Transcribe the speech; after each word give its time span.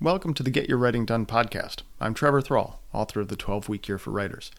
Welcome 0.00 0.32
to 0.34 0.44
the 0.44 0.50
Get 0.50 0.68
Your 0.68 0.78
Writing 0.78 1.06
Done 1.06 1.26
podcast. 1.26 1.82
I'm 2.00 2.14
Trevor 2.14 2.40
Thrall, 2.40 2.80
author 2.92 3.22
of 3.22 3.26
the 3.26 3.34
12 3.34 3.68
Week 3.68 3.88
Year 3.88 3.98
for 3.98 4.12
Writers. 4.12 4.52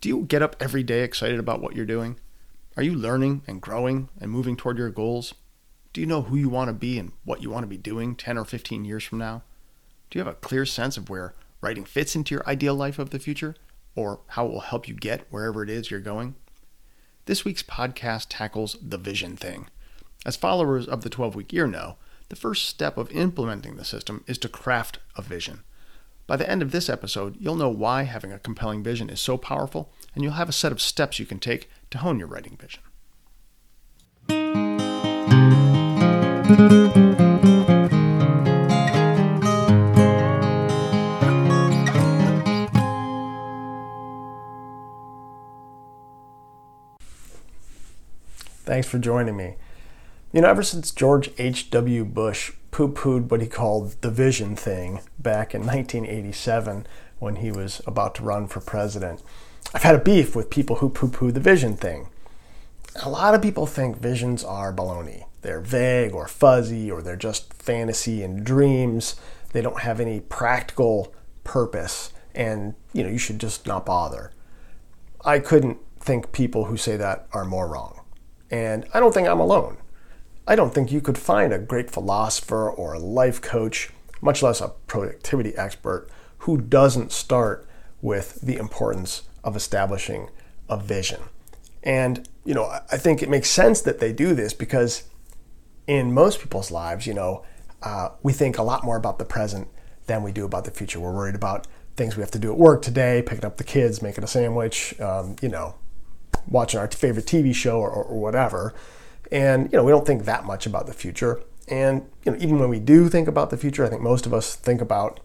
Do 0.00 0.08
you 0.08 0.22
get 0.22 0.40
up 0.40 0.56
every 0.58 0.82
day 0.82 1.02
excited 1.02 1.38
about 1.38 1.60
what 1.60 1.76
you're 1.76 1.84
doing? 1.84 2.18
Are 2.74 2.82
you 2.82 2.94
learning 2.94 3.42
and 3.46 3.60
growing 3.60 4.08
and 4.18 4.30
moving 4.30 4.56
toward 4.56 4.78
your 4.78 4.88
goals? 4.88 5.34
Do 5.92 6.00
you 6.00 6.06
know 6.06 6.22
who 6.22 6.36
you 6.36 6.48
want 6.48 6.68
to 6.68 6.72
be 6.72 6.98
and 6.98 7.12
what 7.26 7.42
you 7.42 7.50
want 7.50 7.64
to 7.64 7.68
be 7.68 7.76
doing 7.76 8.16
10 8.16 8.38
or 8.38 8.46
15 8.46 8.86
years 8.86 9.04
from 9.04 9.18
now? 9.18 9.42
Do 10.08 10.18
you 10.18 10.24
have 10.24 10.32
a 10.32 10.38
clear 10.38 10.64
sense 10.64 10.96
of 10.96 11.10
where 11.10 11.34
writing 11.60 11.84
fits 11.84 12.16
into 12.16 12.34
your 12.34 12.48
ideal 12.48 12.74
life 12.74 12.98
of 12.98 13.10
the 13.10 13.18
future 13.18 13.56
or 13.94 14.20
how 14.28 14.46
it 14.46 14.52
will 14.52 14.60
help 14.60 14.88
you 14.88 14.94
get 14.94 15.26
wherever 15.30 15.62
it 15.62 15.68
is 15.68 15.90
you're 15.90 16.00
going? 16.00 16.34
This 17.26 17.44
week's 17.44 17.62
podcast 17.62 18.28
tackles 18.30 18.78
the 18.80 18.96
vision 18.96 19.36
thing. 19.36 19.68
As 20.24 20.34
followers 20.34 20.88
of 20.88 21.02
the 21.02 21.10
12 21.10 21.34
week 21.34 21.52
year 21.52 21.66
know, 21.66 21.96
the 22.28 22.36
first 22.36 22.68
step 22.68 22.96
of 22.96 23.10
implementing 23.12 23.76
the 23.76 23.84
system 23.84 24.24
is 24.26 24.38
to 24.38 24.48
craft 24.48 24.98
a 25.16 25.22
vision. 25.22 25.62
By 26.26 26.36
the 26.36 26.50
end 26.50 26.60
of 26.60 26.72
this 26.72 26.88
episode, 26.88 27.36
you'll 27.38 27.54
know 27.54 27.68
why 27.68 28.02
having 28.02 28.32
a 28.32 28.38
compelling 28.38 28.82
vision 28.82 29.08
is 29.10 29.20
so 29.20 29.36
powerful, 29.36 29.92
and 30.14 30.24
you'll 30.24 30.32
have 30.32 30.48
a 30.48 30.52
set 30.52 30.72
of 30.72 30.82
steps 30.82 31.20
you 31.20 31.26
can 31.26 31.38
take 31.38 31.70
to 31.90 31.98
hone 31.98 32.18
your 32.18 32.28
writing 32.28 32.56
vision. 32.56 32.82
Thanks 48.64 48.88
for 48.88 48.98
joining 48.98 49.36
me. 49.36 49.54
You 50.32 50.40
know, 50.40 50.48
ever 50.48 50.62
since 50.62 50.90
George 50.90 51.30
H.W. 51.38 52.04
Bush 52.04 52.52
poo 52.70 52.88
pooed 52.88 53.30
what 53.30 53.40
he 53.40 53.46
called 53.46 54.00
the 54.02 54.10
vision 54.10 54.56
thing 54.56 55.00
back 55.18 55.54
in 55.54 55.62
1987 55.62 56.86
when 57.18 57.36
he 57.36 57.50
was 57.50 57.80
about 57.86 58.14
to 58.16 58.22
run 58.22 58.48
for 58.48 58.60
president, 58.60 59.22
I've 59.72 59.84
had 59.84 59.94
a 59.94 60.00
beef 60.00 60.34
with 60.34 60.50
people 60.50 60.76
who 60.76 60.90
poo 60.90 61.08
poo 61.08 61.30
the 61.30 61.40
vision 61.40 61.76
thing. 61.76 62.08
A 63.02 63.08
lot 63.08 63.34
of 63.34 63.42
people 63.42 63.66
think 63.66 63.98
visions 63.98 64.42
are 64.42 64.74
baloney. 64.74 65.24
They're 65.42 65.60
vague 65.60 66.12
or 66.12 66.26
fuzzy 66.26 66.90
or 66.90 67.02
they're 67.02 67.16
just 67.16 67.54
fantasy 67.54 68.22
and 68.22 68.44
dreams. 68.44 69.16
They 69.52 69.62
don't 69.62 69.80
have 69.80 70.00
any 70.00 70.20
practical 70.20 71.14
purpose 71.44 72.12
and, 72.34 72.74
you 72.92 73.02
know, 73.02 73.10
you 73.10 73.18
should 73.18 73.38
just 73.38 73.66
not 73.66 73.86
bother. 73.86 74.32
I 75.24 75.38
couldn't 75.38 75.78
think 76.00 76.32
people 76.32 76.66
who 76.66 76.76
say 76.76 76.96
that 76.96 77.26
are 77.32 77.44
more 77.44 77.68
wrong. 77.68 78.00
And 78.50 78.86
I 78.92 79.00
don't 79.00 79.14
think 79.14 79.28
I'm 79.28 79.40
alone. 79.40 79.78
I 80.46 80.54
don't 80.54 80.72
think 80.72 80.92
you 80.92 81.00
could 81.00 81.18
find 81.18 81.52
a 81.52 81.58
great 81.58 81.90
philosopher 81.90 82.70
or 82.70 82.94
a 82.94 82.98
life 82.98 83.40
coach, 83.40 83.90
much 84.20 84.42
less 84.42 84.60
a 84.60 84.68
productivity 84.86 85.56
expert, 85.56 86.08
who 86.38 86.58
doesn't 86.58 87.10
start 87.10 87.66
with 88.00 88.40
the 88.40 88.56
importance 88.56 89.22
of 89.42 89.56
establishing 89.56 90.30
a 90.68 90.76
vision. 90.76 91.20
And, 91.82 92.28
you 92.44 92.54
know, 92.54 92.64
I 92.64 92.96
think 92.96 93.22
it 93.22 93.28
makes 93.28 93.50
sense 93.50 93.80
that 93.82 93.98
they 93.98 94.12
do 94.12 94.34
this 94.34 94.52
because 94.52 95.04
in 95.86 96.12
most 96.12 96.40
people's 96.40 96.70
lives, 96.70 97.06
you 97.06 97.14
know, 97.14 97.44
uh, 97.82 98.10
we 98.22 98.32
think 98.32 98.58
a 98.58 98.62
lot 98.62 98.84
more 98.84 98.96
about 98.96 99.18
the 99.18 99.24
present 99.24 99.68
than 100.06 100.22
we 100.22 100.32
do 100.32 100.44
about 100.44 100.64
the 100.64 100.70
future. 100.70 101.00
We're 101.00 101.12
worried 101.12 101.34
about 101.34 101.66
things 101.96 102.16
we 102.16 102.20
have 102.20 102.30
to 102.32 102.38
do 102.38 102.52
at 102.52 102.58
work 102.58 102.82
today, 102.82 103.22
picking 103.24 103.44
up 103.44 103.56
the 103.56 103.64
kids, 103.64 104.02
making 104.02 104.22
a 104.22 104.26
sandwich, 104.26 104.98
um, 105.00 105.36
you 105.40 105.48
know, 105.48 105.74
watching 106.48 106.78
our 106.78 106.88
favorite 106.88 107.26
TV 107.26 107.54
show 107.54 107.80
or, 107.80 107.90
or 107.90 108.20
whatever. 108.20 108.74
And 109.32 109.70
you 109.72 109.78
know, 109.78 109.84
we 109.84 109.90
don't 109.92 110.06
think 110.06 110.24
that 110.24 110.44
much 110.44 110.66
about 110.66 110.86
the 110.86 110.92
future. 110.92 111.42
And 111.68 112.08
you 112.24 112.32
know, 112.32 112.38
even 112.38 112.58
when 112.58 112.68
we 112.68 112.78
do 112.78 113.08
think 113.08 113.28
about 113.28 113.50
the 113.50 113.56
future, 113.56 113.84
I 113.84 113.88
think 113.88 114.02
most 114.02 114.26
of 114.26 114.32
us 114.32 114.54
think 114.54 114.80
about 114.80 115.20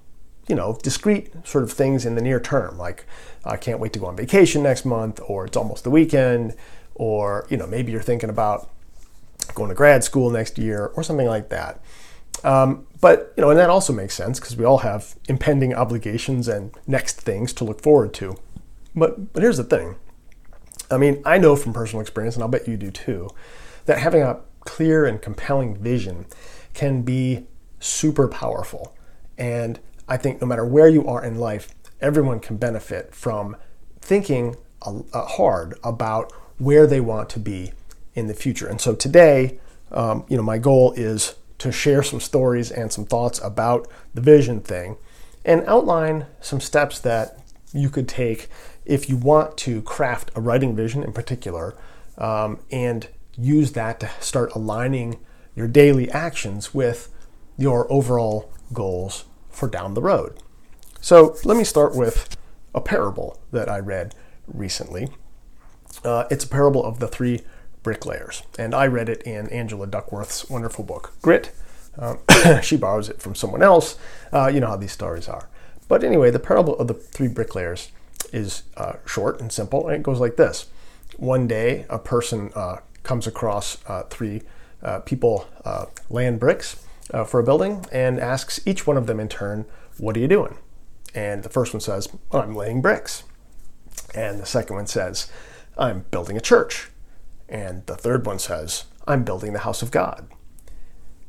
you 0.47 0.55
know 0.55 0.77
discrete 0.81 1.31
sort 1.45 1.63
of 1.63 1.71
things 1.71 2.05
in 2.05 2.15
the 2.15 2.21
near 2.21 2.39
term, 2.39 2.77
like 2.77 3.05
I 3.45 3.57
can't 3.57 3.79
wait 3.79 3.93
to 3.93 3.99
go 3.99 4.07
on 4.07 4.15
vacation 4.15 4.63
next 4.63 4.85
month, 4.85 5.19
or 5.27 5.45
it's 5.45 5.57
almost 5.57 5.83
the 5.83 5.91
weekend, 5.91 6.55
or 6.95 7.45
you 7.49 7.57
know 7.57 7.67
maybe 7.67 7.91
you're 7.91 8.01
thinking 8.01 8.29
about 8.29 8.69
going 9.53 9.69
to 9.69 9.75
grad 9.75 10.03
school 10.03 10.29
next 10.29 10.57
year 10.57 10.91
or 10.95 11.03
something 11.03 11.27
like 11.27 11.49
that. 11.49 11.81
Um, 12.43 12.87
but 13.01 13.33
you 13.37 13.41
know, 13.41 13.49
and 13.49 13.59
that 13.59 13.69
also 13.69 13.93
makes 13.93 14.15
sense 14.15 14.39
because 14.39 14.55
we 14.55 14.65
all 14.65 14.79
have 14.79 15.15
impending 15.27 15.73
obligations 15.73 16.47
and 16.47 16.71
next 16.87 17.21
things 17.21 17.53
to 17.53 17.63
look 17.63 17.81
forward 17.81 18.13
to. 18.15 18.37
But 18.95 19.33
but 19.33 19.43
here's 19.43 19.57
the 19.57 19.63
thing. 19.63 19.95
I 20.89 20.97
mean, 20.97 21.21
I 21.25 21.37
know 21.37 21.55
from 21.55 21.73
personal 21.73 22.01
experience, 22.01 22.35
and 22.35 22.43
I'll 22.43 22.49
bet 22.49 22.67
you 22.67 22.77
do 22.77 22.91
too, 22.91 23.29
that 23.85 23.99
having 23.99 24.21
a 24.21 24.39
clear 24.61 25.05
and 25.05 25.21
compelling 25.21 25.75
vision 25.75 26.25
can 26.73 27.01
be 27.01 27.45
super 27.79 28.27
powerful. 28.27 28.95
And 29.37 29.79
I 30.07 30.17
think 30.17 30.41
no 30.41 30.47
matter 30.47 30.65
where 30.65 30.87
you 30.87 31.07
are 31.07 31.23
in 31.23 31.35
life, 31.35 31.73
everyone 31.99 32.39
can 32.39 32.57
benefit 32.57 33.13
from 33.13 33.55
thinking 34.01 34.55
hard 34.81 35.77
about 35.83 36.31
where 36.57 36.87
they 36.87 37.01
want 37.01 37.29
to 37.29 37.39
be 37.39 37.71
in 38.13 38.27
the 38.27 38.33
future. 38.33 38.67
And 38.67 38.81
so 38.81 38.95
today, 38.95 39.59
um, 39.91 40.25
you 40.27 40.37
know, 40.37 40.43
my 40.43 40.57
goal 40.57 40.93
is 40.93 41.35
to 41.59 41.71
share 41.71 42.03
some 42.03 42.19
stories 42.19 42.71
and 42.71 42.91
some 42.91 43.05
thoughts 43.05 43.39
about 43.43 43.87
the 44.13 44.21
vision 44.21 44.61
thing 44.61 44.97
and 45.45 45.63
outline 45.67 46.25
some 46.39 46.59
steps 46.59 46.99
that 46.99 47.37
you 47.73 47.89
could 47.89 48.07
take 48.07 48.49
if 48.85 49.09
you 49.09 49.15
want 49.15 49.57
to 49.57 49.81
craft 49.83 50.31
a 50.35 50.41
writing 50.41 50.75
vision 50.75 51.03
in 51.03 51.13
particular 51.13 51.75
um, 52.17 52.59
and 52.71 53.07
use 53.37 53.71
that 53.73 53.99
to 53.99 54.09
start 54.19 54.53
aligning 54.53 55.19
your 55.55 55.67
daily 55.67 56.09
actions 56.11 56.73
with 56.73 57.09
your 57.57 57.91
overall 57.91 58.51
goals 58.73 59.25
for 59.49 59.67
down 59.67 59.93
the 59.93 60.01
road. 60.01 60.37
So 61.01 61.35
let 61.43 61.57
me 61.57 61.63
start 61.63 61.95
with 61.95 62.37
a 62.73 62.81
parable 62.81 63.39
that 63.51 63.69
I 63.69 63.79
read 63.79 64.15
recently. 64.47 65.09
Uh, 66.03 66.25
it's 66.31 66.45
a 66.45 66.47
parable 66.47 66.83
of 66.83 66.99
the 66.99 67.07
three 67.07 67.41
bricklayers, 67.83 68.43
and 68.57 68.73
I 68.73 68.87
read 68.87 69.09
it 69.09 69.21
in 69.23 69.49
Angela 69.49 69.87
Duckworth's 69.87 70.49
wonderful 70.49 70.85
book, 70.85 71.13
Grit. 71.21 71.51
Um, 71.97 72.19
she 72.61 72.77
borrows 72.77 73.09
it 73.09 73.21
from 73.21 73.35
someone 73.35 73.61
else. 73.61 73.97
Uh, 74.31 74.47
you 74.47 74.59
know 74.59 74.67
how 74.67 74.77
these 74.77 74.91
stories 74.91 75.27
are. 75.27 75.49
But 75.87 76.03
anyway, 76.03 76.31
the 76.31 76.39
parable 76.39 76.77
of 76.77 76.87
the 76.87 76.93
three 76.93 77.27
bricklayers 77.27 77.91
is 78.31 78.63
uh, 78.77 78.93
short 79.05 79.41
and 79.41 79.51
simple, 79.51 79.87
and 79.87 79.97
it 79.97 80.03
goes 80.03 80.19
like 80.19 80.37
this. 80.37 80.67
One 81.17 81.47
day, 81.47 81.85
a 81.89 81.99
person 81.99 82.51
uh, 82.55 82.77
comes 83.03 83.27
across 83.27 83.77
uh, 83.87 84.03
three 84.03 84.41
uh, 84.81 84.99
people 84.99 85.47
uh, 85.65 85.85
laying 86.09 86.37
bricks 86.37 86.83
for 87.27 87.41
a 87.41 87.43
building 87.43 87.85
and 87.91 88.19
asks 88.19 88.65
each 88.65 88.87
one 88.87 88.95
of 88.95 89.05
them 89.05 89.19
in 89.19 89.27
turn, 89.27 89.65
What 89.97 90.15
are 90.15 90.19
you 90.19 90.29
doing? 90.29 90.57
And 91.13 91.43
the 91.43 91.49
first 91.49 91.73
one 91.73 91.81
says, 91.81 92.07
I'm 92.31 92.55
laying 92.55 92.81
bricks. 92.81 93.23
And 94.15 94.39
the 94.39 94.45
second 94.45 94.75
one 94.77 94.87
says, 94.87 95.29
I'm 95.77 96.05
building 96.11 96.37
a 96.37 96.41
church. 96.41 96.89
And 97.49 97.85
the 97.85 97.95
third 97.95 98.25
one 98.25 98.39
says, 98.39 98.85
I'm 99.07 99.23
building 99.23 99.51
the 99.51 99.59
house 99.59 99.81
of 99.81 99.91
God. 99.91 100.27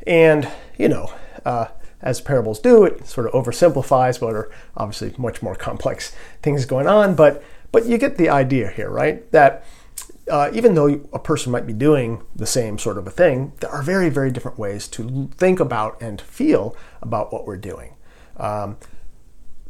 And, 0.06 0.48
you 0.78 0.88
know, 0.88 1.12
uh, 1.44 1.66
as 2.00 2.20
parables 2.20 2.58
do, 2.58 2.84
it 2.84 3.06
sort 3.06 3.26
of 3.26 3.32
oversimplifies 3.32 4.20
what 4.20 4.34
are 4.34 4.50
obviously 4.76 5.14
much 5.16 5.42
more 5.42 5.54
complex 5.54 6.14
things 6.42 6.64
going 6.64 6.86
on, 6.86 7.14
but 7.14 7.42
but 7.70 7.86
you 7.86 7.96
get 7.96 8.18
the 8.18 8.28
idea 8.28 8.68
here, 8.68 8.90
right? 8.90 9.30
That 9.32 9.64
uh, 10.32 10.50
even 10.54 10.74
though 10.74 10.86
a 11.12 11.18
person 11.18 11.52
might 11.52 11.66
be 11.66 11.74
doing 11.74 12.22
the 12.34 12.46
same 12.46 12.78
sort 12.78 12.96
of 12.96 13.06
a 13.06 13.10
thing, 13.10 13.52
there 13.60 13.68
are 13.68 13.82
very, 13.82 14.08
very 14.08 14.30
different 14.30 14.58
ways 14.58 14.88
to 14.88 15.28
think 15.36 15.60
about 15.60 16.00
and 16.00 16.22
feel 16.22 16.74
about 17.02 17.30
what 17.30 17.46
we're 17.46 17.58
doing. 17.58 17.96
Um, 18.38 18.78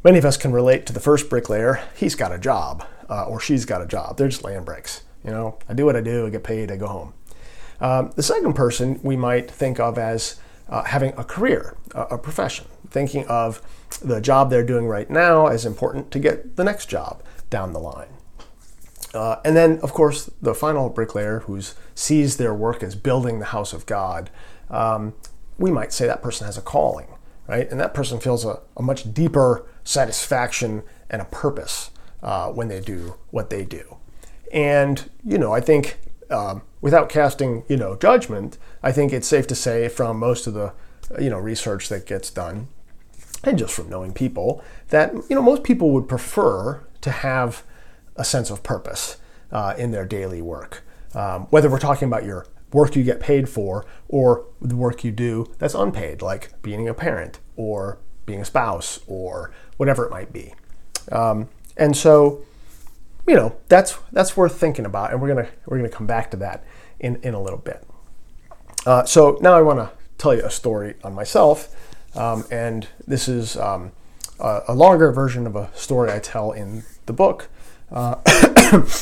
many 0.04 0.18
of 0.18 0.24
us 0.24 0.36
can 0.36 0.52
relate 0.52 0.86
to 0.86 0.92
the 0.92 1.00
first 1.00 1.28
bricklayer. 1.28 1.82
He's 1.96 2.14
got 2.14 2.30
a 2.30 2.38
job, 2.38 2.86
uh, 3.10 3.24
or 3.24 3.40
she's 3.40 3.64
got 3.64 3.82
a 3.82 3.86
job. 3.86 4.16
They're 4.16 4.28
just 4.28 4.44
laying 4.44 4.62
bricks. 4.62 5.02
You 5.24 5.32
know, 5.32 5.58
I 5.68 5.74
do 5.74 5.84
what 5.84 5.96
I 5.96 6.00
do, 6.00 6.28
I 6.28 6.30
get 6.30 6.44
paid, 6.44 6.70
I 6.70 6.76
go 6.76 6.86
home. 6.86 7.14
Um, 7.80 8.12
the 8.14 8.22
second 8.22 8.52
person 8.52 9.00
we 9.02 9.16
might 9.16 9.50
think 9.50 9.80
of 9.80 9.98
as 9.98 10.38
uh, 10.68 10.84
having 10.84 11.12
a 11.16 11.24
career, 11.24 11.76
a, 11.92 12.02
a 12.02 12.18
profession, 12.18 12.66
thinking 12.88 13.26
of 13.26 13.60
the 14.00 14.20
job 14.20 14.48
they're 14.48 14.64
doing 14.64 14.86
right 14.86 15.10
now 15.10 15.48
as 15.48 15.66
important 15.66 16.12
to 16.12 16.20
get 16.20 16.54
the 16.54 16.62
next 16.62 16.86
job 16.86 17.20
down 17.50 17.72
the 17.72 17.80
line. 17.80 18.10
Uh, 19.14 19.36
and 19.44 19.54
then, 19.56 19.78
of 19.80 19.92
course, 19.92 20.30
the 20.40 20.54
final 20.54 20.88
bricklayer 20.88 21.40
who 21.40 21.60
sees 21.94 22.36
their 22.38 22.54
work 22.54 22.82
as 22.82 22.94
building 22.94 23.38
the 23.38 23.46
house 23.46 23.72
of 23.72 23.84
God, 23.84 24.30
um, 24.70 25.14
we 25.58 25.70
might 25.70 25.92
say 25.92 26.06
that 26.06 26.22
person 26.22 26.46
has 26.46 26.56
a 26.56 26.62
calling, 26.62 27.08
right? 27.46 27.70
And 27.70 27.78
that 27.78 27.92
person 27.92 28.20
feels 28.20 28.44
a, 28.44 28.60
a 28.76 28.82
much 28.82 29.12
deeper 29.12 29.66
satisfaction 29.84 30.82
and 31.10 31.20
a 31.20 31.26
purpose 31.26 31.90
uh, 32.22 32.48
when 32.48 32.68
they 32.68 32.80
do 32.80 33.14
what 33.30 33.50
they 33.50 33.64
do. 33.64 33.98
And, 34.52 35.10
you 35.24 35.38
know, 35.38 35.52
I 35.52 35.60
think 35.60 35.98
um, 36.30 36.62
without 36.80 37.08
casting, 37.08 37.64
you 37.68 37.76
know, 37.76 37.96
judgment, 37.96 38.58
I 38.82 38.92
think 38.92 39.12
it's 39.12 39.28
safe 39.28 39.46
to 39.48 39.54
say 39.54 39.88
from 39.88 40.18
most 40.18 40.46
of 40.46 40.54
the, 40.54 40.72
you 41.20 41.28
know, 41.28 41.38
research 41.38 41.88
that 41.90 42.06
gets 42.06 42.30
done, 42.30 42.68
and 43.44 43.58
just 43.58 43.74
from 43.74 43.90
knowing 43.90 44.12
people, 44.12 44.62
that, 44.88 45.12
you 45.28 45.36
know, 45.36 45.42
most 45.42 45.64
people 45.64 45.90
would 45.90 46.08
prefer 46.08 46.84
to 47.02 47.10
have 47.10 47.64
a 48.16 48.24
sense 48.24 48.50
of 48.50 48.62
purpose 48.62 49.16
uh, 49.50 49.74
in 49.78 49.90
their 49.90 50.04
daily 50.04 50.42
work. 50.42 50.82
Um, 51.14 51.42
whether 51.50 51.68
we're 51.68 51.78
talking 51.78 52.08
about 52.08 52.24
your 52.24 52.46
work 52.72 52.96
you 52.96 53.02
get 53.02 53.20
paid 53.20 53.48
for 53.48 53.84
or 54.08 54.46
the 54.60 54.76
work 54.76 55.04
you 55.04 55.10
do 55.10 55.52
that's 55.58 55.74
unpaid, 55.74 56.22
like 56.22 56.60
being 56.62 56.88
a 56.88 56.94
parent 56.94 57.38
or 57.56 57.98
being 58.24 58.40
a 58.40 58.44
spouse 58.44 59.00
or 59.06 59.52
whatever 59.76 60.04
it 60.06 60.10
might 60.10 60.32
be. 60.32 60.54
Um, 61.10 61.48
and 61.76 61.96
so, 61.96 62.44
you 63.26 63.34
know, 63.34 63.56
that's 63.68 63.98
that's 64.12 64.36
worth 64.36 64.58
thinking 64.58 64.86
about, 64.86 65.12
and 65.12 65.20
we're 65.20 65.28
gonna 65.28 65.48
we're 65.66 65.78
gonna 65.78 65.88
come 65.88 66.06
back 66.06 66.30
to 66.32 66.36
that 66.38 66.64
in 67.00 67.16
in 67.22 67.34
a 67.34 67.42
little 67.42 67.58
bit. 67.58 67.84
Uh, 68.86 69.04
so 69.04 69.38
now 69.40 69.54
I 69.54 69.62
want 69.62 69.78
to 69.78 69.90
tell 70.18 70.34
you 70.34 70.44
a 70.44 70.50
story 70.50 70.94
on 71.04 71.14
myself, 71.14 71.74
um, 72.16 72.44
and 72.50 72.88
this 73.06 73.28
is 73.28 73.56
um, 73.56 73.92
a, 74.40 74.62
a, 74.68 74.74
longer 74.74 75.12
version 75.12 75.46
of 75.46 75.54
a 75.54 75.70
story 75.74 76.10
I 76.10 76.18
tell 76.18 76.50
in 76.50 76.82
the 77.06 77.12
book, 77.12 77.48
uh, 77.92 78.16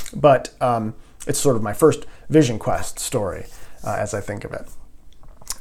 but 0.15 0.53
um, 0.61 0.95
it's 1.27 1.39
sort 1.39 1.57
of 1.57 1.63
my 1.63 1.73
first 1.73 2.07
Vision 2.29 2.59
Quest 2.59 2.99
story 2.99 3.47
uh, 3.85 3.97
as 3.99 4.15
I 4.15 4.21
think 4.21 4.45
of 4.45 4.53
it. 4.53 4.69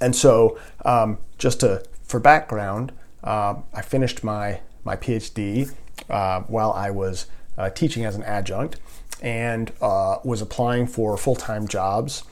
And 0.01 0.15
so, 0.15 0.57
um, 0.85 1.19
just 1.37 1.59
to 1.61 1.83
for 2.03 2.19
background, 2.19 2.91
uh, 3.23 3.55
I 3.73 3.81
finished 3.81 4.23
my 4.23 4.61
my 4.83 4.95
PhD 4.95 5.73
uh, 6.09 6.41
while 6.41 6.71
I 6.71 6.89
was 6.89 7.27
uh, 7.57 7.69
teaching 7.69 8.05
as 8.05 8.15
an 8.15 8.23
adjunct 8.23 8.77
and 9.21 9.71
uh, 9.81 10.17
was 10.23 10.41
applying 10.41 10.87
for 10.87 11.17
full 11.17 11.35
time 11.35 11.67
jobs, 11.67 12.23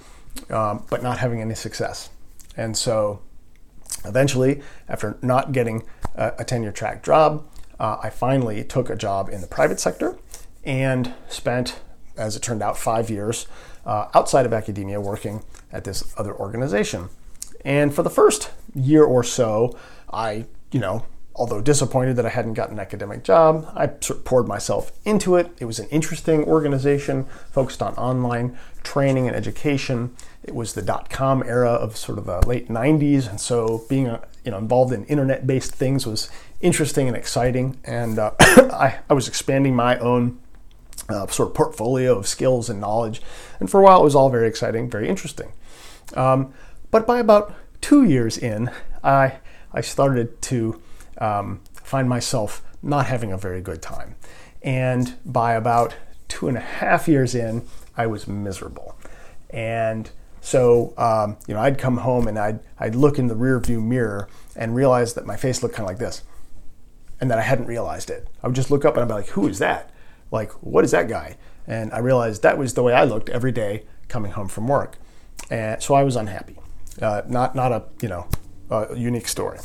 um, 0.50 0.86
but 0.90 1.04
not 1.04 1.20
having 1.20 1.42
any 1.42 1.56
success. 1.56 2.10
And 2.56 2.78
so, 2.78 3.22
eventually, 4.06 4.62
after 4.88 5.18
not 5.22 5.52
getting 5.52 5.84
a, 6.16 6.34
a 6.40 6.46
tenure 6.46 6.72
track 6.72 7.04
job, 7.04 7.46
I 7.80 8.10
finally 8.10 8.64
took 8.64 8.90
a 8.90 8.96
job 8.96 9.30
in 9.30 9.42
the 9.42 9.46
private 9.46 9.80
sector 9.80 10.18
and 10.68 11.14
spent, 11.30 11.80
as 12.18 12.36
it 12.36 12.44
turned 12.44 12.62
out, 12.62 12.78
five 12.78 13.10
years 13.10 13.48
uh, 13.86 14.10
outside 14.14 14.46
of 14.46 14.54
academia 14.54 15.00
working 15.02 15.44
at 15.72 15.86
this 15.86 16.14
other 16.18 16.36
organization. 16.36 17.10
And 17.66 17.96
for 17.96 18.04
the 18.04 18.10
first 18.10 18.52
year 18.76 19.04
or 19.04 19.24
so, 19.24 19.78
I, 20.12 20.46
you 20.72 20.80
know, 20.80 21.06
although 21.36 21.62
disappointed 21.62 22.16
that 22.18 22.26
I 22.26 22.30
hadn't 22.30 22.56
gotten 22.56 22.76
an 22.76 22.80
academic 22.80 23.24
job, 23.24 23.72
I 23.76 23.88
poured 23.88 24.48
myself 24.48 24.92
into 25.06 25.36
it. 25.36 25.52
It 25.60 25.66
was 25.66 25.80
an 25.80 25.88
interesting 25.90 26.44
organization 26.44 27.26
focused 27.52 27.82
on 27.82 27.94
online 27.96 28.58
training 28.84 29.28
and 29.28 29.36
education. 29.36 30.16
It 30.44 30.54
was 30.54 30.74
the 30.74 30.82
dot 30.82 31.10
com 31.10 31.44
era 31.44 31.72
of 31.72 31.96
sort 31.96 32.18
of 32.18 32.26
the 32.26 32.46
late 32.48 32.70
90s, 32.70 33.30
and 33.30 33.40
so 33.40 33.86
being 33.90 34.08
a, 34.08 34.22
you 34.44 34.52
know 34.52 34.58
involved 34.58 34.94
in 34.94 35.06
internet-based 35.06 35.74
things 35.74 36.06
was 36.06 36.30
interesting 36.62 37.08
and 37.08 37.16
exciting. 37.16 37.78
And 37.84 38.18
uh, 38.18 38.32
I, 38.40 39.00
I 39.10 39.14
was 39.14 39.28
expanding 39.28 39.76
my 39.76 39.98
own 40.00 40.40
uh, 41.10 41.28
sort 41.28 41.50
of 41.50 41.56
portfolio 41.56 42.18
of 42.18 42.28
skills 42.28 42.70
and 42.70 42.80
knowledge. 42.80 43.22
And 43.60 43.70
for 43.70 43.80
a 43.80 43.84
while, 43.84 44.02
it 44.02 44.04
was 44.04 44.16
all 44.16 44.30
very 44.30 44.48
exciting, 44.48 44.90
very 44.90 45.08
interesting. 45.08 45.52
Um, 46.16 46.54
but 46.92 47.06
by 47.06 47.20
about 47.20 47.54
two 47.82 48.04
years 48.04 48.38
in, 48.38 48.72
I 49.04 49.40
I 49.74 49.82
started 49.82 50.42
to 50.44 50.82
um, 51.18 51.62
find 51.74 52.08
myself 52.08 52.62
not 52.82 53.06
having 53.06 53.32
a 53.32 53.38
very 53.38 53.62
good 53.62 53.82
time. 53.82 54.16
And 54.62 55.16
by 55.26 55.54
about 55.54 55.96
two 56.28 56.48
and 56.48 56.58
a 56.58 56.62
half 56.62 57.08
years 57.08 57.36
in, 57.36 57.66
I 57.96 58.08
was 58.08 58.28
miserable. 58.28 58.98
And 59.50 60.10
so, 60.42 60.94
um, 60.98 61.38
you 61.48 61.54
know, 61.54 61.60
I'd 61.60 61.78
come 61.78 61.98
home 61.98 62.28
and 62.28 62.38
I'd, 62.38 62.60
I'd 62.80 62.96
look 62.96 63.20
in 63.20 63.28
the 63.28 63.36
rear 63.36 63.60
view 63.60 63.82
mirror 63.82 64.28
and 64.56 64.76
realize 64.76 65.14
that 65.16 65.26
my 65.26 65.36
face 65.36 65.62
looked 65.62 65.76
kind 65.76 65.86
of 65.86 65.90
like 65.90 66.00
this 66.00 66.24
and 67.20 67.30
that 67.32 67.38
I 67.38 67.42
hadn't 67.42 67.66
realized 67.66 68.10
it. 68.10 68.28
I 68.44 68.48
would 68.48 68.56
just 68.56 68.72
look 68.72 68.86
up 68.86 68.96
and 68.96 69.04
I'd 69.04 69.08
be 69.08 69.14
like, 69.14 69.30
who 69.30 69.48
is 69.48 69.60
that? 69.60 69.92
Like, 70.32 70.52
what 70.64 70.84
is 70.84 70.92
that 70.92 71.08
guy? 71.08 71.38
And 71.66 71.92
I 71.94 72.00
realized 72.00 72.44
that 72.44 72.58
was 72.58 72.74
the 72.74 72.84
way 72.84 72.94
I 72.94 73.04
looked 73.04 73.30
every 73.30 73.52
day 73.52 73.84
coming 74.08 74.32
home 74.32 74.48
from 74.48 74.68
work. 74.68 74.98
And 75.50 75.82
so 75.82 75.94
I 75.94 76.04
was 76.04 76.16
unhappy. 76.16 76.58
Uh, 77.02 77.22
not, 77.28 77.56
not 77.56 77.72
a, 77.72 77.84
you 78.02 78.10
know, 78.10 78.28
a 78.70 78.96
unique 78.96 79.28
story. 79.28 79.60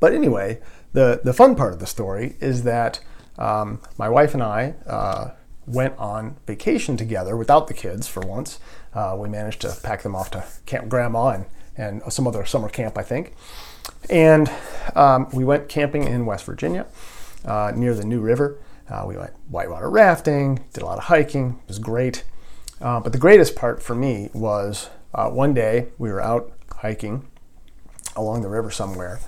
But 0.00 0.12
anyway, 0.12 0.60
the, 0.92 1.20
the 1.22 1.32
fun 1.32 1.54
part 1.54 1.72
of 1.72 1.78
the 1.78 1.86
story 1.86 2.36
is 2.40 2.62
that 2.62 3.00
um, 3.38 3.80
my 3.98 4.08
wife 4.08 4.34
and 4.34 4.42
I 4.42 4.74
uh, 4.86 5.30
went 5.66 5.96
on 5.98 6.36
vacation 6.46 6.96
together 6.96 7.36
without 7.36 7.66
the 7.66 7.74
kids 7.74 8.06
for 8.06 8.20
once. 8.20 8.58
Uh, 8.94 9.16
we 9.18 9.28
managed 9.28 9.60
to 9.62 9.76
pack 9.82 10.02
them 10.02 10.14
off 10.14 10.30
to 10.30 10.44
Camp 10.64 10.88
Grandma 10.88 11.28
and, 11.28 11.46
and 11.76 12.12
some 12.12 12.26
other 12.26 12.44
summer 12.46 12.68
camp, 12.68 12.96
I 12.96 13.02
think. 13.02 13.34
And 14.08 14.50
um, 14.94 15.28
we 15.32 15.44
went 15.44 15.68
camping 15.68 16.04
in 16.04 16.24
West 16.24 16.44
Virginia 16.44 16.86
uh, 17.44 17.72
near 17.74 17.94
the 17.94 18.04
New 18.04 18.20
River. 18.20 18.58
Uh, 18.88 19.04
we 19.06 19.16
went 19.16 19.32
whitewater 19.48 19.90
rafting, 19.90 20.64
did 20.72 20.82
a 20.82 20.86
lot 20.86 20.98
of 20.98 21.04
hiking. 21.04 21.58
It 21.62 21.68
was 21.68 21.78
great. 21.78 22.24
Uh, 22.80 23.00
but 23.00 23.12
the 23.12 23.18
greatest 23.18 23.56
part 23.56 23.82
for 23.82 23.94
me 23.94 24.30
was 24.34 24.90
uh, 25.14 25.30
one 25.30 25.54
day 25.54 25.88
we 25.98 26.10
were 26.12 26.20
out 26.20 26.52
hiking 26.76 27.26
along 28.14 28.42
the 28.42 28.48
river 28.48 28.70
somewhere, 28.70 29.18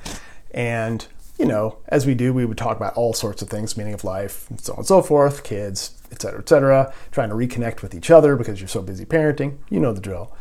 and, 0.52 1.06
you 1.38 1.46
know, 1.46 1.78
as 1.88 2.06
we 2.06 2.14
do, 2.14 2.32
we 2.32 2.44
would 2.44 2.58
talk 2.58 2.76
about 2.76 2.94
all 2.94 3.12
sorts 3.12 3.42
of 3.42 3.48
things, 3.48 3.76
meaning 3.76 3.94
of 3.94 4.04
life, 4.04 4.48
and 4.50 4.60
so 4.60 4.72
on 4.72 4.78
and 4.78 4.86
so 4.86 5.02
forth, 5.02 5.44
kids, 5.44 6.00
et 6.10 6.22
cetera, 6.22 6.40
et 6.40 6.48
cetera, 6.48 6.92
trying 7.10 7.28
to 7.28 7.34
reconnect 7.34 7.82
with 7.82 7.94
each 7.94 8.10
other 8.10 8.36
because 8.36 8.60
you're 8.60 8.68
so 8.68 8.82
busy 8.82 9.04
parenting. 9.04 9.58
You 9.68 9.80
know 9.80 9.92
the 9.92 10.00
drill. 10.00 10.34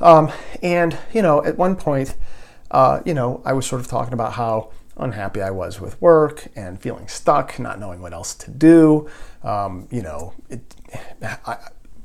Um, 0.00 0.32
and, 0.62 0.96
you 1.12 1.20
know, 1.20 1.44
at 1.44 1.58
one 1.58 1.76
point, 1.76 2.14
uh, 2.70 3.00
you 3.04 3.12
know, 3.12 3.42
I 3.44 3.52
was 3.52 3.66
sort 3.66 3.82
of 3.82 3.88
talking 3.88 4.14
about 4.14 4.32
how 4.32 4.70
unhappy 5.00 5.42
I 5.42 5.50
was 5.50 5.80
with 5.80 6.00
work 6.00 6.48
and 6.54 6.80
feeling 6.80 7.08
stuck, 7.08 7.58
not 7.58 7.80
knowing 7.80 8.00
what 8.00 8.12
else 8.12 8.34
to 8.36 8.50
do. 8.50 9.08
Um, 9.42 9.88
you 9.90 10.02
know, 10.02 10.34
it, 10.48 10.74
I, 11.22 11.58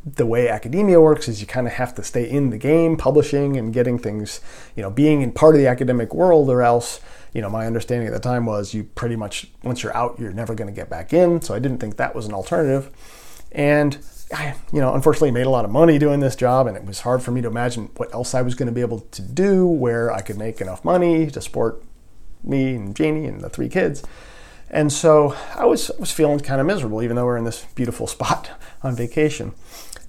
the 0.05 0.25
way 0.25 0.49
academia 0.49 1.01
works 1.01 1.27
is 1.27 1.41
you 1.41 1.47
kind 1.47 1.67
of 1.67 1.73
have 1.73 1.95
to 1.95 2.03
stay 2.03 2.29
in 2.29 2.51
the 2.51 2.57
game, 2.57 2.95
publishing 2.95 3.57
and 3.57 3.73
getting 3.73 3.97
things, 3.97 4.39
you 4.75 4.83
know, 4.83 4.89
being 4.89 5.21
in 5.21 5.31
part 5.31 5.55
of 5.55 5.61
the 5.61 5.67
academic 5.67 6.13
world, 6.13 6.49
or 6.49 6.61
else 6.61 6.99
you 7.35 7.41
know, 7.41 7.49
my 7.49 7.67
understanding 7.67 8.07
at 8.07 8.13
the 8.13 8.19
time 8.19 8.45
was 8.45 8.73
you 8.73 8.85
pretty 8.85 9.17
much, 9.17 9.47
once 9.61 9.83
you're 9.83 9.95
out, 9.95 10.17
you're 10.17 10.31
never 10.31 10.55
going 10.55 10.69
to 10.69 10.73
get 10.73 10.89
back 10.89 11.11
in. 11.11 11.41
So 11.41 11.53
I 11.53 11.59
didn't 11.59 11.79
think 11.79 11.97
that 11.97 12.15
was 12.15 12.25
an 12.25 12.33
alternative. 12.33 12.89
And 13.51 13.97
I, 14.33 14.55
you 14.71 14.79
know, 14.79 14.93
unfortunately 14.93 15.31
made 15.31 15.45
a 15.45 15.49
lot 15.49 15.65
of 15.65 15.71
money 15.71 15.99
doing 15.99 16.21
this 16.21 16.37
job, 16.37 16.65
and 16.65 16.77
it 16.77 16.85
was 16.85 17.01
hard 17.01 17.21
for 17.21 17.31
me 17.31 17.41
to 17.41 17.49
imagine 17.49 17.89
what 17.97 18.13
else 18.13 18.33
I 18.33 18.41
was 18.41 18.55
going 18.55 18.67
to 18.67 18.71
be 18.71 18.79
able 18.79 19.01
to 19.01 19.21
do 19.21 19.67
where 19.67 20.13
I 20.13 20.21
could 20.21 20.37
make 20.37 20.61
enough 20.61 20.85
money 20.85 21.29
to 21.29 21.41
support 21.41 21.83
me 22.45 22.75
and 22.75 22.95
Jeannie 22.95 23.25
and 23.25 23.41
the 23.41 23.49
three 23.49 23.69
kids. 23.69 24.03
And 24.69 24.91
so 24.91 25.35
I 25.55 25.65
was 25.65 25.91
was 25.99 26.11
feeling 26.11 26.39
kind 26.39 26.59
of 26.59 26.67
miserable, 26.67 27.03
even 27.03 27.15
though 27.15 27.25
we're 27.25 27.37
in 27.37 27.45
this 27.45 27.65
beautiful 27.75 28.07
spot 28.15 28.51
on 28.83 28.95
vacation. 28.95 29.53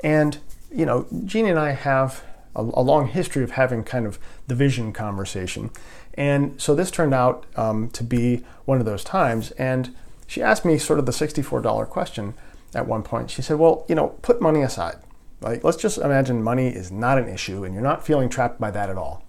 And 0.03 0.39
you 0.73 0.85
know, 0.85 1.07
Jeannie 1.25 1.51
and 1.51 1.59
I 1.59 1.71
have 1.73 2.23
a, 2.55 2.61
a 2.61 2.83
long 2.83 3.09
history 3.09 3.43
of 3.43 3.53
having 3.53 3.85
kind 3.85 4.07
of 4.07 4.19
the 4.47 4.55
vision 4.55 4.93
conversation. 4.93 5.71
And 6.15 6.61
so 6.61 6.75
this 6.75 6.91
turned 6.91 7.15
out 7.15 7.47
um, 7.57 7.91
to 7.91 8.03
be 8.03 8.45
one 8.65 8.79
of 8.79 8.87
those 8.87 9.05
times. 9.05 9.51
And 9.53 9.95
she 10.27 10.43
asked 10.43 10.65
me 10.65 10.79
sort 10.79 10.99
of 10.99 11.07
the 11.07 11.13
$64 11.13 11.89
question 11.89 12.35
at 12.75 12.87
one 12.87 13.03
point. 13.03 13.31
She 13.31 13.43
said, 13.43 13.59
Well, 13.59 13.85
you 13.89 13.95
know, 13.95 14.09
put 14.23 14.41
money 14.41 14.63
aside. 14.63 14.97
Like, 15.41 15.63
let's 15.63 15.77
just 15.77 15.99
imagine 15.99 16.43
money 16.43 16.69
is 16.69 16.91
not 16.91 17.19
an 17.19 17.29
issue 17.29 17.65
and 17.65 17.75
you're 17.75 17.83
not 17.83 18.07
feeling 18.07 18.29
trapped 18.29 18.59
by 18.59 18.71
that 18.71 18.89
at 18.89 18.97
all. 18.97 19.23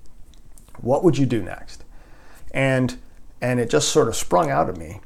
What 0.80 1.04
would 1.04 1.18
you 1.18 1.26
do 1.26 1.44
next? 1.44 1.84
And 2.58 2.98
and 3.42 3.60
it 3.60 3.70
just 3.70 3.90
sort 3.90 4.08
of 4.08 4.16
sprung 4.16 4.50
out 4.50 4.70
of 4.70 4.78
me. 4.78 5.02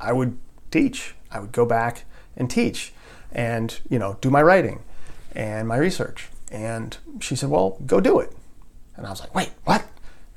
I 0.00 0.12
would 0.12 0.38
teach. 0.70 1.14
I 1.30 1.40
would 1.40 1.52
go 1.52 1.66
back 1.66 2.04
and 2.36 2.50
teach 2.50 2.92
and, 3.32 3.78
you 3.90 3.98
know, 3.98 4.16
do 4.20 4.30
my 4.30 4.42
writing 4.42 4.82
and 5.34 5.68
my 5.68 5.76
research. 5.76 6.28
And 6.50 6.96
she 7.20 7.36
said, 7.36 7.50
Well, 7.50 7.78
go 7.84 8.00
do 8.00 8.18
it. 8.20 8.32
And 8.96 9.06
I 9.06 9.10
was 9.10 9.20
like, 9.20 9.34
Wait, 9.34 9.50
what? 9.64 9.84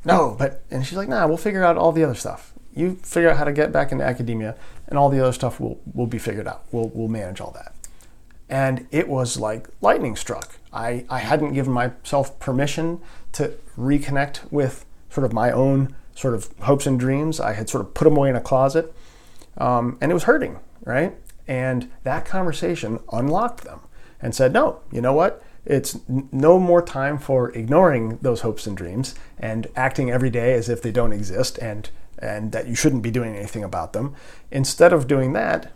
no, 0.06 0.36
but 0.38 0.64
and 0.72 0.86
she's 0.86 0.98
like, 0.98 1.10
nah, 1.10 1.28
we'll 1.28 1.38
figure 1.38 1.64
out 1.64 1.78
all 1.78 1.92
the 1.92 2.04
other 2.04 2.16
stuff. 2.16 2.54
You 2.76 2.96
figure 3.04 3.30
out 3.30 3.38
how 3.38 3.44
to 3.44 3.52
get 3.52 3.72
back 3.72 3.92
into 3.92 4.04
academia, 4.04 4.56
and 4.88 4.98
all 4.98 5.10
the 5.10 5.20
other 5.22 5.34
stuff 5.34 5.60
will 5.60 5.80
will 5.94 6.08
be 6.08 6.18
figured 6.18 6.48
out. 6.48 6.66
We'll 6.72 6.90
we'll 6.90 7.08
manage 7.08 7.42
all 7.42 7.52
that. 7.52 7.74
And 8.48 8.88
it 8.92 9.08
was 9.08 9.38
like 9.38 9.68
lightning 9.82 10.16
struck. 10.16 10.58
I, 10.74 11.06
I 11.10 11.20
hadn't 11.20 11.54
given 11.54 11.72
myself 11.72 12.40
permission 12.40 13.00
to 13.34 13.54
reconnect 13.78 14.52
with 14.52 14.86
sort 15.10 15.26
of 15.26 15.34
my 15.34 15.52
own 15.52 15.96
sort 16.20 16.34
of 16.34 16.50
hopes 16.60 16.86
and 16.86 17.00
dreams. 17.00 17.40
I 17.40 17.54
had 17.54 17.70
sort 17.70 17.86
of 17.86 17.94
put 17.94 18.04
them 18.04 18.18
away 18.18 18.30
in 18.30 18.36
a 18.36 18.42
closet, 18.42 18.94
um, 19.58 19.98
and 20.02 20.12
it 20.12 20.14
was 20.14 20.24
hurting, 20.24 20.60
right? 20.84 21.16
And 21.48 21.90
that 22.04 22.26
conversation 22.26 23.00
unlocked 23.14 23.64
them 23.64 23.80
and 24.22 24.36
said, 24.36 24.52
no, 24.52 24.82
you 24.92 25.00
know 25.00 25.14
what? 25.14 25.42
It's 25.66 25.98
no 26.10 26.60
more 26.60 26.82
time 26.82 27.18
for 27.18 27.52
ignoring 27.52 28.18
those 28.22 28.42
hopes 28.42 28.68
and 28.68 28.76
dreams 28.76 29.16
and 29.40 29.68
acting 29.76 30.12
every 30.12 30.30
day 30.30 30.54
as 30.54 30.68
if 30.68 30.82
they 30.82 30.92
don't 30.92 31.14
exist 31.14 31.58
and 31.60 31.90
and 32.22 32.52
that 32.52 32.68
you 32.68 32.76
shouldn't 32.76 33.02
be 33.02 33.12
doing 33.12 33.34
anything 33.34 33.64
about 33.64 33.94
them. 33.94 34.14
Instead 34.52 34.92
of 34.92 35.08
doing 35.08 35.32
that, 35.32 35.72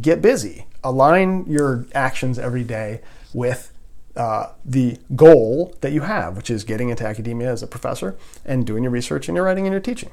get 0.00 0.20
busy. 0.20 0.66
Align 0.82 1.44
your 1.46 1.86
actions 1.94 2.36
every 2.36 2.64
day 2.64 3.00
with 3.32 3.72
uh, 4.18 4.52
the 4.64 4.98
goal 5.14 5.74
that 5.80 5.92
you 5.92 6.02
have, 6.02 6.36
which 6.36 6.50
is 6.50 6.64
getting 6.64 6.88
into 6.88 7.06
academia 7.06 7.50
as 7.50 7.62
a 7.62 7.66
professor 7.66 8.18
and 8.44 8.66
doing 8.66 8.82
your 8.82 8.90
research 8.90 9.28
and 9.28 9.36
your 9.36 9.44
writing 9.44 9.64
and 9.64 9.72
your 9.72 9.80
teaching. 9.80 10.10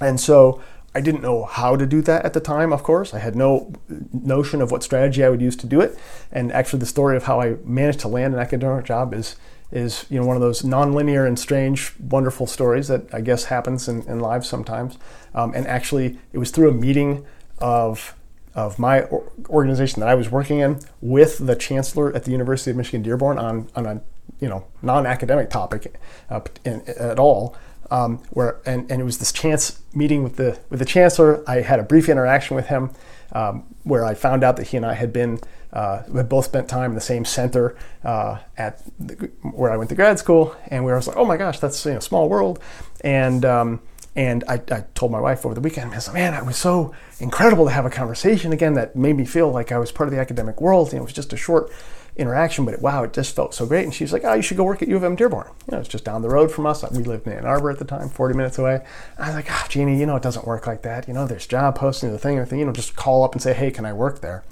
And 0.00 0.20
so 0.20 0.62
I 0.94 1.00
didn't 1.00 1.22
know 1.22 1.44
how 1.44 1.76
to 1.76 1.86
do 1.86 2.02
that 2.02 2.24
at 2.24 2.32
the 2.32 2.40
time, 2.40 2.72
of 2.72 2.82
course. 2.82 3.12
I 3.12 3.18
had 3.18 3.36
no 3.36 3.72
notion 4.12 4.62
of 4.62 4.70
what 4.70 4.82
strategy 4.82 5.22
I 5.22 5.28
would 5.28 5.42
use 5.42 5.56
to 5.56 5.66
do 5.66 5.80
it. 5.80 5.98
And 6.32 6.50
actually, 6.52 6.80
the 6.80 6.86
story 6.86 7.16
of 7.16 7.24
how 7.24 7.40
I 7.40 7.56
managed 7.64 8.00
to 8.00 8.08
land 8.08 8.34
an 8.34 8.40
academic 8.40 8.84
job 8.86 9.14
is, 9.14 9.36
is 9.70 10.06
you 10.08 10.18
know 10.18 10.26
one 10.26 10.36
of 10.36 10.42
those 10.42 10.62
nonlinear 10.62 11.26
and 11.26 11.38
strange, 11.38 11.92
wonderful 12.00 12.46
stories 12.46 12.88
that 12.88 13.12
I 13.14 13.20
guess 13.20 13.44
happens 13.44 13.88
in, 13.88 14.02
in 14.02 14.20
lives 14.20 14.48
sometimes. 14.48 14.98
Um, 15.34 15.52
and 15.54 15.66
actually, 15.66 16.18
it 16.32 16.38
was 16.38 16.50
through 16.50 16.70
a 16.70 16.74
meeting 16.74 17.26
of 17.58 18.14
of 18.56 18.78
my 18.78 19.02
organization 19.48 20.00
that 20.00 20.08
I 20.08 20.14
was 20.14 20.30
working 20.30 20.58
in 20.60 20.80
with 21.02 21.46
the 21.46 21.54
chancellor 21.54 22.12
at 22.16 22.24
the 22.24 22.32
University 22.32 22.70
of 22.70 22.76
Michigan 22.76 23.02
Dearborn 23.02 23.38
on 23.38 23.68
on 23.76 23.86
a 23.86 24.00
you 24.40 24.48
know 24.48 24.64
non-academic 24.82 25.50
topic 25.50 25.94
uh, 26.30 26.40
in, 26.64 26.82
at 26.98 27.20
all. 27.20 27.54
Um, 27.88 28.18
where 28.30 28.56
and, 28.66 28.90
and 28.90 29.00
it 29.00 29.04
was 29.04 29.18
this 29.18 29.30
chance 29.30 29.80
meeting 29.94 30.24
with 30.24 30.36
the 30.36 30.58
with 30.70 30.80
the 30.80 30.84
chancellor. 30.84 31.48
I 31.48 31.60
had 31.60 31.78
a 31.78 31.84
brief 31.84 32.08
interaction 32.08 32.56
with 32.56 32.66
him 32.66 32.90
um, 33.32 33.62
where 33.84 34.04
I 34.04 34.14
found 34.14 34.42
out 34.42 34.56
that 34.56 34.68
he 34.68 34.76
and 34.76 34.84
I 34.84 34.94
had 34.94 35.12
been 35.12 35.38
uh, 35.72 36.02
had 36.12 36.28
both 36.28 36.46
spent 36.46 36.68
time 36.68 36.90
in 36.90 36.94
the 36.94 37.00
same 37.00 37.24
center 37.24 37.76
uh, 38.02 38.38
at 38.56 38.82
the, 38.98 39.30
where 39.42 39.70
I 39.70 39.76
went 39.76 39.90
to 39.90 39.94
grad 39.94 40.18
school, 40.18 40.56
and 40.68 40.84
we 40.84 40.90
were 40.90 41.00
like, 41.00 41.16
oh 41.16 41.24
my 41.24 41.36
gosh, 41.36 41.60
that's 41.60 41.84
you 41.84 41.92
know, 41.92 42.00
small 42.00 42.28
world, 42.28 42.58
and 43.02 43.44
um, 43.44 43.80
and 44.16 44.44
I, 44.48 44.54
I, 44.54 44.84
told 44.94 45.12
my 45.12 45.20
wife 45.20 45.44
over 45.44 45.54
the 45.54 45.60
weekend, 45.60 45.94
I 45.94 45.98
said, 45.98 46.14
man, 46.14 46.32
it 46.32 46.46
was 46.46 46.56
so 46.56 46.94
incredible 47.20 47.66
to 47.66 47.70
have 47.70 47.84
a 47.84 47.90
conversation 47.90 48.50
again 48.50 48.72
that 48.72 48.96
made 48.96 49.14
me 49.14 49.26
feel 49.26 49.50
like 49.50 49.70
I 49.70 49.78
was 49.78 49.92
part 49.92 50.08
of 50.08 50.14
the 50.14 50.20
academic 50.20 50.58
world. 50.58 50.94
It 50.94 51.02
was 51.02 51.12
just 51.12 51.34
a 51.34 51.36
short 51.36 51.70
interaction, 52.16 52.64
but 52.64 52.72
it, 52.72 52.80
wow, 52.80 53.04
it 53.04 53.12
just 53.12 53.36
felt 53.36 53.52
so 53.52 53.66
great. 53.66 53.84
And 53.84 53.92
she's 53.92 54.14
like, 54.14 54.24
oh, 54.24 54.32
you 54.32 54.40
should 54.40 54.56
go 54.56 54.64
work 54.64 54.80
at 54.80 54.88
U 54.88 54.96
of 54.96 55.04
M 55.04 55.16
Dearborn. 55.16 55.48
You 55.66 55.72
know, 55.72 55.80
it's 55.80 55.88
just 55.88 56.06
down 56.06 56.22
the 56.22 56.30
road 56.30 56.50
from 56.50 56.64
us. 56.64 56.82
We 56.90 57.04
lived 57.04 57.26
in 57.26 57.34
Ann 57.34 57.44
Arbor 57.44 57.70
at 57.70 57.78
the 57.78 57.84
time, 57.84 58.08
40 58.08 58.34
minutes 58.34 58.58
away. 58.58 58.86
I 59.18 59.26
was 59.26 59.34
like, 59.34 59.48
oh, 59.50 59.66
Jeannie, 59.68 60.00
you 60.00 60.06
know, 60.06 60.16
it 60.16 60.22
doesn't 60.22 60.46
work 60.46 60.66
like 60.66 60.80
that. 60.80 61.06
You 61.06 61.12
know, 61.12 61.26
there's 61.26 61.46
job 61.46 61.76
posting, 61.76 62.10
the 62.10 62.18
thing, 62.18 62.38
the 62.38 62.46
thing, 62.46 62.60
you 62.60 62.64
know, 62.64 62.72
just 62.72 62.96
call 62.96 63.22
up 63.22 63.32
and 63.32 63.42
say, 63.42 63.52
hey, 63.52 63.70
can 63.70 63.84
I 63.84 63.92
work 63.92 64.22
there? 64.22 64.44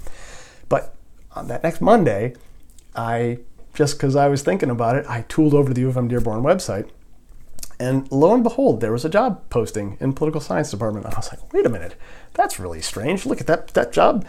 But 0.69 0.93
on 1.31 1.47
that 1.47 1.63
next 1.63 1.81
Monday, 1.81 2.35
I, 2.95 3.39
just 3.73 3.97
because 3.97 4.15
I 4.15 4.27
was 4.27 4.43
thinking 4.43 4.69
about 4.69 4.95
it, 4.95 5.07
I 5.09 5.23
tooled 5.23 5.55
over 5.55 5.69
to 5.69 5.73
the 5.73 5.81
U 5.81 5.89
of 5.89 5.97
M 5.97 6.07
Dearborn 6.07 6.43
website 6.43 6.87
and 7.79 8.09
lo 8.11 8.33
and 8.33 8.43
behold, 8.43 8.81
there 8.81 8.91
was 8.91 9.05
a 9.05 9.09
job 9.09 9.41
posting 9.49 9.97
in 9.99 10.13
political 10.13 10.41
science 10.41 10.71
department. 10.71 11.05
I 11.05 11.15
was 11.15 11.29
like, 11.31 11.53
wait 11.53 11.65
a 11.65 11.69
minute, 11.69 11.95
that's 12.33 12.59
really 12.59 12.81
strange. 12.81 13.25
Look 13.25 13.41
at 13.41 13.47
that 13.47 13.69
that 13.69 13.91
job 13.91 14.25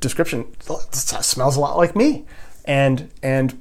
description. 0.00 0.46
smells 0.60 1.56
a 1.56 1.60
lot 1.60 1.76
like 1.76 1.94
me. 1.96 2.24
And 2.64 3.10
and 3.22 3.60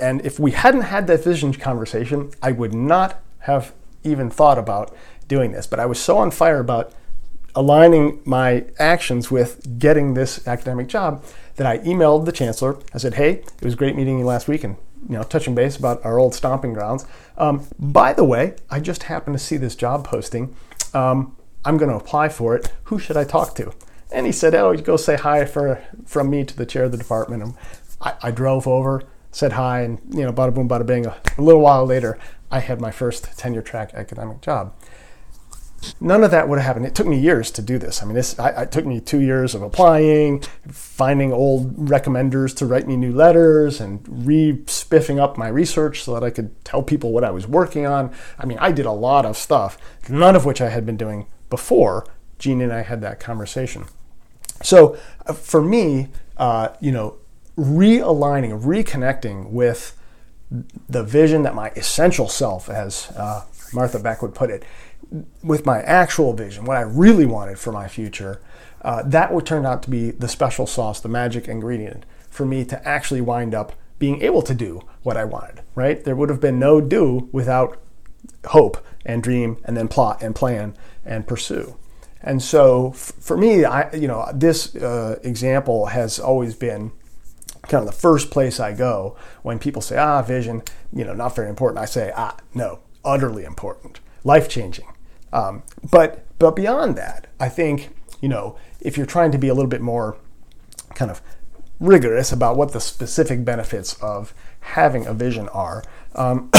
and 0.00 0.24
if 0.24 0.38
we 0.38 0.50
hadn't 0.50 0.82
had 0.82 1.06
that 1.06 1.24
vision 1.24 1.52
conversation, 1.54 2.32
I 2.42 2.52
would 2.52 2.74
not 2.74 3.22
have 3.40 3.72
even 4.04 4.30
thought 4.30 4.58
about 4.58 4.94
doing 5.28 5.52
this. 5.52 5.66
But 5.66 5.80
I 5.80 5.86
was 5.86 5.98
so 5.98 6.18
on 6.18 6.30
fire 6.30 6.60
about 6.60 6.92
aligning 7.54 8.20
my 8.24 8.66
actions 8.78 9.30
with 9.30 9.78
getting 9.78 10.14
this 10.14 10.46
academic 10.46 10.88
job 10.88 11.24
that 11.56 11.66
I 11.66 11.78
emailed 11.78 12.26
the 12.26 12.32
chancellor. 12.32 12.78
I 12.92 12.98
said, 12.98 13.14
"Hey, 13.14 13.30
it 13.30 13.64
was 13.64 13.74
great 13.74 13.96
meeting 13.96 14.18
you 14.18 14.26
last 14.26 14.48
week, 14.48 14.62
and 14.62 14.76
you 15.08 15.16
know, 15.16 15.22
touching 15.22 15.54
base 15.54 15.76
about 15.76 16.04
our 16.04 16.18
old 16.18 16.34
stomping 16.34 16.72
grounds. 16.72 17.06
Um, 17.36 17.66
by 17.78 18.12
the 18.12 18.24
way, 18.24 18.56
I 18.70 18.80
just 18.80 19.04
happened 19.04 19.36
to 19.38 19.42
see 19.42 19.56
this 19.56 19.76
job 19.76 20.04
posting. 20.04 20.54
Um, 20.94 21.36
I'm 21.64 21.76
going 21.76 21.90
to 21.90 21.96
apply 21.96 22.28
for 22.28 22.54
it. 22.56 22.72
Who 22.84 22.98
should 22.98 23.16
I 23.16 23.24
talk 23.24 23.54
to? 23.56 23.72
And 24.12 24.26
he 24.26 24.32
said, 24.32 24.54
"Oh, 24.54 24.70
you 24.70 24.82
go 24.82 24.96
say 24.96 25.16
hi 25.16 25.44
for 25.44 25.82
from 26.04 26.30
me 26.30 26.44
to 26.44 26.56
the 26.56 26.66
chair 26.66 26.84
of 26.84 26.92
the 26.92 26.98
department." 26.98 27.42
And 27.42 27.54
I, 28.00 28.14
I 28.22 28.30
drove 28.30 28.68
over, 28.68 29.02
said 29.32 29.52
hi, 29.52 29.80
and 29.80 30.00
you 30.10 30.24
know, 30.24 30.32
bada 30.32 30.54
boom, 30.54 30.68
bada 30.68 30.86
bing. 30.86 31.06
A, 31.06 31.16
a 31.38 31.42
little 31.42 31.60
while 31.60 31.84
later, 31.84 32.18
I 32.50 32.60
had 32.60 32.80
my 32.80 32.92
first 32.92 33.36
tenure 33.36 33.62
track 33.62 33.92
academic 33.94 34.40
job 34.40 34.72
none 36.00 36.24
of 36.24 36.30
that 36.30 36.48
would 36.48 36.58
have 36.58 36.66
happened. 36.66 36.86
It 36.86 36.94
took 36.94 37.06
me 37.06 37.18
years 37.18 37.50
to 37.52 37.62
do 37.62 37.78
this. 37.78 38.02
I 38.02 38.06
mean, 38.06 38.14
this 38.14 38.38
I, 38.38 38.62
it 38.62 38.72
took 38.72 38.86
me 38.86 39.00
two 39.00 39.20
years 39.20 39.54
of 39.54 39.62
applying, 39.62 40.42
finding 40.70 41.32
old 41.32 41.76
recommenders 41.76 42.54
to 42.56 42.66
write 42.66 42.86
me 42.86 42.96
new 42.96 43.12
letters, 43.12 43.80
and 43.80 44.00
re-spiffing 44.26 45.18
up 45.18 45.36
my 45.36 45.48
research 45.48 46.02
so 46.02 46.14
that 46.14 46.24
I 46.24 46.30
could 46.30 46.64
tell 46.64 46.82
people 46.82 47.12
what 47.12 47.24
I 47.24 47.30
was 47.30 47.46
working 47.46 47.86
on. 47.86 48.12
I 48.38 48.46
mean, 48.46 48.58
I 48.58 48.72
did 48.72 48.86
a 48.86 48.92
lot 48.92 49.26
of 49.26 49.36
stuff, 49.36 49.78
none 50.08 50.36
of 50.36 50.44
which 50.44 50.60
I 50.60 50.68
had 50.68 50.86
been 50.86 50.96
doing 50.96 51.26
before 51.50 52.06
Jeannie 52.38 52.64
and 52.64 52.72
I 52.72 52.82
had 52.82 53.00
that 53.02 53.20
conversation. 53.20 53.86
So 54.62 54.96
uh, 55.26 55.32
for 55.32 55.62
me, 55.62 56.08
uh, 56.36 56.70
you 56.80 56.92
know, 56.92 57.16
realigning, 57.56 58.62
reconnecting 58.62 59.50
with 59.50 59.96
the 60.88 61.02
vision 61.02 61.42
that 61.42 61.54
my 61.54 61.70
essential 61.70 62.28
self, 62.28 62.68
as 62.68 63.10
uh, 63.16 63.44
Martha 63.72 63.98
Beck 63.98 64.22
would 64.22 64.34
put 64.34 64.50
it, 64.50 64.64
with 65.42 65.64
my 65.64 65.80
actual 65.82 66.32
vision, 66.32 66.64
what 66.64 66.76
I 66.76 66.82
really 66.82 67.26
wanted 67.26 67.58
for 67.58 67.72
my 67.72 67.88
future, 67.88 68.40
uh, 68.82 69.02
that 69.04 69.32
would 69.32 69.46
turn 69.46 69.66
out 69.66 69.82
to 69.84 69.90
be 69.90 70.10
the 70.10 70.28
special 70.28 70.66
sauce, 70.66 71.00
the 71.00 71.08
magic 71.08 71.48
ingredient 71.48 72.04
for 72.30 72.44
me 72.44 72.64
to 72.64 72.86
actually 72.86 73.20
wind 73.20 73.54
up 73.54 73.72
being 73.98 74.20
able 74.22 74.42
to 74.42 74.54
do 74.54 74.82
what 75.02 75.16
I 75.16 75.24
wanted, 75.24 75.62
right? 75.74 76.02
There 76.04 76.14
would 76.14 76.28
have 76.28 76.40
been 76.40 76.58
no 76.58 76.80
do 76.80 77.28
without 77.32 77.80
hope 78.48 78.84
and 79.04 79.22
dream 79.22 79.56
and 79.64 79.76
then 79.76 79.88
plot 79.88 80.22
and 80.22 80.34
plan 80.34 80.76
and 81.04 81.26
pursue. 81.26 81.76
And 82.22 82.42
so 82.42 82.90
f- 82.90 83.12
for 83.20 83.36
me, 83.36 83.64
I, 83.64 83.92
you 83.94 84.08
know, 84.08 84.28
this 84.34 84.74
uh, 84.76 85.18
example 85.22 85.86
has 85.86 86.18
always 86.18 86.54
been 86.54 86.92
kind 87.62 87.82
of 87.82 87.86
the 87.86 88.00
first 88.00 88.30
place 88.30 88.60
I 88.60 88.72
go 88.72 89.16
when 89.42 89.58
people 89.58 89.82
say, 89.82 89.96
ah, 89.96 90.22
vision, 90.22 90.62
you 90.92 91.04
know, 91.04 91.14
not 91.14 91.34
very 91.34 91.48
important. 91.48 91.78
I 91.78 91.84
say, 91.86 92.12
ah, 92.16 92.36
no, 92.54 92.80
utterly 93.04 93.44
important, 93.44 94.00
life 94.24 94.48
changing. 94.48 94.86
Um, 95.36 95.62
but 95.90 96.24
but 96.38 96.56
beyond 96.56 96.96
that, 96.96 97.26
I 97.38 97.48
think 97.50 97.90
you 98.20 98.28
know 98.28 98.56
if 98.80 98.96
you're 98.96 99.06
trying 99.06 99.32
to 99.32 99.38
be 99.38 99.48
a 99.48 99.54
little 99.54 99.68
bit 99.68 99.82
more 99.82 100.16
kind 100.94 101.10
of 101.10 101.20
rigorous 101.78 102.32
about 102.32 102.56
what 102.56 102.72
the 102.72 102.80
specific 102.80 103.44
benefits 103.44 103.94
of 104.02 104.32
having 104.60 105.06
a 105.06 105.12
vision 105.12 105.48
are, 105.50 105.84
um, 106.14 106.48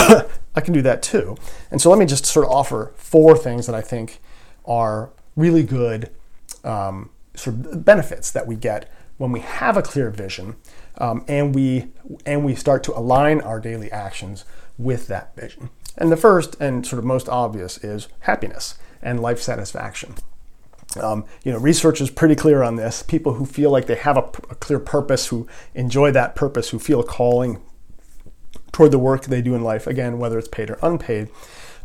I 0.55 0.61
can 0.61 0.75
do 0.75 0.83
that 0.83 1.01
too. 1.01 1.35
And 1.71 1.81
so 1.81 1.89
let 1.89 1.97
me 1.97 2.05
just 2.05 2.25
sort 2.25 2.45
of 2.45 2.51
offer 2.51 2.93
four 2.95 3.35
things 3.35 3.65
that 3.65 3.73
I 3.73 3.81
think 3.81 4.19
are 4.65 5.09
really 5.35 5.63
good 5.63 6.11
um, 6.63 7.09
sort 7.33 7.55
of 7.55 7.83
benefits 7.83 8.29
that 8.31 8.45
we 8.45 8.55
get 8.55 8.91
when 9.17 9.31
we 9.31 9.39
have 9.39 9.75
a 9.75 9.81
clear 9.81 10.11
vision 10.11 10.55
um, 10.99 11.25
and 11.27 11.55
we 11.55 11.87
and 12.27 12.45
we 12.45 12.53
start 12.53 12.83
to 12.83 12.97
align 12.97 13.41
our 13.41 13.59
daily 13.59 13.91
actions 13.91 14.45
with 14.77 15.07
that 15.07 15.35
vision. 15.35 15.71
And 15.97 16.11
the 16.11 16.17
first 16.17 16.55
and 16.59 16.85
sort 16.85 16.99
of 16.99 17.05
most 17.05 17.27
obvious 17.27 17.77
is 17.83 18.07
happiness 18.21 18.75
and 19.01 19.19
life 19.19 19.41
satisfaction. 19.41 20.15
Um, 21.01 21.25
you 21.43 21.51
know, 21.51 21.59
research 21.59 22.01
is 22.01 22.09
pretty 22.09 22.35
clear 22.35 22.63
on 22.63 22.75
this. 22.75 23.03
People 23.03 23.33
who 23.33 23.45
feel 23.45 23.71
like 23.71 23.87
they 23.87 23.95
have 23.95 24.17
a, 24.17 24.23
clear 24.23 24.79
purpose, 24.79 25.27
who 25.27 25.47
enjoy 25.73 26.11
that 26.11 26.35
purpose, 26.35 26.69
who 26.69 26.79
feel 26.79 26.99
a 26.99 27.03
calling 27.03 27.61
toward 28.71 28.91
the 28.91 28.99
work 28.99 29.25
they 29.25 29.41
do 29.41 29.55
in 29.55 29.63
life, 29.63 29.87
again, 29.87 30.17
whether 30.17 30.37
it's 30.37 30.47
paid 30.47 30.69
or 30.69 30.79
unpaid, 30.81 31.29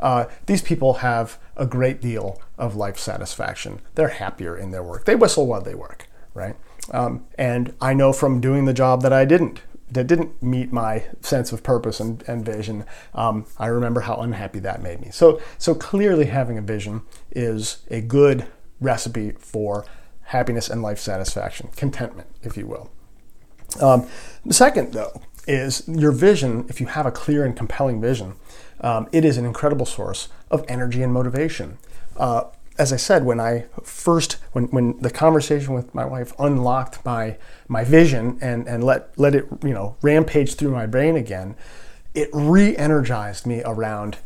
uh, 0.00 0.26
these 0.47 0.62
people 0.62 0.95
have 0.95 1.38
a 1.57 1.66
great 1.66 2.00
deal 2.00 2.40
of 2.59 2.76
life 2.76 2.99
satisfaction. 2.99 3.81
They're 3.95 4.09
happier 4.09 4.57
in 4.57 4.71
their 4.71 4.83
work. 4.83 5.04
They 5.04 5.14
whistle 5.14 5.47
while 5.47 5.61
they 5.61 5.75
work, 5.75 6.09
right? 6.35 6.57
Um, 6.90 7.25
and 7.37 7.75
I 7.81 7.95
know 7.95 8.12
from 8.12 8.40
doing 8.40 8.64
the 8.64 8.73
job 8.73 9.02
that 9.02 9.12
I 9.12 9.25
didn't 9.25 9.61
that 9.92 10.06
didn't 10.06 10.42
meet 10.42 10.72
my 10.72 11.04
sense 11.20 11.52
of 11.52 11.62
purpose 11.62 12.00
and, 12.00 12.22
and 12.26 12.44
vision, 12.44 12.84
um, 13.14 13.46
I 13.58 13.66
remember 13.66 14.00
how 14.00 14.16
unhappy 14.16 14.58
that 14.61 14.82
made 14.82 15.00
me. 15.00 15.11
So, 15.11 15.40
so 15.58 15.75
clearly, 15.75 16.26
having 16.26 16.58
a 16.58 16.62
vision 16.62 17.02
is 17.30 17.84
a 17.90 18.00
good 18.00 18.46
recipe 18.80 19.32
for 19.38 19.84
happiness 20.22 20.68
and 20.68 20.82
life 20.82 20.99
satisfaction, 20.99 21.68
contentment, 21.76 22.28
if 22.42 22.56
you 22.56 22.66
will. 22.66 22.90
Um, 23.80 24.06
the 24.44 24.54
second, 24.54 24.92
though, 24.92 25.22
is 25.46 25.87
your 25.87 26.12
vision. 26.12 26.66
If 26.68 26.80
you 26.80 26.87
have 26.87 27.06
a 27.06 27.11
clear 27.11 27.44
and 27.44 27.56
compelling 27.56 28.00
vision, 28.00 28.34
um, 28.80 29.08
it 29.12 29.25
is 29.25 29.37
an 29.37 29.44
incredible 29.44 29.87
source 29.87 30.28
of 30.50 30.64
energy 30.68 31.02
and 31.02 31.12
motivation. 31.12 31.78
Uh, 32.16 32.44
as 32.82 32.92
I 32.92 32.96
said, 32.96 33.24
when 33.24 33.38
I 33.38 33.66
first, 33.84 34.38
when, 34.50 34.64
when 34.76 34.98
the 34.98 35.10
conversation 35.10 35.72
with 35.72 35.94
my 35.94 36.04
wife 36.04 36.32
unlocked 36.36 37.04
my 37.04 37.36
my 37.68 37.84
vision 37.84 38.38
and, 38.42 38.66
and 38.66 38.82
let 38.82 39.16
let 39.16 39.36
it 39.36 39.46
you 39.62 39.72
know 39.72 39.94
rampage 40.02 40.56
through 40.56 40.72
my 40.72 40.86
brain 40.86 41.14
again, 41.14 41.54
it 42.12 42.28
re-energized 42.32 43.46
me 43.46 43.62
around 43.64 44.18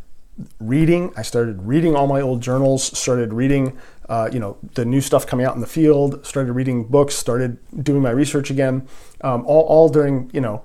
reading. 0.58 1.12
I 1.18 1.22
started 1.22 1.64
reading 1.64 1.94
all 1.94 2.06
my 2.06 2.22
old 2.22 2.40
journals, 2.40 2.98
started 2.98 3.34
reading 3.34 3.76
uh, 4.08 4.30
you 4.32 4.40
know 4.40 4.56
the 4.72 4.86
new 4.86 5.02
stuff 5.02 5.26
coming 5.26 5.44
out 5.44 5.54
in 5.54 5.60
the 5.60 5.66
field, 5.66 6.24
started 6.24 6.54
reading 6.54 6.84
books, 6.84 7.14
started 7.14 7.58
doing 7.84 8.00
my 8.00 8.10
research 8.10 8.50
again, 8.50 8.88
um, 9.20 9.44
all, 9.44 9.64
all 9.64 9.90
during 9.90 10.30
you 10.32 10.40
know 10.40 10.64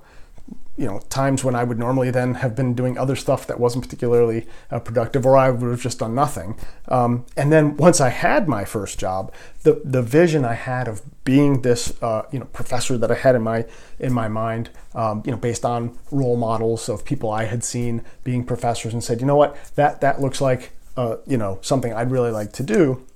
you 0.76 0.86
know 0.86 1.00
times 1.10 1.44
when 1.44 1.54
I 1.54 1.64
would 1.64 1.78
normally 1.78 2.10
then 2.10 2.34
have 2.34 2.56
been 2.56 2.74
doing 2.74 2.96
other 2.96 3.14
stuff 3.14 3.46
that 3.46 3.60
wasn't 3.60 3.84
particularly 3.84 4.46
uh, 4.70 4.78
productive, 4.80 5.26
or 5.26 5.36
I 5.36 5.50
would 5.50 5.70
have 5.70 5.80
just 5.80 5.98
done 5.98 6.14
nothing. 6.14 6.58
Um, 6.88 7.26
and 7.36 7.52
then 7.52 7.76
once 7.76 8.00
I 8.00 8.08
had 8.08 8.48
my 8.48 8.64
first 8.64 8.98
job, 8.98 9.32
the 9.62 9.82
the 9.84 10.02
vision 10.02 10.44
I 10.44 10.54
had 10.54 10.88
of 10.88 11.02
being 11.24 11.62
this 11.62 11.92
uh, 12.02 12.22
you 12.32 12.38
know 12.38 12.46
professor 12.46 12.96
that 12.96 13.10
I 13.10 13.14
had 13.14 13.34
in 13.34 13.42
my 13.42 13.66
in 13.98 14.12
my 14.12 14.28
mind, 14.28 14.70
um, 14.94 15.22
you 15.26 15.32
know, 15.32 15.38
based 15.38 15.64
on 15.64 15.98
role 16.10 16.36
models 16.36 16.88
of 16.88 17.04
people 17.04 17.30
I 17.30 17.44
had 17.44 17.62
seen 17.62 18.02
being 18.24 18.44
professors, 18.44 18.92
and 18.92 19.04
said, 19.04 19.20
you 19.20 19.26
know 19.26 19.36
what, 19.36 19.56
that 19.74 20.00
that 20.00 20.20
looks 20.20 20.40
like 20.40 20.72
uh, 20.96 21.16
you 21.26 21.36
know 21.36 21.58
something 21.60 21.92
I'd 21.92 22.10
really 22.10 22.30
like 22.30 22.52
to 22.54 22.62
do. 22.62 23.06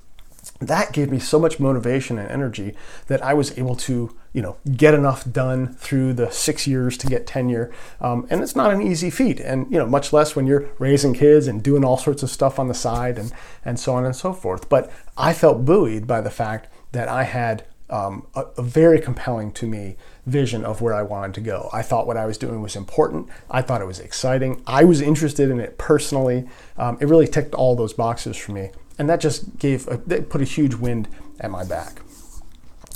That 0.60 0.92
gave 0.92 1.10
me 1.10 1.18
so 1.18 1.38
much 1.38 1.60
motivation 1.60 2.18
and 2.18 2.30
energy 2.30 2.74
that 3.08 3.22
I 3.22 3.34
was 3.34 3.56
able 3.58 3.76
to, 3.76 4.16
you 4.32 4.42
know, 4.42 4.56
get 4.76 4.94
enough 4.94 5.30
done 5.30 5.74
through 5.74 6.14
the 6.14 6.30
six 6.30 6.66
years 6.66 6.96
to 6.98 7.06
get 7.06 7.26
tenure. 7.26 7.72
Um, 8.00 8.26
and 8.30 8.42
it's 8.42 8.56
not 8.56 8.72
an 8.72 8.82
easy 8.82 9.10
feat, 9.10 9.40
and 9.40 9.70
you 9.70 9.78
know, 9.78 9.86
much 9.86 10.12
less 10.12 10.34
when 10.34 10.46
you're 10.46 10.68
raising 10.78 11.14
kids 11.14 11.46
and 11.46 11.62
doing 11.62 11.84
all 11.84 11.98
sorts 11.98 12.22
of 12.22 12.30
stuff 12.30 12.58
on 12.58 12.68
the 12.68 12.74
side 12.74 13.18
and 13.18 13.32
and 13.64 13.78
so 13.78 13.94
on 13.94 14.04
and 14.04 14.16
so 14.16 14.32
forth. 14.32 14.68
But 14.68 14.90
I 15.16 15.32
felt 15.32 15.64
buoyed 15.64 16.06
by 16.06 16.20
the 16.20 16.30
fact 16.30 16.72
that 16.92 17.08
I 17.08 17.24
had 17.24 17.64
um, 17.88 18.26
a, 18.34 18.44
a, 18.56 18.62
very 18.62 19.00
compelling 19.00 19.52
to 19.52 19.66
me 19.66 19.96
vision 20.26 20.64
of 20.64 20.80
where 20.80 20.94
I 20.94 21.02
wanted 21.02 21.34
to 21.34 21.40
go. 21.40 21.70
I 21.72 21.82
thought 21.82 22.06
what 22.06 22.16
I 22.16 22.26
was 22.26 22.36
doing 22.36 22.60
was 22.60 22.74
important. 22.74 23.28
I 23.48 23.62
thought 23.62 23.80
it 23.80 23.86
was 23.86 24.00
exciting. 24.00 24.62
I 24.66 24.82
was 24.84 25.00
interested 25.00 25.50
in 25.50 25.60
it 25.60 25.78
personally. 25.78 26.48
Um, 26.76 26.98
it 27.00 27.06
really 27.06 27.28
ticked 27.28 27.54
all 27.54 27.76
those 27.76 27.92
boxes 27.92 28.36
for 28.36 28.52
me, 28.52 28.70
and 28.98 29.08
that 29.08 29.20
just 29.20 29.58
gave 29.58 29.86
a, 29.88 29.98
put 29.98 30.40
a 30.40 30.44
huge 30.44 30.74
wind 30.74 31.08
at 31.40 31.50
my 31.50 31.64
back. 31.64 32.00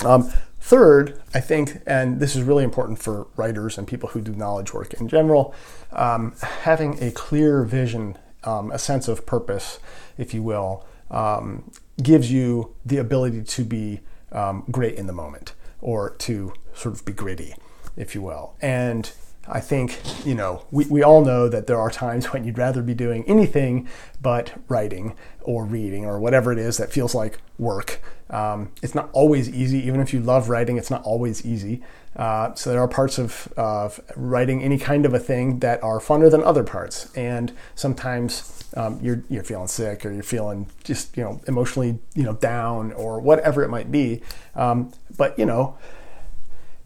Um, 0.05 0.33
third, 0.61 1.21
I 1.35 1.41
think, 1.41 1.83
and 1.87 2.21
this 2.21 2.37
is 2.37 2.43
really 2.43 2.65
important 2.65 2.99
for 2.99 3.27
writers 3.37 3.77
and 3.77 3.87
people 3.87 4.11
who 4.11 4.21
do 4.21 4.33
knowledge 4.33 4.73
work 4.73 4.95
in 4.95 5.09
general, 5.09 5.55
um, 5.93 6.35
having 6.63 7.03
a 7.03 7.11
clear 7.11 7.65
vision, 7.65 8.17
um, 8.45 8.71
a 8.71 8.79
sense 8.79 9.09
of 9.09 9.27
purpose, 9.27 9.79
if 10.17 10.33
you 10.33 10.43
will, 10.43 10.87
um, 11.11 11.71
gives 12.03 12.31
you 12.33 12.75
the 12.87 12.99
ability 12.99 13.43
to 13.43 13.65
be 13.65 14.01
um, 14.33 14.65
great 14.71 14.95
in 14.95 15.07
the 15.07 15.13
moment 15.13 15.55
or 15.81 16.11
to 16.11 16.53
sort 16.75 16.95
of 16.95 17.05
be 17.05 17.13
gritty, 17.13 17.55
if 17.97 18.15
you 18.15 18.23
will. 18.23 18.55
And 18.63 19.11
I 19.49 19.61
think, 19.61 20.01
you 20.25 20.35
know, 20.35 20.67
we, 20.71 20.85
we 20.87 21.03
all 21.03 21.25
know 21.25 21.49
that 21.49 21.67
there 21.67 21.79
are 21.79 21.91
times 21.91 22.27
when 22.33 22.45
you'd 22.45 22.59
rather 22.59 22.83
be 22.83 22.95
doing 22.95 23.25
anything 23.27 23.89
but 24.21 24.53
writing 24.69 25.17
or 25.43 25.65
reading 25.65 26.05
or 26.05 26.21
whatever 26.21 26.53
it 26.53 26.59
is 26.59 26.77
that 26.77 26.93
feels 26.93 27.15
like 27.15 27.39
work. 27.59 28.01
Um, 28.29 28.71
it's 28.83 28.95
not 28.95 29.11
always 29.13 29.49
easy, 29.49 29.79
even 29.79 30.01
if 30.01 30.13
you 30.13 30.21
love 30.21 30.49
writing, 30.49 30.77
it's 30.77 30.91
not 30.91 31.03
always 31.03 31.45
easy. 31.45 31.83
Uh, 32.15 32.55
so 32.55 32.71
there 32.71 32.81
are 32.81 32.89
parts 32.89 33.19
of, 33.19 33.53
of 33.57 34.01
writing 34.17 34.63
any 34.63 34.79
kind 34.79 35.05
of 35.05 35.15
a 35.15 35.19
thing 35.19 35.61
that 35.61 35.83
are 35.83 35.99
funner 35.99 36.31
than 36.31 36.43
other 36.43 36.63
parts. 36.63 37.13
And 37.17 37.53
sometimes 37.75 38.61
um, 38.77 39.01
you're 39.03 39.25
you're 39.29 39.43
feeling 39.43 39.67
sick 39.67 40.07
or 40.07 40.13
you're 40.13 40.23
feeling 40.23 40.69
just 40.85 41.17
you 41.17 41.25
know 41.25 41.41
emotionally 41.49 41.99
you 42.15 42.23
know 42.23 42.35
down 42.35 42.93
or 42.93 43.21
whatever 43.21 43.65
it 43.65 43.69
might 43.69 43.91
be. 43.91 44.23
Um, 44.55 44.93
but 45.17 45.39
you 45.39 45.47
know, 45.47 45.77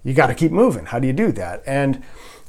you 0.03 0.15
got 0.15 0.29
to 0.29 0.35
keep 0.35 0.53
moving. 0.53 0.87
How 0.87 0.99
do 0.99 1.07
you 1.07 1.13
do 1.13 1.33
that? 1.33 1.63
And 1.67 2.03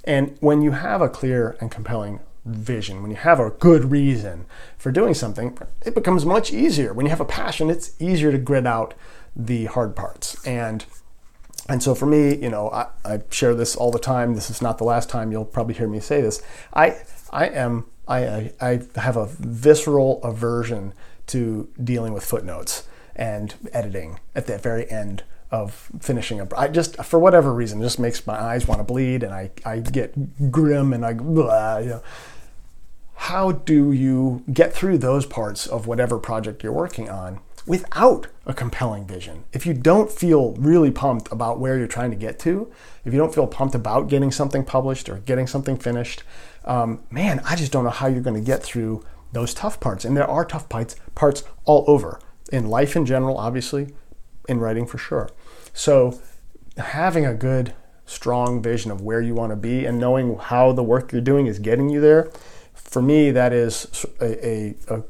and 0.05 0.38
when 0.39 0.62
you 0.62 0.71
have 0.71 1.01
a 1.01 1.09
clear 1.09 1.57
and 1.59 1.71
compelling 1.71 2.19
vision, 2.45 3.01
when 3.01 3.12
you 3.12 3.17
have 3.17 3.39
a 3.39 3.50
good 3.50 3.91
reason 3.91 4.45
for 4.77 4.91
doing 4.91 5.13
something, 5.13 5.57
it 5.83 5.95
becomes 5.95 6.25
much 6.25 6.53
easier. 6.53 6.93
When 6.93 7.05
you 7.05 7.09
have 7.09 7.19
a 7.19 7.25
passion, 7.25 7.69
it's 7.69 8.00
easier 8.00 8.31
to 8.31 8.38
grit 8.38 8.67
out 8.67 8.93
the 9.35 9.65
hard 9.65 9.95
parts. 9.95 10.45
And 10.45 10.85
and 11.67 11.81
so 11.81 11.95
for 11.95 12.05
me, 12.05 12.35
you 12.35 12.50
know, 12.50 12.69
I, 12.69 12.88
I 13.03 13.21
share 13.31 13.55
this 13.55 13.75
all 13.75 13.89
the 13.89 13.97
time. 13.97 14.35
This 14.35 14.51
is 14.51 14.62
not 14.62 14.77
the 14.77 14.83
last 14.83 15.09
time 15.09 15.31
you'll 15.31 15.45
probably 15.45 15.74
hear 15.74 15.88
me 15.88 16.00
say 16.00 16.21
this. 16.21 16.43
I 16.74 16.97
I 17.31 17.47
am 17.47 17.85
I, 18.07 18.51
I, 18.62 18.81
have 18.97 19.17
a 19.17 19.25
visceral 19.25 20.21
aversion 20.24 20.93
to 21.25 21.67
dealing 21.83 22.13
with 22.13 22.24
footnotes 22.24 22.88
and 23.15 23.55
editing 23.74 24.19
at 24.35 24.45
the 24.45 24.59
very 24.59 24.88
end 24.91 25.24
of 25.51 25.89
finishing 25.99 26.39
a. 26.39 26.47
I 26.57 26.67
just 26.67 26.97
for 27.03 27.19
whatever 27.19 27.53
reason 27.53 27.81
just 27.81 27.99
makes 27.99 28.25
my 28.25 28.39
eyes 28.39 28.67
want 28.67 28.79
to 28.79 28.83
bleed 28.83 29.23
and 29.23 29.33
I, 29.33 29.51
I 29.65 29.79
get 29.79 30.51
grim 30.51 30.93
and 30.93 31.05
I 31.05 31.13
blah, 31.13 31.77
you 31.77 31.89
know. 31.89 32.03
How 33.17 33.53
do 33.53 33.91
you 33.91 34.43
get 34.51 34.73
through 34.73 34.97
those 34.97 35.25
parts 35.25 35.65
of 35.65 35.87
whatever 35.87 36.19
project 36.19 36.63
you're 36.63 36.73
working 36.73 37.09
on 37.09 37.39
without 37.65 38.27
a 38.45 38.53
compelling 38.53 39.07
vision? 39.07 39.45
If 39.53 39.65
you 39.65 39.73
don't 39.73 40.11
feel 40.11 40.51
really 40.53 40.91
pumped 40.91 41.31
about 41.31 41.59
where 41.59 41.77
you're 41.77 41.87
trying 41.87 42.11
to 42.11 42.17
get 42.17 42.37
to, 42.39 42.71
if 43.05 43.13
you 43.13 43.19
don't 43.19 43.33
feel 43.33 43.47
pumped 43.47 43.73
about 43.73 44.09
getting 44.09 44.31
something 44.31 44.65
published 44.65 45.07
or 45.07 45.19
getting 45.19 45.47
something 45.47 45.77
finished, 45.77 46.23
um, 46.65 47.03
man, 47.09 47.41
I 47.45 47.55
just 47.55 47.71
don't 47.71 47.85
know 47.85 47.89
how 47.89 48.07
you're 48.07 48.21
going 48.21 48.39
to 48.39 48.45
get 48.45 48.61
through 48.61 49.03
those 49.31 49.53
tough 49.53 49.79
parts. 49.79 50.03
And 50.05 50.15
there 50.15 50.29
are 50.29 50.45
tough 50.45 50.67
parts, 50.67 50.95
parts 51.15 51.43
all 51.63 51.85
over 51.87 52.19
in 52.51 52.67
life 52.67 52.95
in 52.95 53.05
general, 53.05 53.37
obviously, 53.37 53.93
in 54.47 54.59
writing 54.59 54.85
for 54.85 54.97
sure. 54.97 55.29
So 55.73 56.20
having 56.77 57.25
a 57.25 57.33
good, 57.33 57.74
strong 58.05 58.61
vision 58.61 58.91
of 58.91 59.01
where 59.01 59.22
you 59.22 59.33
want 59.33 59.51
to 59.51 59.55
be 59.55 59.85
and 59.85 60.00
knowing 60.00 60.37
how 60.37 60.72
the 60.72 60.83
work 60.83 61.11
you're 61.11 61.22
doing 61.22 61.48
is 61.48 61.59
getting 61.59 61.89
you 61.89 62.00
there, 62.00 62.31
for 62.74 63.01
me, 63.01 63.31
that 63.31 63.51
is 63.51 64.05
a, 64.22 64.48
a, 64.48 64.75
a 64.89 65.03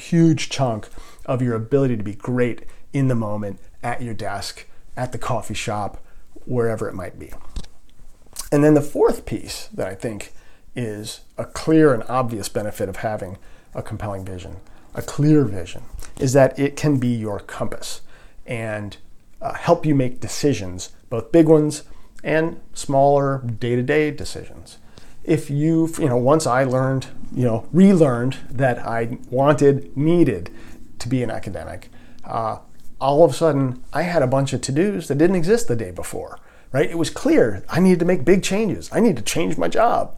huge 0.00 0.48
chunk 0.48 0.88
of 1.26 1.42
your 1.42 1.54
ability 1.54 1.96
to 1.96 2.02
be 2.02 2.14
great 2.14 2.64
in 2.92 3.08
the 3.08 3.14
moment 3.14 3.60
at 3.82 4.02
your 4.02 4.14
desk, 4.14 4.66
at 4.96 5.12
the 5.12 5.18
coffee 5.18 5.54
shop, 5.54 6.02
wherever 6.44 6.88
it 6.88 6.94
might 6.94 7.18
be. 7.18 7.32
And 8.50 8.64
then 8.64 8.74
the 8.74 8.82
fourth 8.82 9.24
piece 9.24 9.68
that 9.72 9.86
I 9.86 9.94
think 9.94 10.32
is 10.74 11.20
a 11.38 11.44
clear 11.44 11.94
and 11.94 12.02
obvious 12.04 12.48
benefit 12.48 12.88
of 12.88 12.96
having 12.96 13.38
a 13.74 13.82
compelling 13.82 14.24
vision, 14.24 14.56
a 14.94 15.02
clear 15.02 15.44
vision, 15.44 15.82
is 16.18 16.32
that 16.32 16.58
it 16.58 16.76
can 16.76 16.98
be 16.98 17.08
your 17.08 17.40
compass 17.40 18.00
and 18.46 18.96
uh, 19.40 19.54
help 19.54 19.84
you 19.86 19.94
make 19.94 20.20
decisions, 20.20 20.90
both 21.10 21.32
big 21.32 21.46
ones 21.46 21.82
and 22.24 22.60
smaller 22.72 23.38
day 23.38 23.76
to 23.76 23.82
day 23.82 24.10
decisions. 24.10 24.78
If 25.24 25.50
you, 25.50 25.92
you 25.98 26.08
know, 26.08 26.16
once 26.16 26.46
I 26.46 26.64
learned, 26.64 27.06
you 27.34 27.44
know, 27.44 27.68
relearned 27.72 28.38
that 28.50 28.78
I 28.78 29.18
wanted, 29.30 29.96
needed 29.96 30.50
to 30.98 31.08
be 31.08 31.22
an 31.22 31.30
academic, 31.30 31.90
uh, 32.24 32.58
all 33.00 33.24
of 33.24 33.32
a 33.32 33.34
sudden 33.34 33.82
I 33.92 34.02
had 34.02 34.22
a 34.22 34.26
bunch 34.26 34.52
of 34.52 34.60
to 34.62 34.72
dos 34.72 35.08
that 35.08 35.18
didn't 35.18 35.36
exist 35.36 35.68
the 35.68 35.76
day 35.76 35.90
before, 35.90 36.38
right? 36.72 36.88
It 36.88 36.98
was 36.98 37.10
clear 37.10 37.64
I 37.68 37.80
needed 37.80 38.00
to 38.00 38.04
make 38.04 38.24
big 38.24 38.42
changes. 38.42 38.88
I 38.92 39.00
need 39.00 39.16
to 39.16 39.22
change 39.22 39.56
my 39.56 39.68
job 39.68 40.16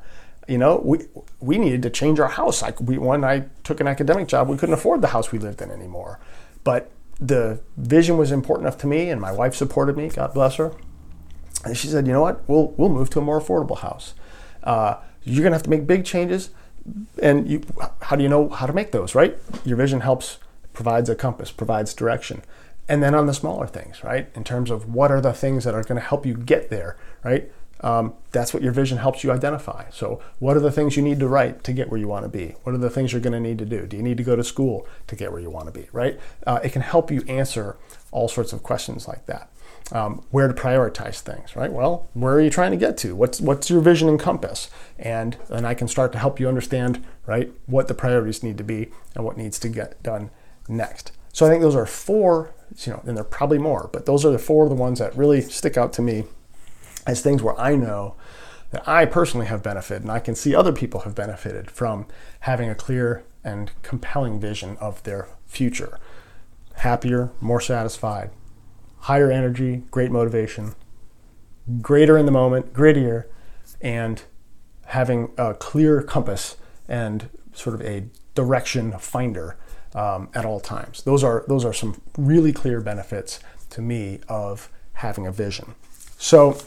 you 0.49 0.59
know, 0.59 0.81
we 0.85 0.99
we 1.41 1.59
needed 1.59 1.83
to 1.83 1.91
change 1.91 2.21
our 2.21 2.29
house. 2.29 2.63
Like 2.63 2.81
we, 2.81 2.99
when 2.99 3.25
I 3.25 3.45
took 3.63 3.81
an 3.81 3.87
academic 3.87 4.29
job, 4.29 4.49
we 4.49 4.57
couldn't 4.57 4.75
afford 4.75 5.01
the 5.01 5.09
house 5.09 5.33
we 5.33 5.39
lived 5.39 5.63
in 5.63 5.71
anymore. 5.71 6.19
But 6.65 6.91
the 7.21 7.61
vision 7.77 8.17
was 8.17 8.33
important 8.33 8.67
enough 8.67 8.79
to 8.79 8.87
me, 8.87 9.11
and 9.11 9.21
my 9.21 9.33
wife 9.33 9.55
supported 9.55 9.97
me. 9.97 10.09
God 10.09 10.35
bless 10.35 10.57
her. 10.57 10.73
And 11.65 11.77
she 11.77 11.89
said, 11.89 12.07
"You 12.07 12.13
know 12.13 12.21
what? 12.21 12.47
We'll 12.49 12.75
we'll 12.77 12.89
move 12.89 13.11
to 13.11 13.19
a 13.19 13.23
more 13.23 13.41
affordable 13.41 13.79
house. 13.79 14.15
Uh, 14.63 14.97
you're 15.23 15.43
gonna 15.43 15.57
have 15.57 15.63
to 15.63 15.71
make 15.71 15.87
big 15.87 16.05
changes, 16.05 16.51
and 17.23 17.49
you, 17.49 17.63
how 18.03 18.17
do 18.17 18.23
you 18.23 18.29
know 18.29 18.49
how 18.49 18.67
to 18.67 18.73
make 18.73 18.93
those? 18.93 19.15
Right? 19.15 19.39
Your 19.65 19.77
vision 19.77 20.01
helps, 20.01 20.39
provides 20.73 21.09
a 21.09 21.15
compass, 21.15 21.51
provides 21.51 21.95
direction." 21.95 22.43
And 22.87 23.03
then 23.03 23.15
on 23.15 23.27
the 23.27 23.33
smaller 23.33 23.67
things, 23.67 24.05
right? 24.05 24.29
In 24.35 24.45
terms 24.45 24.71
of 24.71 24.95
what 24.95 25.11
are 25.11 25.21
the 25.21 25.33
things 25.33 25.65
that 25.65 25.75
are 25.75 25.83
going 25.83 25.99
to 25.99 26.07
help 26.07 26.27
you 26.27 26.35
get 26.35 26.69
there, 26.69 26.99
right? 27.25 27.51
Um, 27.85 28.15
that's 28.33 28.55
what 28.55 28.63
your 28.63 28.73
vision 28.73 28.97
helps 28.97 29.23
you 29.23 29.31
identify. 29.31 29.85
So, 29.91 30.23
what 30.39 30.57
are 30.57 30.61
the 30.61 30.73
things 30.73 30.97
you 30.97 31.03
need 31.03 31.21
to 31.21 31.29
write 31.29 31.63
to 31.65 31.73
get 31.73 31.91
where 31.91 32.01
you 32.01 32.09
want 32.09 32.25
to 32.25 32.31
be? 32.31 32.55
What 32.63 32.75
are 32.75 32.79
the 32.79 32.89
things 32.89 33.13
you're 33.13 33.21
going 33.21 33.35
to 33.35 33.41
need 33.41 33.59
to 33.59 33.67
do? 33.67 33.87
Do 33.87 33.99
you 33.99 34.03
need 34.03 34.17
to 34.17 34.25
go 34.25 34.35
to 34.35 34.43
school 34.43 34.89
to 35.07 35.15
get 35.15 35.31
where 35.31 35.41
you 35.41 35.51
want 35.51 35.67
to 35.67 35.73
be? 35.73 35.89
Right? 35.93 36.19
Uh, 36.47 36.61
it 36.65 36.73
can 36.73 36.81
help 36.81 37.11
you 37.11 37.23
answer 37.29 37.77
all 38.11 38.27
sorts 38.27 38.55
of 38.55 38.63
questions 38.63 39.07
like 39.07 39.27
that. 39.27 39.51
Um, 39.93 40.25
where 40.31 40.49
to 40.49 40.55
prioritize 40.55 41.21
things, 41.21 41.55
right? 41.55 41.71
Well, 41.71 42.09
where 42.15 42.33
are 42.33 42.41
you 42.41 42.49
trying 42.49 42.71
to 42.71 42.79
get 42.79 42.97
to? 42.99 43.15
What's 43.15 43.39
what's 43.39 43.69
your 43.69 43.83
vision 43.83 44.09
and 44.09 44.19
compass? 44.19 44.71
And 44.99 45.37
then 45.51 45.67
I 45.67 45.75
can 45.75 45.87
start 45.87 46.11
to 46.13 46.19
help 46.19 46.41
you 46.41 46.49
understand, 46.49 47.05
right, 47.27 47.53
what 47.67 47.89
the 47.89 47.95
priorities 47.95 48.43
need 48.43 48.57
to 48.57 48.65
be 48.65 48.89
and 49.15 49.27
what 49.27 49.37
needs 49.37 49.59
to 49.59 49.69
get 49.69 50.03
done 50.03 50.31
next. 50.69 51.13
So 51.35 51.45
I 51.45 51.51
think 51.51 51.61
those 51.61 51.77
are 51.77 51.85
four, 51.85 52.55
you 52.79 52.93
know, 52.93 53.03
and 53.05 53.15
there 53.15 53.25
are 53.25 53.29
probably 53.29 53.59
more, 53.59 53.91
but 53.93 54.07
those 54.07 54.25
are 54.25 54.31
the 54.31 54.39
four 54.39 54.65
of 54.65 54.71
the 54.71 54.77
ones 54.77 55.01
that 55.01 55.15
really 55.15 55.43
stick 55.43 55.77
out 55.77 55.93
to 55.95 56.03
me 56.03 56.25
as 57.07 57.21
things 57.21 57.43
where 57.43 57.59
I 57.59 57.77
know 57.77 58.15
that 58.71 58.87
I 58.89 59.07
personally 59.07 59.47
have 59.47 59.63
benefited 59.63 60.03
and 60.03 60.11
I 60.11 60.19
can 60.19 60.35
see 60.35 60.55
other 60.55 60.73
people 60.73 61.01
have 61.01 61.15
benefited 61.15 61.71
from 61.71 62.07
having 62.41 62.69
a 62.69 62.75
clear 62.75 63.25
and 63.45 63.71
compelling 63.83 64.41
vision 64.41 64.77
of 64.79 65.03
their 65.05 65.29
future. 65.47 65.99
Happier, 66.77 67.31
more 67.41 67.61
satisfied, 67.61 68.31
higher 69.01 69.31
energy, 69.31 69.85
great 69.91 70.11
motivation, 70.11 70.75
greater 71.81 72.19
in 72.19 72.27
the 72.27 72.33
moment, 72.33 72.73
grittier, 72.73 73.27
and 73.81 74.23
having 74.87 75.33
a 75.39 75.55
clear 75.55 76.03
compass 76.03 76.57
and 76.89 77.29
sort 77.53 77.75
of 77.75 77.83
a 77.83 78.07
direction 78.35 78.93
finder 78.99 79.57
um, 79.95 80.29
at 80.35 80.45
all 80.45 80.59
times. 80.59 81.03
Those 81.03 81.23
are 81.23 81.45
those 81.47 81.65
are 81.65 81.73
some 81.73 82.01
really 82.19 82.53
clear 82.53 82.81
benefits 82.81 83.41
to 83.71 83.81
me 83.81 84.21
of 84.29 84.69
having 84.95 85.27
a 85.27 85.33
vision. 85.33 85.75
So 86.19 86.59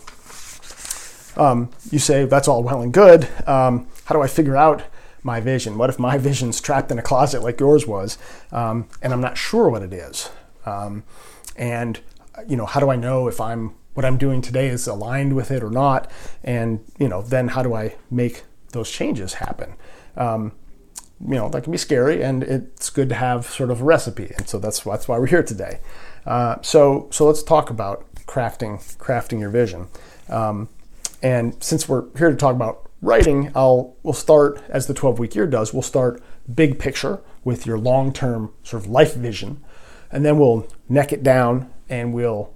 um, 1.37 1.69
you 1.91 1.99
say, 1.99 2.25
that's 2.25 2.47
all 2.47 2.63
well 2.63 2.81
and 2.81 2.93
good. 2.93 3.27
Um, 3.47 3.87
how 4.05 4.15
do 4.15 4.21
I 4.21 4.27
figure 4.27 4.57
out 4.57 4.83
my 5.23 5.39
vision? 5.39 5.77
What 5.77 5.89
if 5.89 5.99
my 5.99 6.17
vision's 6.29 6.59
trapped 6.61 6.91
in 6.91 6.99
a 6.99 7.01
closet 7.01 7.43
like 7.43 7.59
yours 7.59 7.85
was, 7.87 8.17
um, 8.51 8.87
and 9.01 9.13
I'm 9.13 9.21
not 9.21 9.37
sure 9.37 9.69
what 9.69 9.83
it 9.83 9.93
is? 9.93 10.29
Um, 10.65 11.03
and 11.55 11.99
you 12.47 12.55
know, 12.55 12.65
how 12.65 12.79
do 12.79 12.89
I 12.89 12.95
know 12.95 13.27
if 13.27 13.41
I'm 13.41 13.75
what 13.93 14.05
I'm 14.05 14.17
doing 14.17 14.41
today 14.41 14.67
is 14.67 14.87
aligned 14.87 15.35
with 15.35 15.49
it 15.49 15.63
or 15.63 15.71
not? 15.71 16.11
And 16.43 16.83
you 16.99 17.07
know, 17.07 17.21
then 17.21 17.49
how 17.49 17.63
do 17.63 17.73
I 17.73 17.95
make 18.11 18.43
those 18.71 18.91
changes 18.91 19.35
happen? 19.35 19.75
Um, 20.15 20.53
you 21.19 21.35
know 21.35 21.49
that 21.49 21.63
can 21.63 21.71
be 21.71 21.77
scary, 21.77 22.23
and 22.23 22.43
it's 22.43 22.89
good 22.89 23.09
to 23.09 23.15
have 23.15 23.47
sort 23.47 23.71
of 23.71 23.81
a 23.81 23.83
recipe, 23.83 24.33
and 24.37 24.47
so 24.47 24.59
that's 24.59 24.81
that's 24.81 25.07
why 25.07 25.17
we're 25.17 25.27
here 25.27 25.43
today. 25.43 25.79
Uh, 26.25 26.57
so 26.61 27.07
so 27.11 27.25
let's 27.25 27.41
talk 27.41 27.69
about 27.69 28.05
crafting 28.27 28.77
crafting 28.97 29.39
your 29.39 29.49
vision. 29.49 29.87
Um, 30.29 30.69
and 31.21 31.61
since 31.63 31.87
we're 31.87 32.05
here 32.17 32.29
to 32.29 32.35
talk 32.35 32.55
about 32.55 32.89
writing, 33.01 33.51
I'll 33.55 33.95
we'll 34.03 34.13
start 34.13 34.61
as 34.69 34.87
the 34.87 34.93
12 34.93 35.19
week 35.19 35.35
year 35.35 35.47
does. 35.47 35.73
We'll 35.73 35.81
start 35.81 36.21
big 36.53 36.79
picture 36.79 37.19
with 37.43 37.65
your 37.65 37.77
long 37.77 38.13
term 38.13 38.53
sort 38.63 38.83
of 38.83 38.89
life 38.89 39.15
vision, 39.15 39.63
and 40.11 40.25
then 40.25 40.37
we'll 40.37 40.67
neck 40.89 41.11
it 41.11 41.23
down 41.23 41.71
and 41.89 42.13
we'll 42.13 42.53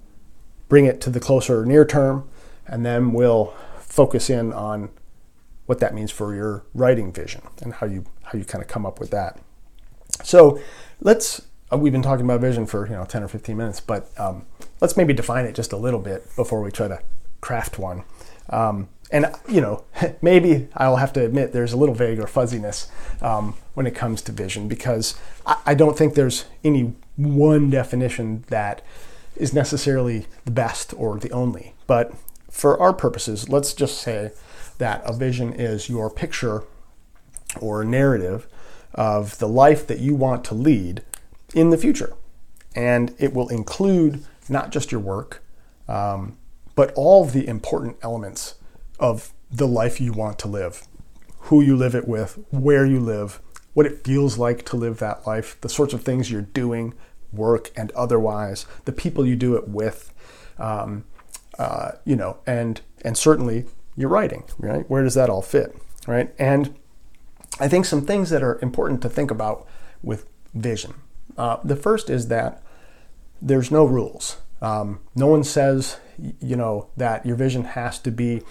bring 0.68 0.84
it 0.86 1.00
to 1.02 1.10
the 1.10 1.20
closer 1.20 1.64
near 1.64 1.84
term, 1.84 2.28
and 2.66 2.84
then 2.84 3.12
we'll 3.12 3.54
focus 3.78 4.30
in 4.30 4.52
on 4.52 4.90
what 5.66 5.78
that 5.80 5.94
means 5.94 6.10
for 6.10 6.34
your 6.34 6.64
writing 6.74 7.12
vision 7.12 7.42
and 7.62 7.74
how 7.74 7.86
you 7.86 8.04
how 8.24 8.38
you 8.38 8.44
kind 8.44 8.62
of 8.62 8.68
come 8.68 8.86
up 8.86 9.00
with 9.00 9.10
that. 9.10 9.38
So 10.22 10.60
let's 11.00 11.42
uh, 11.72 11.76
we've 11.76 11.92
been 11.92 12.02
talking 12.02 12.24
about 12.24 12.40
vision 12.40 12.66
for 12.66 12.86
you 12.86 12.94
know 12.94 13.04
10 13.04 13.22
or 13.22 13.28
15 13.28 13.56
minutes, 13.56 13.80
but 13.80 14.08
um, 14.18 14.46
let's 14.80 14.96
maybe 14.96 15.12
define 15.12 15.44
it 15.44 15.54
just 15.54 15.72
a 15.72 15.76
little 15.76 16.00
bit 16.00 16.24
before 16.36 16.62
we 16.62 16.70
try 16.70 16.88
to 16.88 17.00
craft 17.40 17.78
one. 17.78 18.04
Um, 18.50 18.88
and 19.10 19.26
you 19.48 19.60
know, 19.60 19.84
maybe 20.22 20.68
I'll 20.74 20.96
have 20.96 21.12
to 21.14 21.24
admit 21.24 21.52
there's 21.52 21.72
a 21.72 21.76
little 21.76 21.94
vague 21.94 22.18
or 22.18 22.26
fuzziness 22.26 22.90
um, 23.20 23.54
when 23.74 23.86
it 23.86 23.94
comes 23.94 24.22
to 24.22 24.32
vision 24.32 24.68
because 24.68 25.18
I, 25.46 25.56
I 25.66 25.74
don't 25.74 25.96
think 25.96 26.14
there's 26.14 26.46
any 26.64 26.94
one 27.16 27.70
definition 27.70 28.44
that 28.48 28.82
is 29.36 29.52
necessarily 29.52 30.26
the 30.44 30.50
best 30.50 30.94
or 30.96 31.18
the 31.18 31.30
only. 31.30 31.74
But 31.86 32.12
for 32.50 32.78
our 32.80 32.92
purposes, 32.92 33.48
let's 33.48 33.72
just 33.74 33.98
say 33.98 34.32
that 34.78 35.02
a 35.04 35.12
vision 35.12 35.52
is 35.52 35.88
your 35.88 36.10
picture 36.10 36.64
or 37.60 37.84
narrative 37.84 38.46
of 38.94 39.38
the 39.38 39.48
life 39.48 39.86
that 39.86 40.00
you 40.00 40.14
want 40.14 40.44
to 40.44 40.54
lead 40.54 41.02
in 41.54 41.70
the 41.70 41.78
future. 41.78 42.14
And 42.74 43.14
it 43.18 43.32
will 43.34 43.48
include 43.48 44.24
not 44.48 44.70
just 44.70 44.92
your 44.92 45.00
work, 45.00 45.42
um, 45.88 46.36
but 46.74 46.92
all 46.94 47.24
the 47.24 47.46
important 47.46 47.96
elements 48.02 48.54
of 48.98 49.32
the 49.50 49.68
life 49.68 50.00
you 50.00 50.12
want 50.12 50.38
to 50.38 50.48
live 50.48 50.86
who 51.42 51.60
you 51.60 51.76
live 51.76 51.94
it 51.94 52.06
with, 52.06 52.38
where 52.50 52.86
you 52.86 53.00
live, 53.00 53.40
what 53.74 53.86
it 53.86 54.04
feels 54.04 54.38
like 54.38 54.64
to 54.64 54.76
live 54.76 54.98
that 54.98 55.26
life, 55.26 55.60
the 55.60 55.68
sorts 55.68 55.92
of 55.92 56.02
things 56.02 56.30
you're 56.30 56.42
doing, 56.42 56.94
work 57.32 57.70
and 57.76 57.90
otherwise, 57.92 58.66
the 58.84 58.92
people 58.92 59.26
you 59.26 59.34
do 59.34 59.56
it 59.56 59.68
with, 59.68 60.12
um, 60.58 61.04
uh, 61.58 61.92
you 62.04 62.14
know, 62.14 62.38
and 62.46 62.80
and 63.04 63.16
certainly 63.16 63.64
your 63.96 64.08
writing, 64.08 64.44
right? 64.58 64.88
Where 64.88 65.02
does 65.02 65.14
that 65.14 65.28
all 65.28 65.42
fit, 65.42 65.76
right? 66.06 66.32
And 66.38 66.76
I 67.58 67.68
think 67.68 67.86
some 67.86 68.02
things 68.02 68.30
that 68.30 68.42
are 68.42 68.58
important 68.62 69.02
to 69.02 69.08
think 69.08 69.30
about 69.30 69.66
with 70.02 70.26
vision. 70.54 70.94
Uh, 71.36 71.56
the 71.64 71.76
first 71.76 72.08
is 72.08 72.28
that 72.28 72.62
there's 73.40 73.70
no 73.70 73.84
rules. 73.84 74.36
Um, 74.62 75.00
no 75.14 75.26
one 75.26 75.44
says, 75.44 75.98
you 76.40 76.56
know, 76.56 76.88
that 76.96 77.26
your 77.26 77.36
vision 77.36 77.64
has 77.64 77.98
to 77.98 78.10
be 78.10 78.42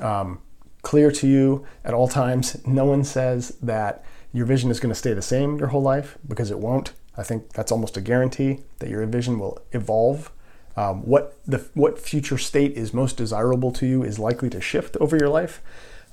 um, 0.00 0.40
clear 0.82 1.10
to 1.10 1.26
you 1.26 1.66
at 1.84 1.94
all 1.94 2.06
times. 2.06 2.56
No 2.66 2.84
one 2.84 3.02
says 3.02 3.56
that 3.62 4.04
your 4.32 4.44
vision 4.46 4.70
is 4.70 4.78
going 4.78 4.90
to 4.90 4.98
stay 4.98 5.14
the 5.14 5.22
same 5.22 5.58
your 5.58 5.68
whole 5.68 5.82
life 5.82 6.18
because 6.28 6.50
it 6.50 6.58
won't. 6.58 6.92
I 7.16 7.22
think 7.22 7.54
that's 7.54 7.72
almost 7.72 7.96
a 7.96 8.02
guarantee 8.02 8.60
that 8.80 8.90
your 8.90 9.04
vision 9.06 9.38
will 9.38 9.58
evolve. 9.72 10.30
Um, 10.76 11.06
what 11.06 11.38
the 11.46 11.66
what 11.72 11.98
future 11.98 12.36
state 12.36 12.76
is 12.76 12.92
most 12.92 13.16
desirable 13.16 13.72
to 13.72 13.86
you 13.86 14.02
is 14.02 14.18
likely 14.18 14.50
to 14.50 14.60
shift 14.60 14.94
over 14.98 15.16
your 15.16 15.30
life, 15.30 15.62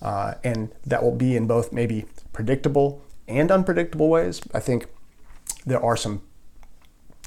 uh, 0.02 0.36
and 0.42 0.72
that 0.86 1.04
will 1.04 1.16
be 1.16 1.36
in 1.36 1.48
both 1.48 1.74
maybe 1.74 2.06
predictable 2.32 3.04
and 3.28 3.52
unpredictable 3.52 4.08
ways. 4.08 4.42
I 4.54 4.62
think 4.62 4.88
there 5.66 5.84
are 5.84 5.98
some 5.98 6.22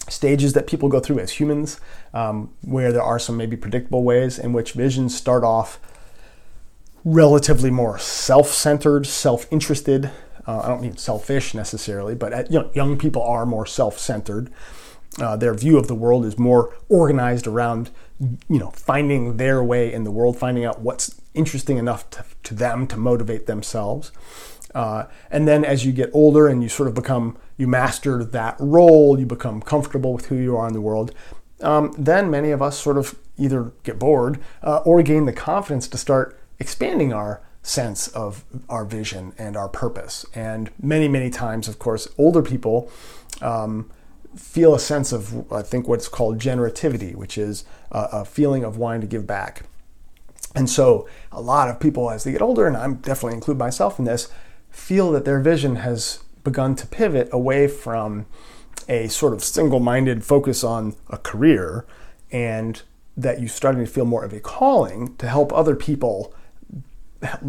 stages 0.09 0.53
that 0.53 0.67
people 0.67 0.89
go 0.89 1.01
through 1.01 1.19
as 1.19 1.33
humans, 1.33 1.81
um, 2.15 2.51
where 2.63 2.93
there 2.93 3.03
are 3.03 3.19
some 3.19 3.37
maybe 3.37 3.57
predictable 3.57 4.03
ways 4.03 4.39
in 4.39 4.53
which 4.53 4.73
visions 4.73 5.17
start 5.17 5.45
off 5.45 5.79
relatively 7.05 7.71
more 7.71 7.99
self-centered, 7.99 9.07
self-interested. 9.07 10.11
Uh, 10.47 10.61
I 10.61 10.69
don't 10.69 10.81
mean 10.81 10.97
selfish 10.97 11.55
necessarily, 11.55 12.15
but 12.15 12.33
at, 12.33 12.51
you 12.51 12.61
know, 12.61 12.71
young 12.75 12.99
people 12.99 13.23
are 13.23 13.47
more 13.47 13.67
self-centered. 13.67 14.51
Uh, 15.21 15.37
their 15.37 15.55
view 15.55 15.79
of 15.79 15.89
the 15.89 15.95
world 15.95 16.25
is 16.25 16.39
more 16.39 16.77
organized 16.89 17.47
around, 17.47 17.91
you 18.21 18.59
know, 18.59 18.71
finding 18.73 19.39
their 19.39 19.63
way 19.63 19.93
in 19.93 20.05
the 20.05 20.11
world, 20.11 20.39
finding 20.39 20.65
out 20.65 20.81
what's 20.81 21.21
interesting 21.33 21.79
enough 21.79 22.09
to, 22.11 22.25
to 22.43 22.55
them 22.55 22.87
to 22.87 22.97
motivate 22.97 23.47
themselves. 23.47 24.13
Uh, 24.77 25.07
and 25.31 25.49
then 25.49 25.65
as 25.65 25.87
you 25.87 25.91
get 25.93 26.11
older 26.13 26.49
and 26.49 26.63
you 26.63 26.69
sort 26.69 26.87
of 26.87 26.95
become, 26.95 27.39
you 27.57 27.67
master 27.67 28.23
that 28.23 28.55
role, 28.61 29.19
you 29.19 29.25
become 29.25 29.63
comfortable 29.63 30.13
with 30.13 30.27
who 30.27 30.37
you 30.37 30.55
are 30.55 30.69
in 30.69 30.75
the 30.75 30.83
world, 30.83 31.15
um, 31.63 31.95
then 31.97 32.31
many 32.31 32.51
of 32.51 32.61
us 32.61 32.79
sort 32.79 32.99
of 32.99 33.19
either 33.39 33.73
get 33.85 33.99
bored 33.99 34.39
uh, 34.63 34.83
or 34.85 35.03
gain 35.03 35.25
the 35.25 35.33
confidence 35.33 35.89
to 35.89 35.97
start 35.97 36.39
expanding 36.59 37.11
our 37.11 37.41
sense 37.63 38.09
of 38.09 38.45
our 38.69 38.85
vision 38.85 39.33
and 39.39 39.57
our 39.57 39.69
purpose. 39.69 40.27
And 40.35 40.71
many, 40.81 41.09
many 41.09 41.31
times, 41.31 41.69
of 41.69 41.79
course, 41.79 42.07
older 42.19 42.43
people 42.43 42.91
um, 43.41 43.91
feel 44.37 44.75
a 44.75 44.79
sense 44.79 45.11
of, 45.11 45.51
I 45.51 45.63
think, 45.63 45.89
what's 45.89 46.07
called 46.07 46.39
generativity, 46.39 47.15
which 47.15 47.39
is 47.39 47.65
a, 47.91 48.09
a 48.13 48.25
feeling 48.27 48.63
of 48.63 48.77
wanting 48.77 49.01
to 49.01 49.07
give 49.07 49.27
back. 49.27 49.63
And 50.55 50.69
so, 50.69 51.09
a 51.33 51.41
lot 51.41 51.71
of 51.71 51.81
people, 51.81 52.11
as 52.11 52.25
they 52.25 52.33
get 52.33 52.43
older, 52.43 52.67
and 52.67 52.77
I'm 52.77 52.97
definitely 52.97 53.37
include 53.37 53.57
myself 53.57 53.99
in 53.99 54.05
this, 54.05 54.29
feel 54.77 55.11
that 55.13 55.25
their 55.25 55.41
vision 55.41 55.77
has 55.77 56.21
begun 56.45 56.77
to 56.77 56.87
pivot 56.87 57.29
away 57.33 57.67
from 57.67 58.27
a 58.89 59.09
sort 59.09 59.33
of 59.33 59.43
single 59.43 59.81
minded 59.81 60.25
focus 60.25 60.63
on 60.63 60.95
a 61.09 61.17
career 61.17 61.85
and 62.31 62.83
that 63.17 63.41
you're 63.41 63.49
starting 63.49 63.85
to 63.85 63.91
feel 63.91 64.05
more 64.05 64.25
of 64.25 64.33
a 64.33 64.39
calling 64.41 65.17
to 65.17 65.29
help 65.29 65.53
other 65.53 65.75
people 65.75 66.35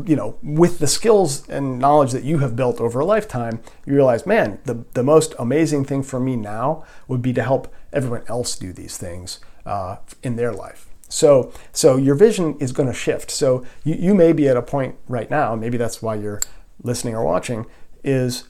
you 0.06 0.16
know, 0.16 0.38
with 0.42 0.80
the 0.80 0.88
skills 0.88 1.48
and 1.50 1.78
knowledge 1.78 2.14
that 2.14 2.24
you 2.24 2.38
have 2.40 2.56
built 2.56 2.80
over 2.80 3.02
a 3.02 3.06
lifetime, 3.06 3.60
you 3.86 3.94
realize, 3.94 4.26
man, 4.26 4.60
the, 4.64 4.86
the 4.94 5.04
most 5.04 5.36
amazing 5.38 5.84
thing 5.84 6.02
for 6.02 6.22
me 6.22 6.38
now 6.38 6.86
would 7.08 7.22
be 7.22 7.34
to 7.34 7.44
help 7.44 7.72
everyone 7.92 8.24
else 8.28 8.56
do 8.56 8.72
these 8.72 8.98
things 8.98 9.42
uh, 9.66 9.98
in 10.24 10.38
their 10.38 10.54
life. 10.54 10.88
So, 11.10 11.52
so 11.74 11.98
your 11.98 12.16
vision 12.16 12.58
is 12.60 12.72
going 12.72 12.88
to 12.88 12.96
shift. 12.96 13.30
So 13.30 13.66
you, 13.84 13.96
you 13.96 14.16
may 14.16 14.32
be 14.32 14.48
at 14.48 14.58
a 14.58 14.62
point 14.62 14.96
right 15.08 15.30
now, 15.30 15.54
maybe 15.56 15.78
that's 15.78 16.02
why 16.02 16.16
you're 16.16 16.40
listening 16.84 17.16
or 17.16 17.24
watching, 17.24 17.66
is 18.04 18.46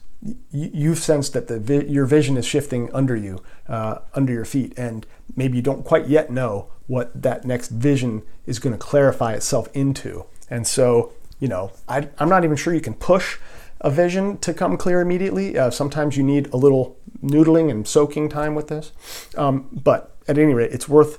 you've 0.50 0.98
sensed 0.98 1.32
that 1.32 1.46
the 1.46 1.84
your 1.88 2.04
vision 2.04 2.36
is 2.36 2.44
shifting 2.44 2.92
under 2.92 3.14
you, 3.14 3.42
uh, 3.68 3.98
under 4.14 4.32
your 4.32 4.44
feet, 4.44 4.72
and 4.76 5.06
maybe 5.36 5.56
you 5.56 5.62
don't 5.62 5.84
quite 5.84 6.08
yet 6.08 6.30
know 6.30 6.68
what 6.86 7.22
that 7.22 7.44
next 7.44 7.68
vision 7.68 8.22
is 8.46 8.58
going 8.58 8.72
to 8.72 8.78
clarify 8.78 9.34
itself 9.34 9.68
into. 9.74 10.24
And 10.50 10.66
so, 10.66 11.12
you 11.38 11.46
know, 11.46 11.72
I, 11.88 12.08
am 12.18 12.28
not 12.28 12.44
even 12.44 12.56
sure 12.56 12.74
you 12.74 12.80
can 12.80 12.94
push 12.94 13.38
a 13.80 13.90
vision 13.90 14.38
to 14.38 14.52
come 14.52 14.76
clear 14.76 15.00
immediately. 15.00 15.56
Uh, 15.56 15.70
sometimes 15.70 16.16
you 16.16 16.22
need 16.22 16.52
a 16.52 16.56
little 16.56 16.96
noodling 17.22 17.70
and 17.70 17.86
soaking 17.86 18.28
time 18.28 18.54
with 18.54 18.68
this. 18.68 18.92
Um, 19.36 19.68
but 19.70 20.16
at 20.26 20.38
any 20.38 20.54
rate, 20.54 20.72
it's 20.72 20.88
worth 20.88 21.18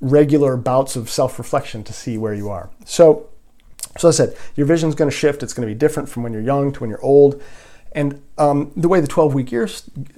regular 0.00 0.56
bouts 0.56 0.96
of 0.96 1.08
self 1.08 1.38
reflection 1.38 1.84
to 1.84 1.92
see 1.92 2.18
where 2.18 2.34
you 2.34 2.50
are. 2.50 2.70
So, 2.84 3.28
so 3.98 4.08
I 4.08 4.12
said, 4.12 4.36
your 4.54 4.66
vision 4.66 4.88
is 4.88 4.94
going 4.94 5.10
to 5.10 5.16
shift. 5.16 5.42
It's 5.42 5.52
going 5.52 5.66
to 5.66 5.72
be 5.72 5.78
different 5.78 6.08
from 6.08 6.22
when 6.22 6.32
you're 6.32 6.42
young 6.42 6.72
to 6.72 6.80
when 6.80 6.90
you're 6.90 7.04
old. 7.04 7.42
And 7.92 8.22
um, 8.36 8.72
the 8.76 8.88
way 8.88 9.00
the 9.00 9.06
12 9.06 9.34
week 9.34 9.50
year 9.50 9.66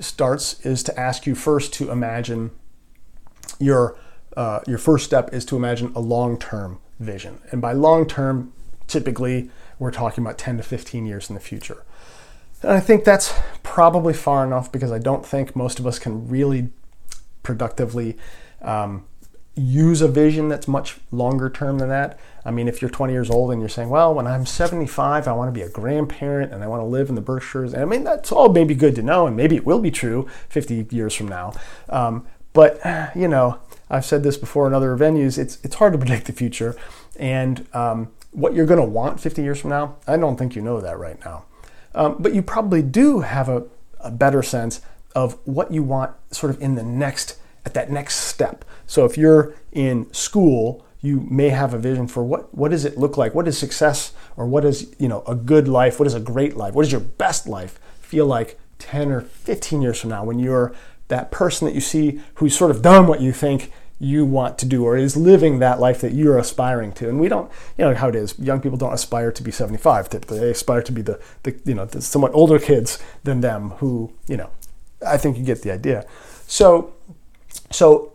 starts 0.00 0.60
is 0.66 0.82
to 0.84 0.98
ask 0.98 1.26
you 1.26 1.34
first 1.34 1.72
to 1.74 1.90
imagine 1.90 2.50
your, 3.60 3.96
uh, 4.36 4.60
your 4.66 4.78
first 4.78 5.04
step 5.04 5.32
is 5.32 5.44
to 5.46 5.56
imagine 5.56 5.92
a 5.94 6.00
long 6.00 6.38
term 6.38 6.80
vision. 6.98 7.40
And 7.52 7.62
by 7.62 7.72
long 7.72 8.06
term, 8.06 8.52
typically 8.88 9.50
we're 9.78 9.92
talking 9.92 10.24
about 10.24 10.38
10 10.38 10.56
to 10.56 10.62
15 10.62 11.06
years 11.06 11.28
in 11.28 11.34
the 11.34 11.40
future. 11.40 11.84
And 12.62 12.72
I 12.72 12.80
think 12.80 13.04
that's 13.04 13.32
probably 13.62 14.12
far 14.12 14.44
enough 14.44 14.72
because 14.72 14.90
I 14.90 14.98
don't 14.98 15.24
think 15.24 15.54
most 15.54 15.78
of 15.78 15.86
us 15.86 15.98
can 15.98 16.28
really 16.28 16.70
productively 17.44 18.16
um, 18.60 19.04
use 19.58 20.00
a 20.00 20.08
vision 20.08 20.48
that's 20.48 20.68
much 20.68 20.96
longer 21.10 21.50
term 21.50 21.78
than 21.78 21.88
that. 21.88 22.18
I 22.44 22.50
mean, 22.50 22.68
if 22.68 22.80
you're 22.80 22.90
20 22.90 23.12
years 23.12 23.30
old 23.30 23.52
and 23.52 23.60
you're 23.60 23.68
saying, 23.68 23.90
well, 23.90 24.14
when 24.14 24.26
I'm 24.26 24.46
75, 24.46 25.28
I 25.28 25.32
want 25.32 25.48
to 25.48 25.52
be 25.52 25.62
a 25.62 25.68
grandparent 25.68 26.52
and 26.52 26.62
I 26.62 26.66
want 26.66 26.80
to 26.80 26.86
live 26.86 27.08
in 27.08 27.14
the 27.14 27.20
Berkshires, 27.20 27.74
and 27.74 27.82
I 27.82 27.84
mean, 27.84 28.04
that's 28.04 28.32
all 28.32 28.50
maybe 28.50 28.74
good 28.74 28.94
to 28.94 29.02
know, 29.02 29.26
and 29.26 29.36
maybe 29.36 29.56
it 29.56 29.66
will 29.66 29.80
be 29.80 29.90
true 29.90 30.28
50 30.48 30.86
years 30.90 31.14
from 31.14 31.28
now. 31.28 31.52
Um, 31.88 32.26
but, 32.52 32.80
you 33.14 33.28
know, 33.28 33.58
I've 33.90 34.04
said 34.04 34.22
this 34.22 34.36
before 34.36 34.66
in 34.66 34.74
other 34.74 34.96
venues, 34.96 35.38
it's, 35.38 35.58
it's 35.62 35.76
hard 35.76 35.92
to 35.92 35.98
predict 35.98 36.26
the 36.26 36.32
future. 36.32 36.76
And 37.16 37.66
um, 37.74 38.10
what 38.32 38.54
you're 38.54 38.66
going 38.66 38.80
to 38.80 38.86
want 38.86 39.20
50 39.20 39.42
years 39.42 39.60
from 39.60 39.70
now, 39.70 39.96
I 40.06 40.16
don't 40.16 40.36
think 40.36 40.56
you 40.56 40.62
know 40.62 40.80
that 40.80 40.98
right 40.98 41.22
now. 41.24 41.44
Um, 41.94 42.16
but 42.18 42.34
you 42.34 42.42
probably 42.42 42.82
do 42.82 43.20
have 43.20 43.48
a, 43.48 43.64
a 44.00 44.10
better 44.10 44.42
sense 44.42 44.80
of 45.14 45.38
what 45.44 45.72
you 45.72 45.82
want 45.82 46.14
sort 46.30 46.50
of 46.50 46.60
in 46.62 46.74
the 46.74 46.82
next 46.82 47.38
at 47.68 47.74
that 47.74 47.90
next 47.90 48.16
step. 48.16 48.64
So 48.87 49.04
if 49.04 49.18
you're 49.18 49.54
in 49.72 50.12
school, 50.12 50.85
you 51.00 51.26
may 51.31 51.50
have 51.50 51.74
a 51.74 51.78
vision 51.78 52.09
for 52.09 52.24
what 52.24 52.52
what 52.54 52.70
does 52.70 52.85
it 52.85 52.96
look 52.96 53.16
like? 53.16 53.35
What 53.35 53.46
is 53.46 53.57
success 53.57 54.12
or 54.37 54.46
what 54.46 54.64
is, 54.64 54.94
you 54.98 55.07
know, 55.07 55.22
a 55.26 55.35
good 55.35 55.68
life? 55.68 56.00
What 56.00 56.07
is 56.07 56.14
a 56.14 56.20
great 56.20 56.57
life? 56.57 56.74
What 56.74 56.87
is 56.87 56.90
your 56.90 57.00
best 57.00 57.46
life 57.46 57.78
feel 58.00 58.26
like 58.26 58.59
10 58.78 59.12
or 59.12 59.20
15 59.20 59.83
years 59.83 60.00
from 60.00 60.11
now 60.11 60.24
when 60.24 60.38
you're 60.38 60.74
that 61.09 61.31
person 61.31 61.66
that 61.66 61.74
you 61.74 61.81
see 61.81 62.20
who's 62.35 62.57
sort 62.57 62.70
of 62.70 62.81
done 62.83 63.07
what 63.07 63.20
you 63.20 63.33
think 63.33 63.70
you 64.00 64.24
want 64.24 64.59
to 64.59 64.66
do 64.66 64.85
or 64.85 64.96
is 64.96 65.16
living 65.16 65.59
that 65.59 65.81
life 65.81 66.00
that 66.00 66.12
you're 66.12 66.38
aspiring 66.38 66.92
to. 66.92 67.09
And 67.09 67.18
we 67.20 67.28
don't, 67.28 67.50
you 67.76 67.85
know 67.85 67.94
how 67.94 68.09
it 68.09 68.14
is. 68.14 68.38
Young 68.38 68.61
people 68.61 68.78
don't 68.78 68.92
aspire 68.92 69.33
to 69.33 69.42
be 69.42 69.50
75. 69.50 70.09
They 70.11 70.50
aspire 70.50 70.83
to 70.83 70.92
be 70.92 71.02
the, 71.02 71.20
the 71.42 71.59
you 71.64 71.74
know, 71.74 71.85
the 71.85 72.00
somewhat 72.00 72.33
older 72.33 72.59
kids 72.59 72.98
than 73.24 73.40
them 73.40 73.70
who, 73.78 74.12
you 74.28 74.37
know, 74.37 74.50
I 75.07 75.16
think 75.16 75.37
you 75.37 75.44
get 75.44 75.62
the 75.62 75.72
idea. 75.72 76.07
So, 76.46 76.94
so 77.70 78.12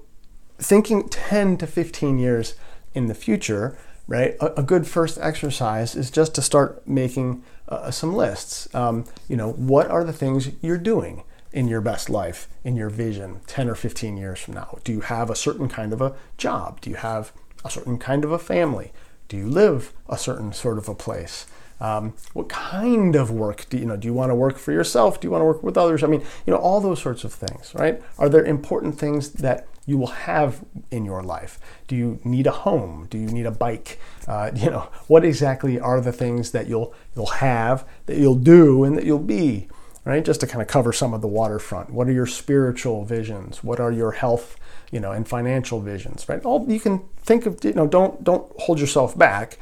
thinking 0.58 1.10
10 1.10 1.58
to 1.58 1.68
15 1.68 2.20
years 2.20 2.56
in 2.94 3.08
the 3.08 3.16
future, 3.16 3.78
right? 4.08 4.36
A, 4.40 4.60
a 4.60 4.64
good 4.64 4.88
first 4.88 5.18
exercise 5.22 5.96
is 5.96 6.12
just 6.12 6.36
to 6.36 6.42
start 6.42 6.88
making 6.88 7.44
uh, 7.70 7.92
some 7.92 8.14
lists. 8.14 8.74
Um, 8.76 9.06
you 9.28 9.36
know, 9.36 9.52
what 9.52 9.88
are 9.90 10.04
the 10.04 10.14
things 10.14 10.50
you're 10.62 10.78
doing? 10.78 11.24
in 11.54 11.68
your 11.68 11.82
best 11.82 12.10
life, 12.10 12.48
in 12.64 12.76
your 12.76 12.90
vision 12.90 13.40
10 13.46 13.70
or 13.70 13.76
15 13.76 14.18
years 14.18 14.40
from 14.40 14.56
now? 14.56 14.80
Do 14.84 14.92
you 14.92 15.02
have 15.02 15.30
a 15.30 15.36
certain 15.36 15.70
kind 15.70 15.94
of 15.94 16.02
a 16.02 16.16
job? 16.36 16.82
Do 16.82 16.90
you 16.90 16.96
have 16.98 17.32
a 17.64 17.70
certain 17.70 18.00
kind 18.00 18.26
of 18.26 18.32
a 18.32 18.40
family? 18.40 18.92
Do 19.28 19.38
you 19.38 19.48
live 19.48 19.94
a 20.10 20.18
certain 20.18 20.52
sort 20.52 20.80
of 20.80 20.90
a 20.90 20.96
place? 20.96 21.46
Um, 21.84 22.14
what 22.32 22.48
kind 22.48 23.14
of 23.14 23.30
work 23.30 23.66
do 23.70 23.78
you 23.78 23.86
know? 23.86 23.98
Do 23.98 24.08
you 24.08 24.14
want 24.14 24.32
to 24.32 24.36
work 24.36 24.58
for 24.58 24.72
yourself? 24.72 25.20
Do 25.20 25.28
you 25.28 25.32
want 25.32 25.42
to 25.42 25.46
work 25.46 25.62
with 25.62 25.78
others? 25.78 26.02
I 26.02 26.08
mean, 26.08 26.22
you 26.46 26.54
know, 26.54 26.58
all 26.60 26.80
those 26.80 27.02
sorts 27.02 27.26
of 27.26 27.34
things, 27.34 27.76
right? 27.76 28.02
Are 28.18 28.30
there 28.30 28.46
important 28.46 28.98
things 28.98 29.34
that 29.34 29.68
you 29.86 29.98
will 29.98 30.08
have 30.08 30.64
in 30.92 31.04
your 31.04 31.22
life? 31.22 31.60
Do 31.90 31.98
you 31.98 32.22
need 32.24 32.48
a 32.48 32.52
home? 32.52 33.08
Do 33.10 33.18
you 33.18 33.28
need 33.28 33.46
a 33.46 33.52
bike? 33.52 34.00
Uh, 34.26 34.52
you 34.56 34.70
know, 34.70 34.88
what 35.08 35.26
exactly 35.26 35.78
are 35.78 36.00
the 36.00 36.14
things 36.14 36.52
that 36.52 36.68
you'll 36.68 36.94
you'll 37.18 37.26
have, 37.28 37.86
that 38.06 38.18
you'll 38.18 38.36
do, 38.36 38.86
and 38.86 38.98
that 38.98 39.04
you'll 39.04 39.20
be? 39.20 39.68
Right? 40.06 40.26
Just 40.26 40.42
to 40.42 40.48
kind 40.48 40.62
of 40.62 40.68
cover 40.68 40.92
some 40.92 41.14
of 41.14 41.22
the 41.22 41.28
waterfront. 41.28 41.90
What 41.90 42.08
are 42.08 42.12
your 42.12 42.26
spiritual 42.26 43.06
visions? 43.06 43.64
What 43.64 43.80
are 43.80 43.92
your 43.92 44.12
health, 44.12 44.58
you 44.92 45.00
know, 45.00 45.12
and 45.12 45.28
financial 45.28 45.80
visions, 45.80 46.28
right? 46.28 46.44
All 46.44 46.66
you 46.70 46.80
can 46.80 47.04
think 47.18 47.46
of, 47.46 47.64
you 47.64 47.74
know, 47.74 47.88
don't 47.88 48.24
don't 48.24 48.52
hold 48.60 48.80
yourself 48.80 49.18
back. 49.18 49.58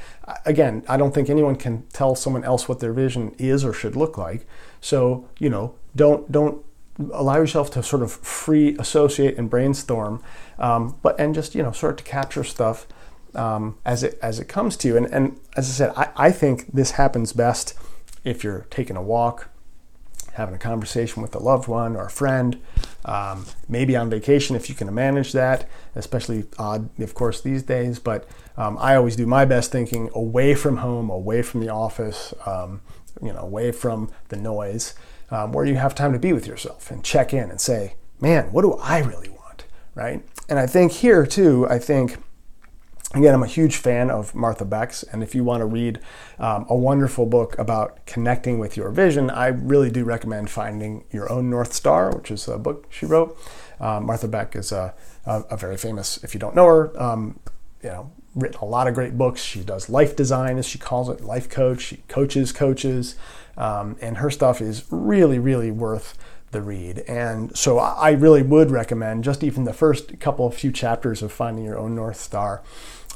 Again, 0.46 0.84
I 0.88 0.98
don't 0.98 1.14
think 1.14 1.30
anyone 1.30 1.56
can 1.56 1.86
tell 1.94 2.16
someone 2.16 2.44
else 2.44 2.68
what 2.68 2.80
their 2.80 2.94
vision 2.94 3.36
is 3.38 3.64
or 3.64 3.74
should 3.74 3.96
look 3.96 4.18
like. 4.18 4.48
So, 4.80 5.30
you 5.38 5.50
know, 5.50 5.76
don't 5.96 6.32
don't 6.32 6.64
allow 7.14 7.38
yourself 7.38 7.72
to 7.72 7.84
sort 7.84 8.02
of 8.02 8.12
free 8.12 8.76
associate 8.80 9.38
and 9.38 9.50
brainstorm, 9.50 10.24
um, 10.58 10.98
but 11.04 11.20
and 11.20 11.36
just 11.36 11.54
you 11.54 11.62
know 11.62 11.72
start 11.72 11.98
to 12.00 12.04
capture 12.04 12.44
stuff 12.44 12.88
um, 13.36 13.78
as 13.86 14.02
it 14.02 14.18
as 14.24 14.40
it 14.40 14.48
comes 14.48 14.76
to 14.78 14.88
you. 14.88 14.98
And 14.98 15.06
and 15.14 15.40
as 15.56 15.70
I 15.70 15.72
said, 15.72 15.94
I, 15.96 16.10
I 16.16 16.32
think 16.32 16.74
this 16.74 16.92
happens 16.92 17.32
best 17.32 17.76
if 18.24 18.44
you're 18.44 18.66
taking 18.72 18.98
a 18.98 19.02
walk 19.04 19.51
having 20.42 20.56
a 20.56 20.60
conversation 20.60 21.22
with 21.22 21.34
a 21.36 21.40
loved 21.40 21.68
one 21.68 21.96
or 21.96 22.06
a 22.06 22.10
friend, 22.10 22.60
um, 23.06 23.46
maybe 23.70 23.96
on 23.96 24.10
vacation 24.10 24.56
if 24.56 24.68
you 24.70 24.76
can 24.76 24.94
manage 24.94 25.32
that, 25.32 25.70
especially 25.96 26.46
odd, 26.58 26.90
of 27.00 27.14
course, 27.14 27.42
these 27.42 27.64
days. 27.64 28.00
But 28.00 28.28
um, 28.58 28.78
I 28.80 28.96
always 28.96 29.16
do 29.16 29.26
my 29.26 29.46
best 29.46 29.72
thinking 29.72 30.10
away 30.14 30.56
from 30.56 30.78
home, 30.78 31.10
away 31.10 31.42
from 31.42 31.62
the 31.62 31.70
office, 31.70 32.34
um, 32.46 32.82
you 33.22 33.32
know, 33.32 33.40
away 33.40 33.72
from 33.72 34.10
the 34.30 34.36
noise, 34.36 34.96
um, 35.30 35.54
where 35.54 35.66
you 35.66 35.76
have 35.76 35.96
time 35.96 36.12
to 36.14 36.20
be 36.20 36.34
with 36.34 36.48
yourself 36.48 36.92
and 36.92 37.04
check 37.04 37.34
in 37.34 37.50
and 37.50 37.62
say, 37.62 37.96
man, 38.20 38.52
what 38.52 38.64
do 38.64 38.74
I 38.74 39.00
really 39.00 39.30
want? 39.30 39.66
Right? 39.96 40.24
And 40.50 40.60
I 40.60 40.68
think 40.68 40.92
here 40.92 41.26
too, 41.26 41.68
I 41.70 41.80
think 41.80 42.18
Again, 43.14 43.34
I'm 43.34 43.44
a 43.44 43.48
huge 43.48 43.76
fan 43.76 44.10
of 44.10 44.34
Martha 44.34 44.64
Beck's, 44.64 45.04
and 45.04 45.22
if 45.22 45.36
you 45.36 45.44
want 45.44 45.60
to 45.60 45.66
read 45.66 46.00
um, 46.40 46.66
a 46.70 46.76
wonderful 46.76 47.26
book 47.26 47.60
about 47.60 48.06
connecting 48.06 48.58
with 48.58 48.78
your 48.78 48.90
vision, 48.90 49.30
I 49.30 49.48
really 49.48 49.92
do 49.92 50.06
recommend 50.06 50.50
finding 50.50 51.04
Your 51.12 51.30
Own 51.30 51.50
North 51.50 51.74
Star, 51.74 52.16
which 52.16 52.32
is 52.32 52.48
a 52.48 52.58
book 52.58 52.88
she 52.90 53.06
wrote. 53.06 53.38
Um, 53.82 54.06
Martha 54.06 54.30
Beck 54.30 54.56
is 54.56 54.72
a, 54.72 54.94
a, 55.26 55.42
a, 55.50 55.58
very 55.58 55.76
famous, 55.76 56.24
if 56.24 56.34
you 56.34 56.40
don't 56.40 56.56
know 56.56 56.66
her, 56.68 57.02
um, 57.02 57.38
you 57.84 57.90
know, 57.90 58.12
written 58.34 58.60
a 58.62 58.66
lot 58.66 58.88
of 58.88 58.94
great 58.94 59.18
books. 59.18 59.42
She 59.42 59.62
does 59.62 59.90
life 59.90 60.16
design, 60.16 60.58
as 60.58 60.66
she 60.66 60.78
calls 60.78 61.10
it, 61.10 61.20
life 61.20 61.50
coach. 61.50 61.82
She 61.82 61.98
coaches 62.08 62.54
coaches, 62.54 63.16
um, 63.58 63.98
and 64.00 64.18
her 64.18 64.30
stuff 64.30 64.62
is 64.62 64.86
really, 64.90 65.38
really 65.38 65.70
worth 65.70 66.18
the 66.52 66.62
read. 66.62 67.00
And 67.08 67.58
so 67.58 67.78
I 67.80 68.12
really 68.12 68.42
would 68.42 68.72
recommend 68.72 69.24
just 69.24 69.44
even 69.44 69.64
the 69.64 69.74
first 69.74 70.20
couple 70.20 70.46
of 70.46 70.54
few 70.54 70.72
chapters 70.72 71.22
of 71.22 71.32
Finding 71.32 71.66
Your 71.66 71.78
Own 71.78 71.96
North 71.96 72.20
Star 72.20 72.62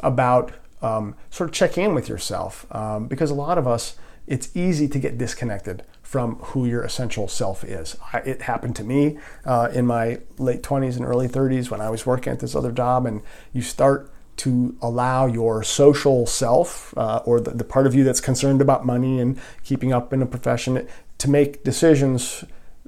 about 0.06 0.54
um, 0.82 1.16
sort 1.30 1.50
of 1.50 1.54
checking 1.54 1.84
in 1.84 1.96
with 1.96 2.08
yourself 2.08 2.66
um, 2.72 3.08
because 3.08 3.32
a 3.32 3.36
lot 3.36 3.58
of 3.58 3.68
us, 3.68 3.96
it's 4.28 4.56
easy 4.56 4.88
to 4.88 5.00
get 5.00 5.18
disconnected 5.18 5.84
from 6.02 6.36
who 6.36 6.66
your 6.66 6.84
essential 6.84 7.28
self 7.28 7.64
is. 7.64 7.98
I, 8.14 8.20
it 8.20 8.44
happened 8.44 8.76
to 8.78 8.84
me 8.84 9.18
uh, 9.46 9.70
in 9.74 9.86
my 9.86 10.20
late 10.38 10.62
20s 10.62 10.96
and 10.96 11.06
early 11.06 11.28
30s 11.28 11.70
when 11.70 11.82
I 11.82 11.90
was 11.90 12.06
working 12.06 12.32
at 12.32 12.40
this 12.40 12.56
other 12.56 12.72
job, 12.72 13.06
and 13.06 13.22
you 13.54 13.62
start 13.62 14.12
to 14.38 14.76
allow 14.82 15.26
your 15.26 15.64
social 15.64 16.26
self 16.26 16.96
uh, 16.98 17.22
or 17.26 17.40
the, 17.40 17.52
the, 17.52 17.64
part 17.64 17.88
of 17.88 17.96
you 17.96 18.04
that's 18.04 18.20
concerned 18.20 18.62
about 18.62 18.86
money 18.86 19.20
and 19.20 19.40
keeping 19.64 19.94
up 19.94 20.12
in 20.12 20.22
a 20.22 20.26
profession 20.26 20.86
to 21.18 21.30
make 21.30 21.64
decisions 21.64 22.44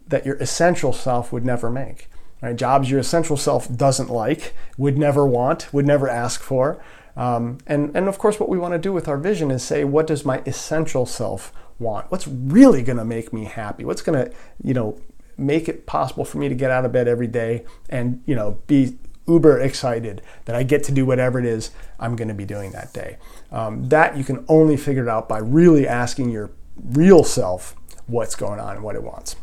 that 0.07 0.25
your 0.25 0.35
essential 0.35 0.91
self 0.91 1.31
would 1.31 1.45
never 1.45 1.69
make. 1.69 2.09
Right? 2.41 2.55
Jobs 2.55 2.91
your 2.91 2.99
essential 2.99 3.37
self 3.37 3.73
doesn't 3.73 4.09
like, 4.09 4.53
would 4.77 4.97
never 4.97 5.25
want, 5.25 5.73
would 5.73 5.87
never 5.87 6.07
ask 6.07 6.41
for. 6.41 6.81
Um, 7.17 7.57
and, 7.65 7.93
and 7.95 8.07
of 8.07 8.19
course, 8.19 8.39
what 8.39 8.47
we 8.47 8.59
want 8.59 8.73
to 8.73 8.77
do 8.77 8.93
with 8.93 9.07
our 9.07 9.17
vision 9.17 9.51
is 9.51 9.63
say, 9.63 9.83
what 9.83 10.07
does 10.07 10.23
my 10.23 10.41
essential 10.45 11.05
self 11.05 11.51
want? 11.79 12.09
What's 12.11 12.27
really 12.27 12.83
going 12.83 12.99
to 12.99 13.05
make 13.05 13.33
me 13.33 13.45
happy? 13.45 13.83
What's 13.83 14.03
going 14.03 14.23
to, 14.23 14.33
you 14.63 14.73
know, 14.73 15.01
make 15.35 15.67
it 15.67 15.85
possible 15.85 16.23
for 16.23 16.37
me 16.37 16.47
to 16.47 16.55
get 16.55 16.71
out 16.71 16.85
of 16.85 16.91
bed 16.91 17.07
every 17.07 17.27
day 17.27 17.65
and, 17.89 18.21
you 18.25 18.35
know, 18.35 18.59
be 18.67 18.97
uber 19.27 19.59
excited 19.59 20.21
that 20.45 20.55
I 20.55 20.63
get 20.63 20.83
to 20.85 20.91
do 20.91 21.05
whatever 21.05 21.37
it 21.37 21.45
is 21.45 21.71
I'm 21.99 22.15
going 22.15 22.29
to 22.29 22.33
be 22.33 22.45
doing 22.45 22.71
that 22.71 22.93
day. 22.93 23.17
Um, 23.51 23.89
that 23.89 24.15
you 24.15 24.23
can 24.23 24.45
only 24.47 24.77
figure 24.77 25.03
it 25.03 25.09
out 25.09 25.27
by 25.27 25.39
really 25.39 25.87
asking 25.87 26.29
your 26.29 26.51
real 26.75 27.23
self 27.23 27.75
what's 28.05 28.35
going 28.35 28.59
on 28.59 28.75
and 28.75 28.83
what 28.83 28.95
it 28.95 29.03
wants. 29.03 29.35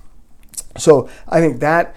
So 0.78 1.08
I 1.28 1.40
think 1.40 1.60
that, 1.60 1.94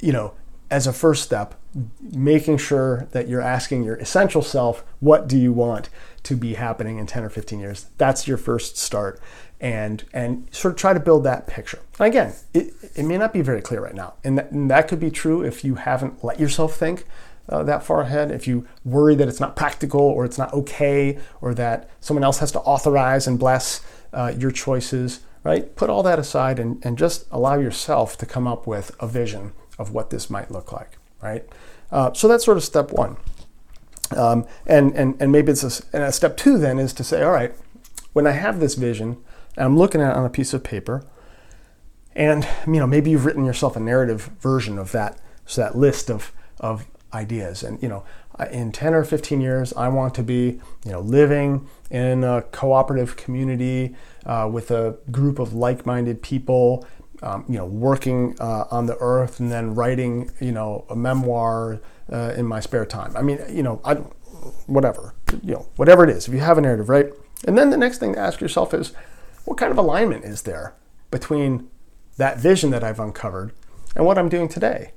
you 0.00 0.12
know, 0.12 0.34
as 0.70 0.86
a 0.86 0.92
first 0.92 1.22
step, 1.22 1.54
making 2.00 2.58
sure 2.58 3.08
that 3.12 3.28
you're 3.28 3.40
asking 3.40 3.84
your 3.84 3.96
essential 3.96 4.42
self, 4.42 4.84
what 5.00 5.28
do 5.28 5.36
you 5.36 5.52
want 5.52 5.88
to 6.24 6.36
be 6.36 6.54
happening 6.54 6.98
in 6.98 7.06
10 7.06 7.24
or 7.24 7.28
15 7.28 7.60
years? 7.60 7.86
That's 7.98 8.26
your 8.26 8.36
first 8.36 8.76
start. 8.76 9.20
And, 9.60 10.04
and 10.12 10.48
sort 10.50 10.74
of 10.74 10.78
try 10.78 10.92
to 10.92 11.00
build 11.00 11.24
that 11.24 11.46
picture. 11.46 11.78
And 11.98 12.08
again, 12.08 12.34
it, 12.52 12.74
it 12.94 13.04
may 13.04 13.16
not 13.16 13.32
be 13.32 13.40
very 13.40 13.62
clear 13.62 13.80
right 13.80 13.94
now. 13.94 14.14
And 14.22 14.36
that, 14.36 14.50
and 14.50 14.70
that 14.70 14.88
could 14.88 15.00
be 15.00 15.10
true 15.10 15.42
if 15.42 15.64
you 15.64 15.76
haven't 15.76 16.22
let 16.22 16.38
yourself 16.38 16.76
think 16.76 17.04
uh, 17.48 17.62
that 17.64 17.82
far 17.82 18.02
ahead, 18.02 18.30
if 18.30 18.46
you 18.46 18.66
worry 18.84 19.14
that 19.14 19.28
it's 19.28 19.40
not 19.40 19.56
practical 19.56 20.00
or 20.00 20.24
it's 20.24 20.38
not 20.38 20.52
okay 20.52 21.18
or 21.40 21.54
that 21.54 21.90
someone 22.00 22.24
else 22.24 22.38
has 22.38 22.52
to 22.52 22.60
authorize 22.60 23.26
and 23.26 23.38
bless 23.38 23.82
uh, 24.12 24.32
your 24.36 24.50
choices, 24.50 25.20
right? 25.42 25.74
Put 25.76 25.90
all 25.90 26.02
that 26.02 26.18
aside 26.18 26.58
and, 26.58 26.84
and 26.84 26.96
just 26.96 27.26
allow 27.30 27.58
yourself 27.58 28.16
to 28.18 28.26
come 28.26 28.46
up 28.46 28.66
with 28.66 28.94
a 28.98 29.06
vision 29.06 29.52
of 29.78 29.92
what 29.92 30.10
this 30.10 30.30
might 30.30 30.50
look 30.50 30.72
like, 30.72 30.98
right? 31.22 31.44
Uh, 31.90 32.12
so 32.12 32.28
that's 32.28 32.44
sort 32.44 32.56
of 32.56 32.64
step 32.64 32.92
one. 32.92 33.16
Um, 34.16 34.46
and, 34.66 34.94
and, 34.94 35.16
and 35.20 35.32
maybe 35.32 35.52
it's 35.52 35.64
a, 35.64 35.84
and 35.92 36.02
a 36.04 36.12
step 36.12 36.36
two 36.36 36.58
then 36.58 36.78
is 36.78 36.92
to 36.94 37.04
say, 37.04 37.22
all 37.22 37.32
right, 37.32 37.54
when 38.12 38.26
I 38.26 38.32
have 38.32 38.60
this 38.60 38.74
vision 38.74 39.22
and 39.56 39.66
I'm 39.66 39.76
looking 39.76 40.00
at 40.00 40.10
it 40.10 40.16
on 40.16 40.24
a 40.24 40.30
piece 40.30 40.54
of 40.54 40.62
paper, 40.64 41.04
and 42.16 42.46
you 42.66 42.74
know 42.74 42.86
maybe 42.86 43.10
you've 43.10 43.24
written 43.24 43.44
yourself 43.44 43.76
a 43.76 43.80
narrative 43.80 44.30
version 44.40 44.78
of 44.78 44.92
that, 44.92 45.18
so 45.46 45.60
that 45.60 45.76
list 45.76 46.10
of, 46.10 46.32
of 46.60 46.86
ideas. 47.12 47.62
And 47.62 47.82
you 47.82 47.88
know, 47.88 48.04
in 48.50 48.72
10 48.72 48.94
or 48.94 49.04
15 49.04 49.40
years, 49.40 49.72
I 49.74 49.88
want 49.88 50.14
to 50.14 50.22
be 50.22 50.60
you 50.84 50.92
know 50.92 51.00
living 51.00 51.68
in 51.90 52.24
a 52.24 52.42
cooperative 52.42 53.16
community 53.16 53.94
uh, 54.26 54.48
with 54.50 54.70
a 54.70 54.96
group 55.10 55.38
of 55.38 55.54
like-minded 55.54 56.22
people 56.22 56.86
um, 57.24 57.44
you 57.48 57.56
know, 57.56 57.64
working 57.64 58.36
uh, 58.38 58.66
on 58.70 58.86
the 58.86 58.96
earth 59.00 59.40
and 59.40 59.50
then 59.50 59.74
writing, 59.74 60.30
you 60.40 60.52
know, 60.52 60.84
a 60.90 60.94
memoir 60.94 61.80
uh, 62.12 62.34
in 62.36 62.46
my 62.46 62.60
spare 62.60 62.84
time. 62.84 63.16
I 63.16 63.22
mean, 63.22 63.40
you 63.48 63.62
know, 63.62 63.80
I, 63.84 63.94
whatever, 64.66 65.14
you 65.42 65.54
know, 65.54 65.66
whatever 65.76 66.04
it 66.04 66.10
is, 66.10 66.28
if 66.28 66.34
you 66.34 66.40
have 66.40 66.58
a 66.58 66.60
narrative, 66.60 66.90
right? 66.90 67.06
And 67.46 67.56
then 67.56 67.70
the 67.70 67.78
next 67.78 67.98
thing 67.98 68.12
to 68.12 68.18
ask 68.18 68.40
yourself 68.40 68.74
is, 68.74 68.92
what 69.46 69.56
kind 69.56 69.72
of 69.72 69.78
alignment 69.78 70.24
is 70.24 70.42
there 70.42 70.74
between 71.10 71.68
that 72.18 72.38
vision 72.38 72.70
that 72.70 72.84
I've 72.84 73.00
uncovered 73.00 73.52
and 73.96 74.04
what 74.04 74.18
I'm 74.18 74.28
doing 74.28 74.48
today, 74.48 74.92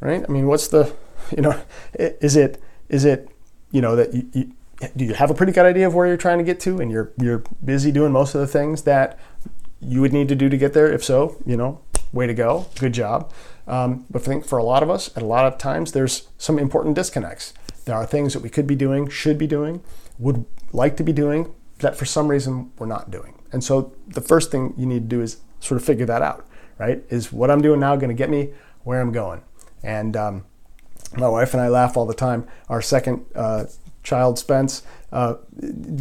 right? 0.00 0.24
I 0.26 0.32
mean, 0.32 0.46
what's 0.46 0.68
the, 0.68 0.94
you 1.36 1.42
know, 1.42 1.60
is 1.94 2.34
it, 2.34 2.62
is 2.88 3.04
it, 3.04 3.28
you 3.70 3.82
know, 3.82 3.94
that 3.94 4.14
you, 4.14 4.26
you 4.32 4.52
do 4.96 5.04
you 5.04 5.14
have 5.14 5.30
a 5.30 5.34
pretty 5.34 5.52
good 5.52 5.66
idea 5.66 5.86
of 5.88 5.94
where 5.94 6.06
you're 6.06 6.16
trying 6.16 6.38
to 6.38 6.44
get 6.44 6.60
to 6.60 6.78
and 6.78 6.88
you're 6.88 7.10
you're 7.20 7.42
busy 7.64 7.90
doing 7.90 8.12
most 8.12 8.36
of 8.36 8.40
the 8.40 8.46
things 8.46 8.82
that 8.82 9.18
you 9.80 10.00
would 10.00 10.12
need 10.12 10.28
to 10.28 10.34
do 10.34 10.48
to 10.48 10.56
get 10.56 10.72
there. 10.72 10.92
If 10.92 11.04
so, 11.04 11.36
you 11.46 11.56
know, 11.56 11.80
way 12.12 12.26
to 12.26 12.34
go, 12.34 12.66
good 12.78 12.92
job. 12.92 13.32
Um, 13.66 14.06
but 14.10 14.22
I 14.22 14.24
think 14.24 14.44
for 14.44 14.58
a 14.58 14.64
lot 14.64 14.82
of 14.82 14.90
us, 14.90 15.14
at 15.16 15.22
a 15.22 15.26
lot 15.26 15.44
of 15.44 15.58
times, 15.58 15.92
there's 15.92 16.28
some 16.38 16.58
important 16.58 16.94
disconnects. 16.94 17.52
There 17.84 17.94
are 17.94 18.06
things 18.06 18.32
that 18.32 18.42
we 18.42 18.48
could 18.48 18.66
be 18.66 18.76
doing, 18.76 19.08
should 19.08 19.38
be 19.38 19.46
doing, 19.46 19.82
would 20.18 20.44
like 20.72 20.96
to 20.96 21.04
be 21.04 21.12
doing, 21.12 21.54
that 21.78 21.96
for 21.96 22.04
some 22.04 22.28
reason 22.28 22.72
we're 22.78 22.86
not 22.86 23.10
doing. 23.10 23.34
And 23.52 23.62
so 23.62 23.94
the 24.06 24.20
first 24.20 24.50
thing 24.50 24.74
you 24.76 24.86
need 24.86 25.10
to 25.10 25.16
do 25.16 25.22
is 25.22 25.38
sort 25.60 25.80
of 25.80 25.86
figure 25.86 26.06
that 26.06 26.22
out, 26.22 26.46
right? 26.78 27.02
Is 27.08 27.32
what 27.32 27.50
I'm 27.50 27.62
doing 27.62 27.80
now 27.80 27.96
going 27.96 28.08
to 28.08 28.14
get 28.14 28.30
me 28.30 28.50
where 28.84 29.00
I'm 29.00 29.12
going? 29.12 29.42
And 29.82 30.16
um, 30.16 30.44
my 31.16 31.28
wife 31.28 31.54
and 31.54 31.62
I 31.62 31.68
laugh 31.68 31.96
all 31.96 32.06
the 32.06 32.14
time. 32.14 32.46
Our 32.68 32.82
second 32.82 33.24
uh, 33.34 33.66
child, 34.02 34.38
Spence, 34.38 34.82
uh, 35.12 35.34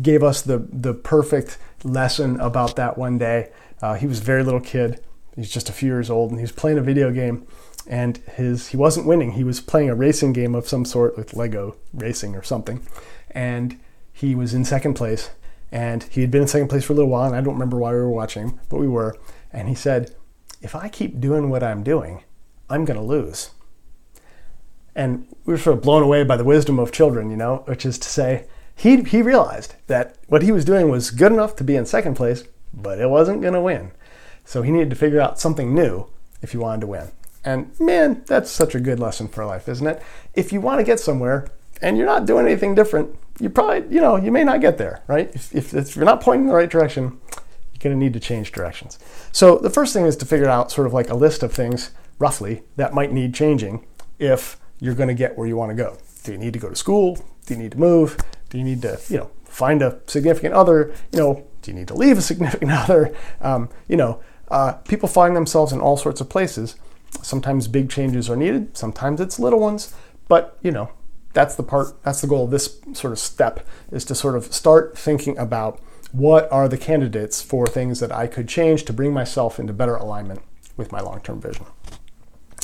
gave 0.01 0.23
us 0.23 0.41
the 0.41 0.67
the 0.69 0.93
perfect 0.93 1.57
lesson 1.83 2.39
about 2.39 2.75
that 2.75 2.97
one 2.97 3.17
day. 3.17 3.51
Uh, 3.81 3.95
he 3.95 4.07
was 4.07 4.19
a 4.19 4.23
very 4.23 4.43
little 4.43 4.59
kid. 4.59 5.03
He's 5.35 5.51
just 5.51 5.69
a 5.69 5.73
few 5.73 5.89
years 5.89 6.09
old, 6.09 6.31
and 6.31 6.39
he 6.39 6.43
was 6.43 6.51
playing 6.51 6.77
a 6.77 6.83
video 6.83 7.11
game. 7.11 7.45
And 7.87 8.17
his 8.35 8.69
he 8.69 8.77
wasn't 8.77 9.07
winning. 9.07 9.33
He 9.33 9.43
was 9.43 9.61
playing 9.61 9.89
a 9.89 9.95
racing 9.95 10.33
game 10.33 10.55
of 10.55 10.67
some 10.67 10.83
sort 10.83 11.15
with 11.15 11.35
Lego 11.35 11.77
racing 11.93 12.35
or 12.35 12.43
something, 12.43 12.85
and 13.31 13.79
he 14.11 14.35
was 14.35 14.53
in 14.53 14.65
second 14.65 14.95
place. 14.95 15.29
And 15.71 16.03
he 16.03 16.21
had 16.21 16.31
been 16.31 16.41
in 16.41 16.47
second 16.47 16.67
place 16.67 16.83
for 16.83 16.93
a 16.93 16.95
little 16.95 17.11
while, 17.11 17.27
and 17.27 17.35
I 17.35 17.41
don't 17.41 17.53
remember 17.53 17.77
why 17.77 17.91
we 17.91 17.97
were 17.97 18.09
watching, 18.09 18.59
but 18.69 18.79
we 18.79 18.87
were. 18.87 19.17
And 19.53 19.69
he 19.69 19.75
said, 19.75 20.15
"If 20.61 20.75
I 20.75 20.89
keep 20.89 21.21
doing 21.21 21.49
what 21.49 21.63
I'm 21.63 21.83
doing, 21.83 22.23
I'm 22.69 22.83
going 22.83 22.99
to 22.99 23.05
lose." 23.05 23.51
And 24.95 25.27
we 25.45 25.53
were 25.53 25.59
sort 25.59 25.77
of 25.77 25.83
blown 25.83 26.03
away 26.03 26.23
by 26.23 26.35
the 26.35 26.43
wisdom 26.43 26.79
of 26.79 26.91
children, 26.91 27.29
you 27.29 27.37
know, 27.37 27.57
which 27.67 27.85
is 27.85 27.99
to 27.99 28.09
say, 28.09 28.47
he, 28.75 29.03
he 29.03 29.21
realized 29.21 29.75
that 29.85 30.17
what 30.27 30.41
he 30.41 30.51
was 30.51 30.65
doing 30.65 30.89
was 30.89 31.11
good 31.11 31.31
enough 31.31 31.55
to 31.57 31.63
be 31.63 31.75
in 31.75 31.85
second 31.85 32.15
place, 32.15 32.43
but 32.81 32.99
it 32.99 33.09
wasn't 33.09 33.41
going 33.41 33.53
to 33.53 33.61
win. 33.61 33.91
So 34.45 34.61
he 34.61 34.71
needed 34.71 34.89
to 34.91 34.95
figure 34.95 35.19
out 35.19 35.39
something 35.39 35.73
new 35.73 36.07
if 36.41 36.51
he 36.51 36.57
wanted 36.57 36.81
to 36.81 36.87
win. 36.87 37.11
And 37.43 37.77
man, 37.79 38.23
that's 38.27 38.51
such 38.51 38.75
a 38.75 38.79
good 38.79 38.99
lesson 38.99 39.27
for 39.27 39.45
life, 39.45 39.67
isn't 39.67 39.87
it? 39.87 40.01
If 40.33 40.51
you 40.51 40.61
want 40.61 40.79
to 40.79 40.83
get 40.83 40.99
somewhere 40.99 41.47
and 41.81 41.97
you're 41.97 42.05
not 42.05 42.25
doing 42.25 42.45
anything 42.45 42.75
different, 42.75 43.17
you 43.39 43.49
probably, 43.49 43.93
you 43.93 44.01
know, 44.01 44.15
you 44.15 44.31
may 44.31 44.43
not 44.43 44.61
get 44.61 44.77
there, 44.77 45.01
right? 45.07 45.33
If, 45.33 45.53
if, 45.55 45.73
if 45.73 45.95
you're 45.95 46.05
not 46.05 46.21
pointing 46.21 46.43
in 46.43 46.49
the 46.49 46.55
right 46.55 46.69
direction, 46.69 47.19
you're 47.33 47.79
going 47.79 47.97
to 47.97 48.03
need 48.03 48.13
to 48.13 48.19
change 48.19 48.51
directions. 48.51 48.99
So 49.31 49.57
the 49.57 49.69
first 49.69 49.93
thing 49.93 50.05
is 50.05 50.15
to 50.17 50.25
figure 50.25 50.49
out 50.49 50.71
sort 50.71 50.87
of 50.87 50.93
like 50.93 51.09
a 51.09 51.15
list 51.15 51.43
of 51.43 51.53
things, 51.53 51.91
roughly, 52.19 52.63
that 52.75 52.93
might 52.93 53.11
need 53.11 53.33
changing 53.33 53.85
if 54.19 54.59
you're 54.79 54.95
going 54.95 55.09
to 55.09 55.15
get 55.15 55.37
where 55.37 55.47
you 55.47 55.55
want 55.55 55.69
to 55.69 55.75
go. 55.75 55.97
Do 56.23 56.31
you 56.31 56.37
need 56.37 56.53
to 56.53 56.59
go 56.59 56.69
to 56.69 56.75
school? 56.75 57.17
Do 57.45 57.53
you 57.53 57.59
need 57.59 57.71
to 57.71 57.79
move? 57.79 58.17
Do 58.49 58.57
you 58.57 58.63
need 58.63 58.81
to, 58.81 58.99
you 59.07 59.17
know, 59.17 59.31
find 59.45 59.81
a 59.81 59.99
significant 60.07 60.53
other? 60.53 60.93
You 61.11 61.19
know, 61.19 61.46
do 61.67 61.73
you 61.73 61.77
need 61.77 61.89
to 61.89 61.93
leave 61.93 62.17
a 62.17 62.21
significant 62.21 62.71
other? 62.83 63.13
Um, 63.41 63.69
you 63.87 63.97
know, 63.97 64.21
uh, 64.47 64.73
people 64.73 65.09
find 65.09 65.35
themselves 65.35 65.73
in 65.73 65.81
all 65.81 65.97
sorts 65.97 66.21
of 66.21 66.29
places. 66.29 66.77
Sometimes 67.21 67.67
big 67.67 67.89
changes 67.89 68.29
are 68.29 68.37
needed. 68.37 68.77
Sometimes 68.77 69.19
it's 69.19 69.37
little 69.37 69.59
ones. 69.59 69.93
But 70.29 70.57
you 70.61 70.71
know, 70.71 70.91
that's 71.33 71.55
the 71.55 71.63
part. 71.63 72.01
That's 72.03 72.21
the 72.21 72.27
goal 72.27 72.45
of 72.45 72.51
this 72.51 72.79
sort 72.93 73.11
of 73.11 73.19
step 73.19 73.67
is 73.91 74.05
to 74.05 74.15
sort 74.15 74.35
of 74.35 74.53
start 74.53 74.97
thinking 74.97 75.37
about 75.37 75.81
what 76.13 76.49
are 76.51 76.69
the 76.69 76.77
candidates 76.77 77.41
for 77.41 77.67
things 77.67 77.99
that 77.99 78.13
I 78.13 78.27
could 78.27 78.47
change 78.47 78.85
to 78.85 78.93
bring 78.93 79.13
myself 79.13 79.59
into 79.59 79.73
better 79.73 79.95
alignment 79.95 80.41
with 80.77 80.93
my 80.93 81.01
long-term 81.01 81.41
vision. 81.41 81.65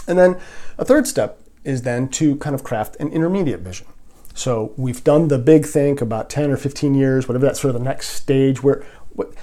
And 0.08 0.18
then 0.18 0.40
a 0.78 0.86
third 0.86 1.08
step 1.08 1.42
is 1.66 1.82
then 1.82 2.08
to 2.10 2.38
kind 2.38 2.56
of 2.56 2.64
craft 2.64 2.96
an 3.02 3.10
intermediate 3.10 3.60
vision. 3.60 3.88
So 4.34 4.74
we've 4.78 5.04
done 5.04 5.28
the 5.28 5.38
big 5.38 5.66
think 5.66 6.02
about 6.02 6.30
10 6.30 6.50
or 6.50 6.58
15 6.58 6.96
years, 6.96 7.28
whatever 7.28 7.46
that's 7.46 7.62
sort 7.62 7.76
of 7.76 7.82
the 7.82 7.86
next 7.86 8.10
stage 8.10 8.64
where 8.64 8.84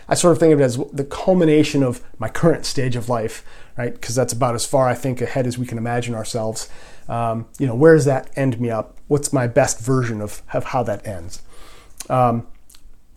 I 0.08 0.14
sort 0.14 0.32
of 0.32 0.40
think 0.40 0.52
of 0.52 0.60
it 0.60 0.64
as 0.64 0.76
the 0.92 1.04
culmination 1.04 1.82
of 1.82 2.02
my 2.18 2.28
current 2.28 2.66
stage 2.66 2.96
of 2.96 3.08
life, 3.08 3.44
right? 3.78 3.92
Because 3.92 4.14
that's 4.14 4.32
about 4.32 4.54
as 4.54 4.66
far 4.66 4.88
I 4.88 4.94
think 4.94 5.20
ahead 5.20 5.46
as 5.46 5.58
we 5.58 5.66
can 5.66 5.78
imagine 5.78 6.14
ourselves. 6.14 6.68
Um, 7.08 7.46
you 7.58 7.66
know, 7.66 7.74
where 7.74 7.94
does 7.94 8.04
that 8.04 8.30
end 8.36 8.60
me 8.60 8.70
up? 8.70 8.98
What's 9.06 9.32
my 9.32 9.46
best 9.46 9.80
version 9.80 10.20
of, 10.20 10.42
of 10.52 10.64
how 10.64 10.82
that 10.84 11.06
ends? 11.06 11.42
Um, 12.08 12.48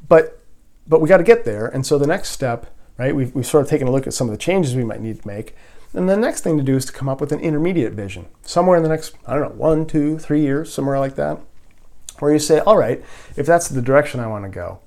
but 0.07 0.39
but 0.85 0.99
we 0.99 1.07
got 1.07 1.17
to 1.17 1.23
get 1.23 1.45
there, 1.45 1.67
and 1.67 1.85
so 1.85 1.97
the 1.97 2.05
next 2.05 2.29
step, 2.29 2.69
right? 2.97 3.15
We've, 3.15 3.33
we've 3.33 3.45
sort 3.45 3.63
of 3.63 3.69
taken 3.69 3.87
a 3.87 3.91
look 3.91 4.05
at 4.05 4.13
some 4.13 4.27
of 4.27 4.31
the 4.31 4.37
changes 4.37 4.75
we 4.75 4.83
might 4.83 4.99
need 4.99 5.21
to 5.21 5.27
make, 5.27 5.55
and 5.93 6.09
the 6.09 6.17
next 6.17 6.41
thing 6.41 6.57
to 6.57 6.63
do 6.63 6.75
is 6.75 6.85
to 6.85 6.91
come 6.91 7.07
up 7.07 7.21
with 7.21 7.31
an 7.31 7.39
intermediate 7.39 7.93
vision, 7.93 8.27
somewhere 8.41 8.75
in 8.75 8.83
the 8.83 8.89
next, 8.89 9.15
I 9.25 9.35
don't 9.35 9.43
know, 9.43 9.55
one, 9.55 9.85
two, 9.85 10.19
three 10.19 10.41
years, 10.41 10.73
somewhere 10.73 10.99
like 10.99 11.15
that, 11.15 11.39
where 12.23 12.33
you 12.33 12.39
say, 12.39 12.59
all 12.59 12.77
right, 12.77 13.03
if 13.35 13.45
that's 13.45 13.67
the 13.67 13.81
direction 13.81 14.19
I 14.19 14.27
want 14.27 14.45
to 14.45 14.49
go, 14.49 14.79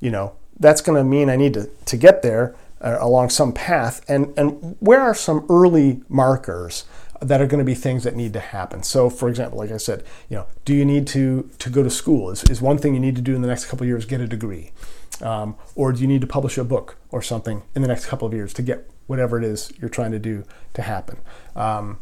you 0.00 0.10
know, 0.10 0.34
that's 0.58 0.80
going 0.80 0.96
to 0.96 1.04
mean 1.04 1.30
I 1.30 1.36
need 1.36 1.54
to, 1.54 1.66
to 1.66 1.96
get 1.96 2.22
there 2.22 2.56
uh, 2.80 2.96
along 3.00 3.30
some 3.30 3.52
path. 3.52 4.04
And, 4.08 4.36
and 4.38 4.76
where 4.80 5.00
are 5.00 5.14
some 5.14 5.46
early 5.48 6.02
markers 6.08 6.84
that 7.20 7.40
are 7.40 7.46
going 7.46 7.58
to 7.58 7.64
be 7.64 7.74
things 7.74 8.04
that 8.04 8.16
need 8.16 8.32
to 8.32 8.40
happen? 8.40 8.82
So, 8.82 9.10
for 9.10 9.28
example, 9.28 9.58
like 9.58 9.70
I 9.70 9.76
said, 9.76 10.04
you 10.28 10.36
know, 10.36 10.46
do 10.64 10.74
you 10.74 10.84
need 10.84 11.06
to, 11.08 11.50
to 11.58 11.70
go 11.70 11.82
to 11.82 11.90
school? 11.90 12.30
Is, 12.30 12.44
is 12.44 12.60
one 12.60 12.78
thing 12.78 12.94
you 12.94 13.00
need 13.00 13.16
to 13.16 13.22
do 13.22 13.34
in 13.34 13.42
the 13.42 13.48
next 13.48 13.66
couple 13.66 13.84
of 13.84 13.88
years 13.88 14.04
get 14.04 14.20
a 14.20 14.26
degree? 14.26 14.72
Um, 15.20 15.56
or 15.74 15.92
do 15.92 16.00
you 16.00 16.06
need 16.06 16.20
to 16.20 16.26
publish 16.26 16.58
a 16.58 16.64
book 16.64 16.96
or 17.10 17.22
something 17.22 17.62
in 17.74 17.82
the 17.82 17.88
next 17.88 18.06
couple 18.06 18.26
of 18.26 18.34
years 18.34 18.52
to 18.54 18.62
get 18.62 18.88
whatever 19.08 19.36
it 19.38 19.44
is 19.44 19.72
you're 19.80 19.88
trying 19.88 20.12
to 20.12 20.18
do 20.20 20.44
to 20.74 20.82
happen. 20.82 21.18
Um, 21.56 21.98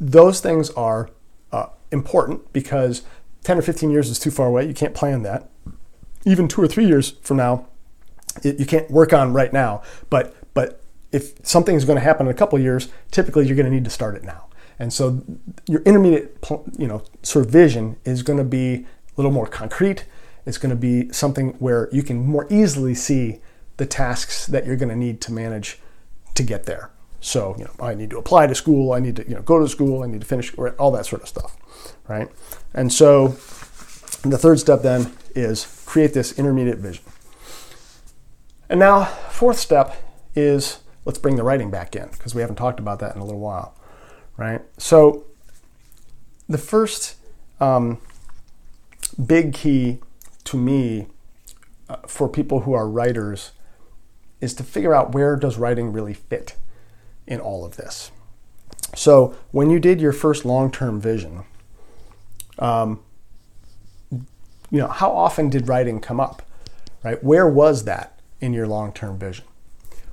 those 0.00 0.40
things 0.40 0.70
are 0.70 1.10
uh, 1.52 1.66
important 1.90 2.52
because 2.52 3.02
10 3.44 3.58
or 3.58 3.62
15 3.62 3.90
years 3.90 4.10
is 4.10 4.18
too 4.18 4.30
far 4.30 4.46
away. 4.46 4.66
You 4.66 4.74
can't 4.74 4.94
plan 4.94 5.22
that. 5.22 5.50
Even 6.24 6.48
two 6.48 6.60
or 6.60 6.68
three 6.68 6.86
years 6.86 7.12
from 7.22 7.36
now, 7.38 7.66
it, 8.42 8.58
you 8.58 8.66
can't 8.66 8.90
work 8.90 9.12
on 9.12 9.32
right 9.32 9.52
now. 9.52 9.82
But 10.10 10.34
but 10.54 10.80
if 11.12 11.34
something 11.46 11.74
is 11.74 11.84
going 11.84 11.96
to 11.96 12.04
happen 12.04 12.26
in 12.26 12.30
a 12.30 12.36
couple 12.36 12.58
years, 12.58 12.88
typically 13.10 13.46
you're 13.46 13.56
going 13.56 13.66
to 13.66 13.72
need 13.72 13.84
to 13.84 13.90
start 13.90 14.16
it 14.16 14.24
now. 14.24 14.46
And 14.78 14.92
so 14.92 15.22
your 15.66 15.82
intermediate, 15.82 16.36
you 16.78 16.86
know, 16.86 17.02
sort 17.22 17.46
of 17.46 17.50
vision 17.50 17.96
is 18.04 18.22
going 18.22 18.38
to 18.38 18.44
be 18.44 18.74
a 18.74 18.86
little 19.16 19.32
more 19.32 19.46
concrete. 19.46 20.04
It's 20.46 20.58
going 20.58 20.70
to 20.70 20.76
be 20.76 21.12
something 21.12 21.50
where 21.58 21.88
you 21.92 22.02
can 22.02 22.24
more 22.26 22.46
easily 22.50 22.94
see 22.94 23.40
the 23.76 23.86
tasks 23.86 24.46
that 24.46 24.66
you're 24.66 24.76
going 24.76 24.88
to 24.88 24.96
need 24.96 25.20
to 25.22 25.32
manage 25.32 25.78
to 26.34 26.42
get 26.42 26.64
there. 26.64 26.90
So, 27.20 27.56
you 27.58 27.64
know, 27.64 27.72
I 27.80 27.94
need 27.94 28.10
to 28.10 28.18
apply 28.18 28.46
to 28.46 28.54
school, 28.54 28.92
I 28.92 29.00
need 29.00 29.16
to, 29.16 29.28
you 29.28 29.34
know, 29.34 29.42
go 29.42 29.58
to 29.58 29.68
school, 29.68 30.04
I 30.04 30.06
need 30.06 30.20
to 30.20 30.26
finish, 30.26 30.56
all 30.78 30.92
that 30.92 31.04
sort 31.04 31.22
of 31.22 31.28
stuff, 31.28 31.56
right? 32.08 32.28
And 32.74 32.92
so 32.92 33.28
the 34.22 34.38
third 34.38 34.58
step 34.58 34.82
then 34.82 35.12
is 35.34 35.82
create 35.86 36.14
this 36.14 36.38
intermediate 36.38 36.78
vision. 36.78 37.04
And 38.68 38.80
now, 38.80 39.04
fourth 39.04 39.58
step 39.58 39.96
is 40.34 40.80
let's 41.04 41.18
bring 41.18 41.36
the 41.36 41.42
writing 41.42 41.70
back 41.70 41.96
in 41.96 42.08
because 42.08 42.34
we 42.34 42.40
haven't 42.40 42.56
talked 42.56 42.80
about 42.80 42.98
that 43.00 43.14
in 43.14 43.20
a 43.20 43.24
little 43.24 43.40
while, 43.40 43.74
right? 44.36 44.60
So, 44.76 45.24
the 46.48 46.58
first 46.58 47.16
um, 47.60 47.98
big 49.24 49.52
key 49.54 49.98
to 50.44 50.56
me 50.56 51.06
uh, 51.88 51.96
for 52.06 52.28
people 52.28 52.60
who 52.60 52.72
are 52.72 52.88
writers 52.88 53.52
is 54.40 54.54
to 54.54 54.62
figure 54.62 54.94
out 54.94 55.12
where 55.12 55.36
does 55.36 55.58
writing 55.58 55.92
really 55.92 56.14
fit 56.14 56.56
in 57.26 57.40
all 57.40 57.64
of 57.64 57.76
this. 57.76 58.10
So 58.94 59.34
when 59.50 59.70
you 59.70 59.78
did 59.78 60.00
your 60.00 60.12
first 60.12 60.44
long-term 60.44 61.00
vision, 61.00 61.44
um, 62.58 63.00
you 64.10 64.78
know, 64.78 64.88
how 64.88 65.10
often 65.10 65.48
did 65.48 65.68
writing 65.68 66.00
come 66.00 66.20
up? 66.20 66.42
Right? 67.02 67.22
Where 67.22 67.48
was 67.48 67.84
that 67.84 68.18
in 68.40 68.52
your 68.52 68.66
long-term 68.66 69.18
vision? 69.18 69.44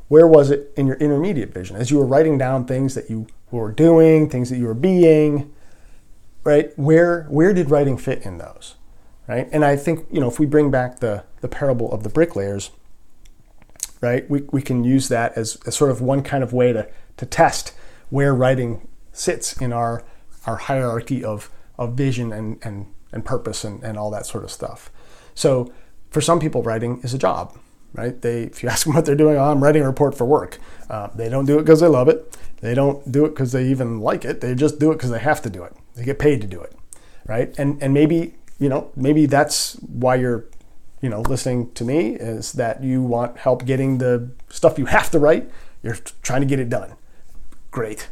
Where 0.07 0.27
was 0.27 0.51
it 0.51 0.71
in 0.77 0.87
your 0.87 0.97
intermediate 0.97 1.53
vision? 1.53 1.75
As 1.75 1.89
you 1.89 1.97
were 1.97 2.05
writing 2.05 2.37
down 2.37 2.65
things 2.65 2.93
that 2.95 3.09
you 3.09 3.27
were 3.51 3.71
doing, 3.71 4.29
things 4.29 4.49
that 4.49 4.57
you 4.57 4.65
were 4.65 4.73
being, 4.73 5.51
right? 6.43 6.71
Where 6.77 7.23
where 7.23 7.53
did 7.53 7.71
writing 7.71 7.97
fit 7.97 8.21
in 8.23 8.37
those? 8.37 8.75
Right? 9.27 9.49
And 9.51 9.65
I 9.65 9.75
think, 9.75 10.05
you 10.11 10.19
know, 10.19 10.27
if 10.27 10.39
we 10.39 10.45
bring 10.45 10.69
back 10.69 10.99
the 10.99 11.23
the 11.41 11.47
parable 11.47 11.91
of 11.91 12.03
the 12.03 12.09
bricklayers, 12.09 12.71
right? 14.01 14.29
We, 14.29 14.41
we 14.51 14.61
can 14.61 14.83
use 14.83 15.09
that 15.09 15.35
as, 15.35 15.57
as 15.65 15.75
sort 15.75 15.91
of 15.91 16.01
one 16.01 16.21
kind 16.21 16.43
of 16.43 16.53
way 16.53 16.73
to, 16.73 16.87
to 17.17 17.25
test 17.25 17.73
where 18.09 18.35
writing 18.35 18.87
sits 19.11 19.59
in 19.59 19.73
our, 19.73 20.03
our 20.45 20.57
hierarchy 20.57 21.23
of, 21.23 21.49
of 21.77 21.93
vision 21.93 22.31
and, 22.31 22.59
and, 22.63 22.87
and 23.11 23.25
purpose 23.25 23.63
and, 23.63 23.83
and 23.83 23.97
all 23.97 24.11
that 24.11 24.25
sort 24.25 24.43
of 24.43 24.51
stuff. 24.51 24.91
So 25.33 25.71
for 26.09 26.21
some 26.21 26.39
people, 26.39 26.63
writing 26.63 27.01
is 27.01 27.13
a 27.13 27.17
job, 27.17 27.57
right? 27.93 28.21
They, 28.21 28.43
if 28.43 28.63
you 28.63 28.69
ask 28.73 28.85
them 28.85 28.95
what 28.95 29.05
they're 29.05 29.15
doing, 29.15 29.37
oh, 29.37 29.51
I'm 29.51 29.63
writing 29.63 29.83
a 29.83 29.87
report 29.87 30.17
for 30.17 30.25
work. 30.25 30.59
Uh, 30.89 31.07
they 31.15 31.29
don't 31.29 31.45
do 31.45 31.57
it 31.57 31.63
because 31.63 31.79
they 31.79 31.87
love 31.87 32.07
it. 32.07 32.37
They 32.61 32.73
don't 32.73 33.11
do 33.11 33.25
it 33.25 33.29
because 33.29 33.51
they 33.51 33.65
even 33.67 33.99
like 33.99 34.25
it. 34.25 34.41
They 34.41 34.55
just 34.55 34.79
do 34.79 34.91
it 34.91 34.95
because 34.95 35.11
they 35.11 35.19
have 35.19 35.41
to 35.43 35.49
do 35.49 35.63
it. 35.63 35.75
They 35.95 36.03
get 36.03 36.19
paid 36.19 36.41
to 36.41 36.47
do 36.47 36.61
it, 36.61 36.73
right? 37.25 37.53
And 37.57 37.81
and 37.81 37.93
maybe 37.93 38.35
you 38.59 38.69
know 38.69 38.91
maybe 38.95 39.25
that's 39.25 39.75
why 39.75 40.15
you're 40.15 40.45
you 41.05 41.09
know, 41.09 41.21
listening 41.21 41.71
to 41.73 41.83
me 41.83 42.15
is 42.15 42.53
that 42.53 42.83
you 42.83 42.99
want 42.99 43.37
help 43.37 43.63
getting 43.63 43.99
the 43.99 44.31
stuff 44.49 44.79
you 44.79 44.85
have 44.85 45.11
to 45.11 45.19
write. 45.19 45.47
You're 45.83 45.97
trying 46.23 46.41
to 46.41 46.47
get 46.47 46.59
it 46.59 46.67
done. 46.67 46.95
Great. 47.69 48.09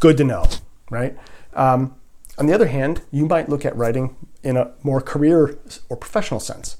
Good 0.00 0.16
to 0.16 0.24
know, 0.24 0.46
right? 0.88 1.18
Um, 1.52 1.96
on 2.38 2.46
the 2.46 2.52
other 2.52 2.66
hand, 2.66 3.02
you 3.10 3.26
might 3.26 3.48
look 3.48 3.64
at 3.64 3.76
writing 3.76 4.16
in 4.42 4.56
a 4.56 4.72
more 4.82 5.00
career 5.00 5.58
or 5.88 5.96
professional 5.96 6.40
sense. 6.40 6.76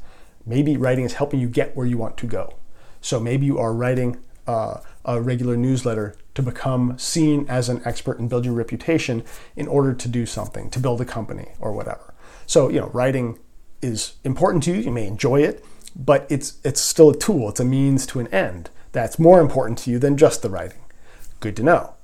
Maybe 0.46 0.76
writing 0.76 1.04
is 1.04 1.14
helping 1.14 1.40
you 1.40 1.48
get 1.48 1.76
where 1.76 1.86
you 1.86 1.96
want 1.96 2.16
to 2.18 2.26
go. 2.26 2.54
So 3.00 3.20
maybe 3.20 3.46
you 3.46 3.58
are 3.58 3.72
writing 3.72 4.18
uh, 4.46 4.80
a 5.04 5.20
regular 5.20 5.56
newsletter 5.56 6.16
to 6.34 6.42
become 6.42 6.98
seen 6.98 7.46
as 7.48 7.68
an 7.68 7.80
expert 7.84 8.18
and 8.18 8.28
build 8.28 8.44
your 8.44 8.54
reputation 8.54 9.24
in 9.56 9.68
order 9.68 9.94
to 9.94 10.08
do 10.08 10.26
something, 10.26 10.68
to 10.70 10.80
build 10.80 11.00
a 11.00 11.04
company 11.04 11.48
or 11.60 11.72
whatever. 11.72 12.14
So, 12.46 12.68
you 12.68 12.80
know, 12.80 12.88
writing 12.88 13.38
is 13.80 14.14
important 14.24 14.64
to 14.64 14.72
you. 14.72 14.80
You 14.80 14.90
may 14.90 15.06
enjoy 15.06 15.42
it, 15.42 15.64
but 15.94 16.26
it's 16.28 16.58
it's 16.64 16.80
still 16.80 17.10
a 17.10 17.16
tool. 17.16 17.50
It's 17.50 17.60
a 17.60 17.64
means 17.64 18.06
to 18.06 18.20
an 18.20 18.26
end 18.28 18.70
that's 18.92 19.18
more 19.18 19.40
important 19.40 19.78
to 19.80 19.90
you 19.90 19.98
than 19.98 20.16
just 20.16 20.42
the 20.42 20.50
writing. 20.50 20.78
good 21.40 21.56
to 21.56 21.62
know. 21.62 21.94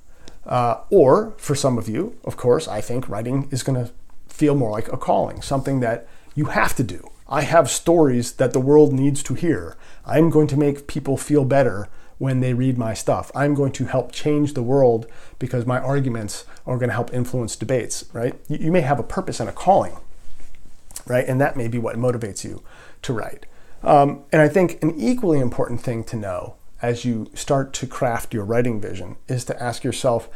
Uh, 0.45 0.81
or 0.89 1.33
for 1.37 1.55
some 1.55 1.77
of 1.77 1.87
you, 1.87 2.17
of 2.23 2.37
course, 2.37 2.67
I 2.67 2.81
think 2.81 3.07
writing 3.07 3.47
is 3.51 3.63
going 3.63 3.83
to 3.83 3.91
feel 4.27 4.55
more 4.55 4.71
like 4.71 4.91
a 4.91 4.97
calling, 4.97 5.41
something 5.41 5.79
that 5.81 6.07
you 6.35 6.45
have 6.45 6.75
to 6.75 6.83
do. 6.83 7.09
I 7.27 7.41
have 7.41 7.69
stories 7.69 8.33
that 8.33 8.51
the 8.51 8.59
world 8.59 8.91
needs 8.91 9.23
to 9.23 9.35
hear. 9.35 9.77
I'm 10.05 10.29
going 10.29 10.47
to 10.47 10.57
make 10.57 10.87
people 10.87 11.15
feel 11.15 11.45
better 11.45 11.87
when 12.17 12.39
they 12.39 12.53
read 12.53 12.77
my 12.77 12.93
stuff. 12.93 13.31
I'm 13.33 13.55
going 13.55 13.71
to 13.73 13.85
help 13.85 14.11
change 14.11 14.53
the 14.53 14.61
world 14.61 15.07
because 15.39 15.65
my 15.65 15.79
arguments 15.79 16.45
are 16.67 16.77
going 16.77 16.89
to 16.89 16.93
help 16.93 17.13
influence 17.13 17.55
debates, 17.55 18.05
right? 18.13 18.35
You 18.47 18.71
may 18.71 18.81
have 18.81 18.99
a 18.99 19.03
purpose 19.03 19.39
and 19.39 19.49
a 19.49 19.53
calling, 19.53 19.97
right? 21.07 21.27
And 21.27 21.39
that 21.41 21.55
may 21.55 21.67
be 21.67 21.77
what 21.77 21.95
motivates 21.95 22.43
you 22.43 22.61
to 23.03 23.13
write. 23.13 23.45
Um, 23.81 24.23
and 24.31 24.41
I 24.41 24.47
think 24.47 24.81
an 24.83 24.99
equally 24.99 25.39
important 25.39 25.81
thing 25.81 26.03
to 26.05 26.15
know 26.15 26.55
as 26.81 27.05
you 27.05 27.29
start 27.33 27.73
to 27.73 27.87
craft 27.87 28.33
your 28.33 28.43
writing 28.43 28.81
vision 28.81 29.15
is 29.27 29.45
to 29.45 29.61
ask 29.61 29.83
yourself 29.83 30.29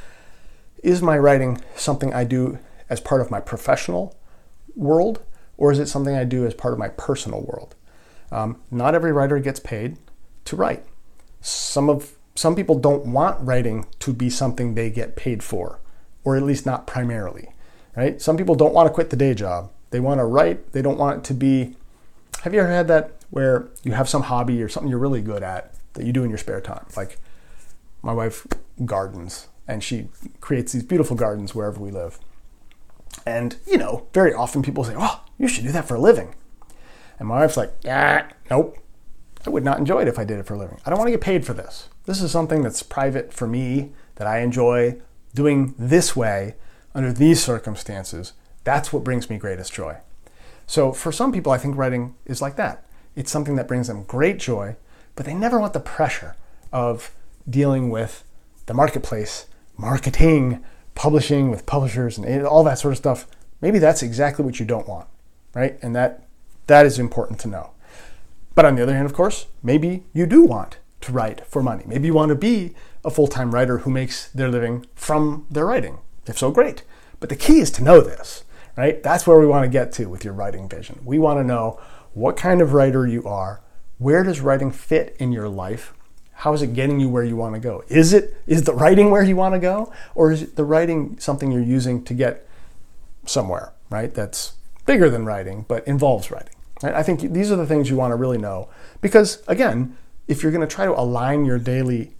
is 0.83 1.01
my 1.01 1.17
writing 1.17 1.59
something 1.75 2.13
I 2.13 2.23
do 2.23 2.59
as 2.89 2.99
part 2.99 3.21
of 3.21 3.31
my 3.31 3.39
professional 3.39 4.15
world, 4.75 5.23
or 5.57 5.71
is 5.71 5.79
it 5.79 5.87
something 5.87 6.15
I 6.15 6.23
do 6.23 6.45
as 6.45 6.53
part 6.53 6.73
of 6.73 6.79
my 6.79 6.89
personal 6.89 7.41
world? 7.41 7.75
Um, 8.31 8.61
not 8.69 8.93
every 8.93 9.11
writer 9.11 9.39
gets 9.39 9.59
paid 9.59 9.97
to 10.45 10.55
write. 10.55 10.83
Some 11.41 11.89
of 11.89 12.13
some 12.35 12.55
people 12.55 12.77
don't 12.77 13.05
want 13.07 13.43
writing 13.45 13.85
to 13.99 14.13
be 14.13 14.29
something 14.29 14.75
they 14.75 14.89
get 14.89 15.15
paid 15.15 15.41
for, 15.41 15.79
or 16.23 16.35
at 16.35 16.43
least 16.43 16.65
not 16.65 16.85
primarily. 16.85 17.49
Right? 17.95 18.21
Some 18.21 18.35
people 18.35 18.55
don't 18.55 18.73
want 18.73 18.87
to 18.87 18.93
quit 18.93 19.09
the 19.09 19.15
day 19.15 19.33
job. 19.33 19.71
They 19.89 20.01
want 20.01 20.19
to 20.19 20.25
write. 20.25 20.73
They 20.73 20.81
don't 20.81 20.97
want 20.97 21.19
it 21.19 21.23
to 21.25 21.33
be. 21.33 21.75
Have 22.41 22.53
you 22.53 22.59
ever 22.59 22.69
had 22.69 22.87
that 22.89 23.13
where 23.29 23.69
you 23.83 23.93
have 23.93 24.09
some 24.09 24.23
hobby 24.23 24.61
or 24.61 24.69
something 24.69 24.89
you're 24.89 24.99
really 24.99 25.21
good 25.21 25.41
at 25.41 25.74
that 25.95 26.05
you 26.05 26.13
do 26.13 26.23
in 26.23 26.29
your 26.29 26.37
spare 26.37 26.61
time? 26.61 26.85
Like 26.95 27.17
my 28.01 28.13
wife 28.13 28.45
gardens 28.85 29.47
and 29.67 29.83
she 29.83 30.09
creates 30.39 30.71
these 30.71 30.83
beautiful 30.83 31.15
gardens 31.15 31.55
wherever 31.55 31.79
we 31.79 31.91
live. 31.91 32.19
And, 33.25 33.55
you 33.65 33.77
know, 33.77 34.07
very 34.13 34.33
often 34.33 34.61
people 34.61 34.83
say, 34.83 34.93
oh, 34.97 35.23
you 35.37 35.47
should 35.47 35.63
do 35.63 35.71
that 35.71 35.87
for 35.87 35.95
a 35.95 35.99
living. 35.99 36.35
And 37.17 37.27
my 37.27 37.39
wife's 37.39 37.57
like, 37.57 37.73
nope. 37.83 38.77
I 39.45 39.49
would 39.49 39.63
not 39.63 39.77
enjoy 39.77 40.01
it 40.01 40.07
if 40.07 40.17
I 40.17 40.23
did 40.23 40.39
it 40.39 40.45
for 40.47 40.55
a 40.55 40.57
living. 40.57 40.79
I 40.85 40.89
don't 40.89 40.97
want 40.97 41.07
to 41.07 41.11
get 41.11 41.21
paid 41.21 41.45
for 41.45 41.53
this. 41.53 41.89
This 42.05 42.21
is 42.21 42.31
something 42.31 42.61
that's 42.61 42.81
private 42.81 43.31
for 43.31 43.47
me 43.47 43.91
that 44.15 44.27
I 44.27 44.39
enjoy 44.39 44.99
doing 45.33 45.75
this 45.77 46.15
way 46.15 46.55
under 46.95 47.13
these 47.13 47.43
circumstances. 47.43 48.33
That's 48.63 48.91
what 48.91 49.03
brings 49.03 49.29
me 49.29 49.37
greatest 49.37 49.71
joy. 49.71 49.97
So 50.65 50.91
for 50.91 51.11
some 51.11 51.31
people, 51.31 51.51
I 51.51 51.59
think 51.59 51.77
writing 51.77 52.15
is 52.25 52.41
like 52.41 52.55
that. 52.55 52.85
It's 53.15 53.31
something 53.31 53.55
that 53.55 53.67
brings 53.67 53.87
them 53.87 54.03
great 54.03 54.39
joy, 54.39 54.75
but 55.16 55.26
they 55.26 55.34
never 55.34 55.59
want 55.59 55.74
the 55.74 55.80
pressure 55.80 56.36
of 56.72 57.11
dealing 57.49 57.89
with 57.89 58.24
the 58.66 58.74
marketplace, 58.74 59.45
marketing, 59.78 60.63
publishing 60.93 61.51
with 61.51 61.66
publishers, 61.66 62.18
and 62.18 62.45
all 62.45 62.63
that 62.63 62.80
sort 62.80 62.93
of 62.93 62.97
stuff. 62.97 63.28
Maybe 63.61 63.80
that's 63.80 64.03
exactly 64.03 64.43
what 64.43 64.59
you 64.59 64.66
don't 64.66 64.88
want, 64.88 65.07
right? 65.53 65.78
And 65.82 65.95
that 65.95 66.28
that 66.68 66.86
is 66.86 66.97
important 66.97 67.39
to 67.41 67.47
know. 67.47 67.72
But 68.55 68.66
on 68.66 68.76
the 68.76 68.84
other 68.84 68.93
hand, 68.93 69.05
of 69.05 69.13
course, 69.13 69.47
maybe 69.61 70.03
you 70.13 70.26
do 70.26 70.43
want 70.43 70.78
to 71.01 71.11
write 71.11 71.45
for 71.45 71.61
money. 71.61 71.84
Maybe 71.86 72.07
you 72.07 72.13
want 72.13 72.30
to 72.30 72.36
be 72.36 72.74
a 73.03 73.11
full 73.11 73.28
time 73.28 73.53
writer 73.53 73.80
who 73.80 73.91
makes 73.91 74.30
their 74.30 74.49
living 74.49 74.86
from 74.95 75.45
their 75.49 75.66
writing. 75.66 75.99
If 76.26 76.38
so, 76.38 76.51
great. 76.51 76.84
But 77.20 77.30
the 77.30 77.36
key 77.36 77.59
is 77.59 77.72
to 77.72 77.84
know 77.84 78.01
this, 78.01 78.43
right? 78.76 79.01
That's 79.03 79.28
where 79.28 79.39
we 79.39 79.45
want 79.45 79.63
to 79.63 79.70
get 79.70 79.91
to 79.93 80.07
with 80.07 80.26
your 80.26 80.34
writing 80.34 80.68
vision. 80.68 81.01
We 81.05 81.20
want 81.20 81.39
to 81.39 81.43
know 81.43 81.80
what 82.13 82.38
kind 82.38 82.61
of 82.61 82.74
writer 82.74 83.05
you 83.05 83.28
are. 83.28 83.61
Where 83.97 84.23
does 84.23 84.41
writing 84.41 84.71
fit 84.71 85.15
in 85.19 85.31
your 85.31 85.47
life? 85.47 85.93
How 86.33 86.53
is 86.53 86.61
it 86.61 86.73
getting 86.73 86.99
you 86.99 87.07
where 87.07 87.23
you 87.23 87.35
want 87.35 87.55
to 87.55 87.61
go? 87.61 87.83
Is 87.87 88.13
it 88.13 88.41
is 88.45 88.63
the 88.63 88.73
writing 88.73 89.09
where 89.09 89.23
you 89.23 89.35
want 89.35 89.55
to 89.55 89.59
go, 89.59 89.91
or 90.15 90.31
is 90.31 90.53
the 90.53 90.65
writing 90.65 91.17
something 91.19 91.51
you're 91.51 91.61
using 91.61 92.03
to 92.03 92.13
get 92.13 92.47
somewhere, 93.25 93.71
right? 93.89 94.13
That's 94.13 94.53
bigger 94.85 95.09
than 95.09 95.25
writing, 95.25 95.65
but 95.67 95.87
involves 95.87 96.29
writing. 96.29 96.53
Right? 96.83 96.93
I 96.93 97.03
think 97.03 97.21
these 97.33 97.51
are 97.51 97.55
the 97.55 97.65
things 97.65 97.89
you 97.89 97.95
want 97.95 98.11
to 98.11 98.15
really 98.15 98.37
know 98.37 98.69
because 99.01 99.41
again, 99.47 99.97
if 100.27 100.43
you're 100.43 100.51
going 100.51 100.67
to 100.67 100.73
try 100.75 100.85
to 100.85 100.99
align 100.99 101.45
your 101.45 101.59
daily 101.59 102.13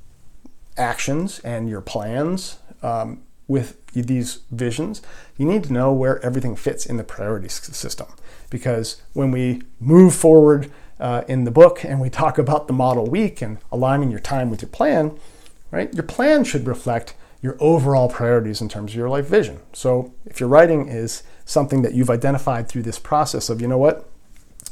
actions 0.78 1.40
and 1.40 1.70
your 1.70 1.82
plans 1.82 2.60
um, 2.82 3.22
with 3.48 3.86
these 3.94 4.40
visions, 4.52 5.02
you 5.38 5.46
need 5.46 5.64
to 5.66 5.74
know 5.74 5.92
where 5.92 6.24
everything 6.24 6.56
fits 6.56 6.86
in 6.86 6.98
the 6.98 7.04
priority 7.04 7.50
system. 7.50 8.08
Because 8.50 9.02
when 9.14 9.32
we 9.32 9.64
move 9.80 10.14
forward 10.14 10.72
uh, 11.00 11.24
in 11.28 11.44
the 11.44 11.52
book 11.52 11.84
and 11.84 12.00
we 12.00 12.10
talk 12.10 12.38
about 12.38 12.68
the 12.68 12.74
model 12.74 13.06
week 13.06 13.42
and 13.42 13.58
aligning 13.72 14.12
your 14.12 14.20
time 14.20 14.50
with 14.50 14.62
your 14.62 14.70
plan, 14.70 15.18
right? 15.72 15.94
Your 15.94 16.04
plan 16.04 16.44
should 16.44 16.68
reflect 16.68 17.16
your 17.42 17.58
overall 17.60 18.10
priorities 18.10 18.62
in 18.62 18.70
terms 18.70 18.92
of 18.92 18.98
your 18.98 19.10
life 19.10 19.28
vision. 19.28 19.60
So 19.74 20.14
if 20.26 20.40
your 20.40 20.50
writing 20.50 20.88
is 20.88 21.24
something 21.44 21.82
that 21.84 21.94
you've 21.94 22.10
identified 22.10 22.68
through 22.68 22.84
this 22.84 22.98
process 22.98 23.50
of, 23.50 23.62
you 23.62 23.68
know 23.68 23.78
what, 23.78 24.10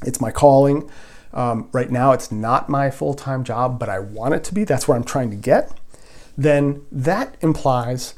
it's 0.06 0.20
my 0.20 0.32
calling. 0.32 0.90
Um, 1.34 1.70
right 1.72 1.92
now, 1.92 2.12
it's 2.12 2.32
not 2.32 2.70
my 2.70 2.90
full 2.90 3.14
time 3.14 3.44
job, 3.44 3.80
but 3.80 3.90
I 3.90 4.00
want 4.00 4.34
it 4.34 4.44
to 4.46 4.54
be. 4.54 4.64
That's 4.64 4.88
where 4.88 4.98
I'm 4.98 5.04
trying 5.04 5.30
to 5.32 5.36
get. 5.36 5.72
Then 6.38 6.84
that 6.92 7.38
implies 7.42 8.16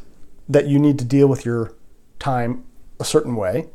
that 0.48 0.68
you 0.68 0.80
need 0.80 1.00
to 1.00 1.06
deal 1.06 1.28
with 1.28 1.46
your 1.46 1.74
time 2.20 2.64
a 3.00 3.06
certain 3.06 3.36
way 3.36 3.68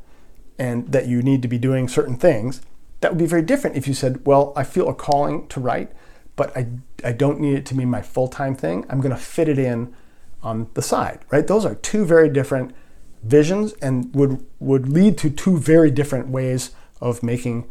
and 0.59 0.91
that 0.93 1.07
you 1.07 1.23
need 1.23 1.43
to 1.43 1.49
be 1.49 1.59
doing 1.59 1.89
certain 1.89 2.17
things. 2.17 2.61
That 3.01 3.13
would 3.13 3.19
be 3.19 3.27
very 3.27 3.43
different 3.43 3.77
if 3.77 3.89
you 3.89 3.95
said, 3.95 4.25
Well, 4.27 4.53
I 4.57 4.65
feel 4.65 4.89
a 4.89 4.95
calling 4.95 5.49
to 5.49 5.61
write, 5.61 5.93
but 6.37 6.57
I, 6.57 6.69
I 7.05 7.13
don't 7.13 7.41
need 7.41 7.55
it 7.55 7.67
to 7.67 7.75
be 7.75 7.85
my 7.85 8.03
full 8.03 8.29
time 8.29 8.55
thing. 8.55 8.85
I'm 8.89 9.01
going 9.01 9.15
to 9.15 9.21
fit 9.21 9.49
it 9.49 9.59
in 9.59 9.95
on 10.43 10.71
the 10.75 10.83
side, 10.83 11.21
right? 11.31 11.47
Those 11.47 11.65
are 11.65 11.75
two 11.75 12.05
very 12.05 12.29
different 12.29 12.75
visions 13.23 13.73
and 13.83 14.15
would, 14.15 14.45
would 14.59 14.89
lead 14.89 15.19
to 15.19 15.31
two 15.31 15.59
very 15.59 15.91
different 15.91 16.29
ways 16.29 16.71
of 17.01 17.23
making 17.23 17.69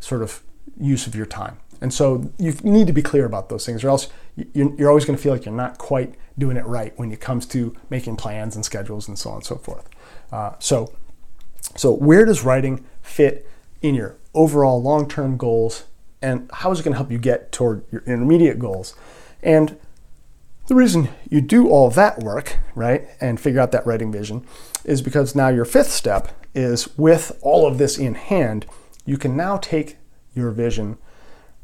sort 0.00 0.22
of 0.22 0.42
use 0.78 1.06
of 1.06 1.14
your 1.14 1.26
time. 1.26 1.58
And 1.80 1.92
so 1.92 2.32
you 2.38 2.52
need 2.62 2.86
to 2.86 2.92
be 2.92 3.02
clear 3.02 3.26
about 3.26 3.48
those 3.48 3.66
things, 3.66 3.84
or 3.84 3.88
else 3.88 4.08
you're 4.54 4.88
always 4.88 5.04
going 5.04 5.16
to 5.16 5.22
feel 5.22 5.32
like 5.32 5.44
you're 5.44 5.54
not 5.54 5.78
quite 5.78 6.14
doing 6.38 6.56
it 6.56 6.64
right 6.66 6.92
when 6.98 7.12
it 7.12 7.20
comes 7.20 7.46
to 7.46 7.74
making 7.90 8.16
plans 8.16 8.56
and 8.56 8.64
schedules 8.64 9.08
and 9.08 9.18
so 9.18 9.30
on 9.30 9.36
and 9.36 9.44
so 9.44 9.56
forth. 9.56 9.88
Uh, 10.32 10.52
so, 10.58 10.92
so 11.76 11.92
where 11.92 12.24
does 12.24 12.44
writing 12.44 12.84
fit 13.02 13.48
in 13.82 13.94
your 13.94 14.16
overall 14.36 14.80
long-term 14.80 15.36
goals, 15.36 15.84
and 16.22 16.48
how 16.52 16.70
is 16.70 16.80
it 16.80 16.84
going 16.84 16.92
to 16.92 16.98
help 16.98 17.10
you 17.10 17.18
get 17.18 17.50
toward 17.50 17.84
your 17.90 18.02
intermediate 18.06 18.58
goals? 18.58 18.94
And 19.42 19.78
the 20.68 20.74
reason 20.74 21.08
you 21.28 21.40
do 21.40 21.68
all 21.68 21.90
that 21.90 22.20
work, 22.20 22.58
right, 22.74 23.08
and 23.20 23.40
figure 23.40 23.60
out 23.60 23.72
that 23.72 23.86
writing 23.86 24.12
vision, 24.12 24.46
is 24.84 25.02
because 25.02 25.34
now 25.34 25.48
your 25.48 25.64
fifth 25.64 25.90
step 25.90 26.28
is 26.54 26.96
with 26.96 27.38
all 27.42 27.66
of 27.66 27.78
this 27.78 27.98
in 27.98 28.14
hand 28.14 28.66
you 29.06 29.16
can 29.16 29.36
now 29.36 29.56
take 29.56 29.96
your 30.34 30.50
vision 30.50 30.98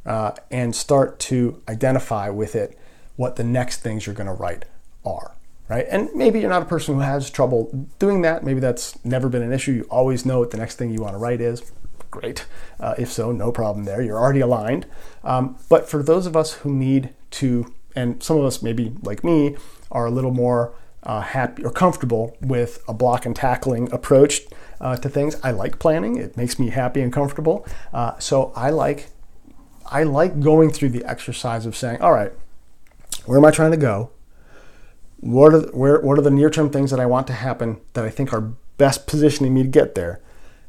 uh, 0.06 0.32
and 0.50 0.74
start 0.74 1.18
to 1.18 1.60
identify 1.68 2.30
with 2.30 2.54
it 2.54 2.78
what 3.16 3.36
the 3.36 3.44
next 3.44 3.82
things 3.82 4.06
you're 4.06 4.14
going 4.14 4.28
to 4.28 4.32
write 4.32 4.64
are 5.04 5.36
right? 5.68 5.86
And 5.90 6.10
maybe 6.14 6.38
you're 6.38 6.50
not 6.50 6.62
a 6.62 6.66
person 6.66 6.96
who 6.96 7.00
has 7.00 7.30
trouble 7.30 7.88
doing 7.98 8.20
that. 8.22 8.44
Maybe 8.44 8.60
that's 8.60 9.02
never 9.06 9.30
been 9.30 9.40
an 9.40 9.52
issue. 9.52 9.72
You 9.72 9.82
always 9.84 10.26
know 10.26 10.38
what 10.38 10.50
the 10.50 10.58
next 10.58 10.76
thing 10.76 10.90
you 10.90 11.00
want 11.00 11.14
to 11.14 11.18
write 11.18 11.40
is 11.40 11.72
great 12.12 12.46
uh, 12.78 12.94
if 12.96 13.10
so 13.10 13.32
no 13.32 13.50
problem 13.50 13.84
there 13.84 14.00
you're 14.00 14.18
already 14.18 14.40
aligned 14.40 14.86
um, 15.24 15.56
but 15.68 15.88
for 15.88 16.00
those 16.02 16.26
of 16.26 16.36
us 16.36 16.52
who 16.54 16.72
need 16.72 17.12
to 17.30 17.74
and 17.96 18.22
some 18.22 18.36
of 18.36 18.44
us 18.44 18.62
maybe 18.62 18.94
like 19.02 19.24
me 19.24 19.56
are 19.90 20.06
a 20.06 20.10
little 20.10 20.30
more 20.30 20.74
uh, 21.04 21.20
happy 21.20 21.64
or 21.64 21.70
comfortable 21.70 22.36
with 22.40 22.82
a 22.86 22.94
block 22.94 23.26
and 23.26 23.34
tackling 23.34 23.92
approach 23.92 24.42
uh, 24.80 24.96
to 24.96 25.08
things. 25.08 25.36
I 25.42 25.50
like 25.50 25.78
planning; 25.78 26.16
it 26.16 26.36
makes 26.36 26.58
me 26.58 26.70
happy 26.70 27.00
and 27.00 27.12
comfortable. 27.12 27.66
Uh, 27.92 28.18
so 28.18 28.52
I 28.54 28.70
like 28.70 29.08
I 29.86 30.04
like 30.04 30.40
going 30.40 30.70
through 30.70 30.90
the 30.90 31.04
exercise 31.04 31.66
of 31.66 31.76
saying, 31.76 32.00
"All 32.00 32.12
right, 32.12 32.32
where 33.26 33.38
am 33.38 33.44
I 33.44 33.50
trying 33.50 33.72
to 33.72 33.76
go? 33.76 34.10
What 35.20 35.54
are 35.54 35.60
the, 35.60 35.76
where 35.76 36.00
what 36.00 36.18
are 36.18 36.22
the 36.22 36.30
near 36.30 36.50
term 36.50 36.70
things 36.70 36.90
that 36.90 37.00
I 37.00 37.06
want 37.06 37.26
to 37.28 37.32
happen 37.32 37.80
that 37.94 38.04
I 38.04 38.10
think 38.10 38.32
are 38.32 38.52
best 38.78 39.06
positioning 39.06 39.54
me 39.54 39.62
to 39.62 39.68
get 39.68 39.94
there, 39.94 40.20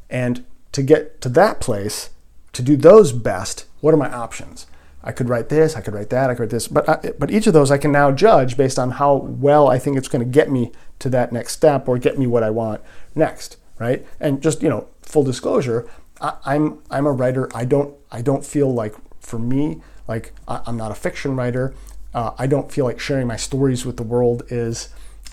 and 0.09 0.45
to 0.73 0.83
get 0.83 1.21
to 1.21 1.29
that 1.29 1.59
place, 1.59 2.09
to 2.51 2.61
do 2.61 2.75
those 2.75 3.11
best. 3.11 3.65
What 3.81 3.93
are 3.93 3.97
my 3.97 4.11
options?" 4.11 4.67
I 5.05 5.11
could 5.11 5.27
write 5.27 5.49
this, 5.49 5.75
I 5.75 5.81
could 5.81 5.93
write 5.93 6.11
that, 6.11 6.29
I 6.29 6.33
could 6.33 6.43
write 6.43 6.49
this, 6.49 6.69
but 6.69 6.87
I, 6.87 7.11
but 7.19 7.29
each 7.29 7.45
of 7.45 7.53
those 7.53 7.71
I 7.71 7.77
can 7.77 7.91
now 7.91 8.09
judge 8.11 8.55
based 8.55 8.79
on 8.79 8.91
how 8.91 9.15
well 9.15 9.67
I 9.67 9.77
think 9.77 9.97
it's 9.97 10.07
going 10.07 10.23
to 10.23 10.31
get 10.31 10.49
me 10.49 10.71
to 10.99 11.09
that 11.09 11.33
next 11.33 11.51
step 11.51 11.89
or 11.89 11.97
get 11.97 12.17
me 12.17 12.25
what 12.25 12.41
I 12.41 12.49
want 12.49 12.79
next 13.13 13.57
right? 13.79 14.05
And 14.19 14.41
just 14.41 14.61
you 14.61 14.69
know, 14.69 14.87
full 15.01 15.23
disclosure, 15.23 15.87
I, 16.21 16.37
I'm 16.45 16.79
I'm 16.89 17.05
a 17.05 17.11
writer. 17.11 17.49
I 17.55 17.65
don't 17.65 17.95
I 18.11 18.21
don't 18.21 18.45
feel 18.45 18.73
like 18.73 18.95
for 19.19 19.39
me 19.39 19.81
like 20.07 20.33
I, 20.47 20.61
am 20.67 20.77
not 20.77 20.91
a 20.91 20.95
fiction 20.95 21.35
writer. 21.35 21.73
Uh, 22.13 22.31
I 22.37 22.47
don't 22.47 22.71
feel 22.71 22.85
like 22.85 22.99
sharing 22.99 23.27
my 23.27 23.37
stories 23.37 23.85
with 23.85 23.97
the 23.97 24.03
world 24.03 24.43
is 24.49 24.89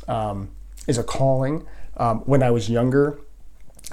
um, 0.08 0.50
is 0.86 0.98
a 0.98 1.04
calling. 1.04 1.66
Um, 1.96 2.20
when 2.20 2.42
I 2.42 2.50
was 2.50 2.70
younger, 2.70 3.18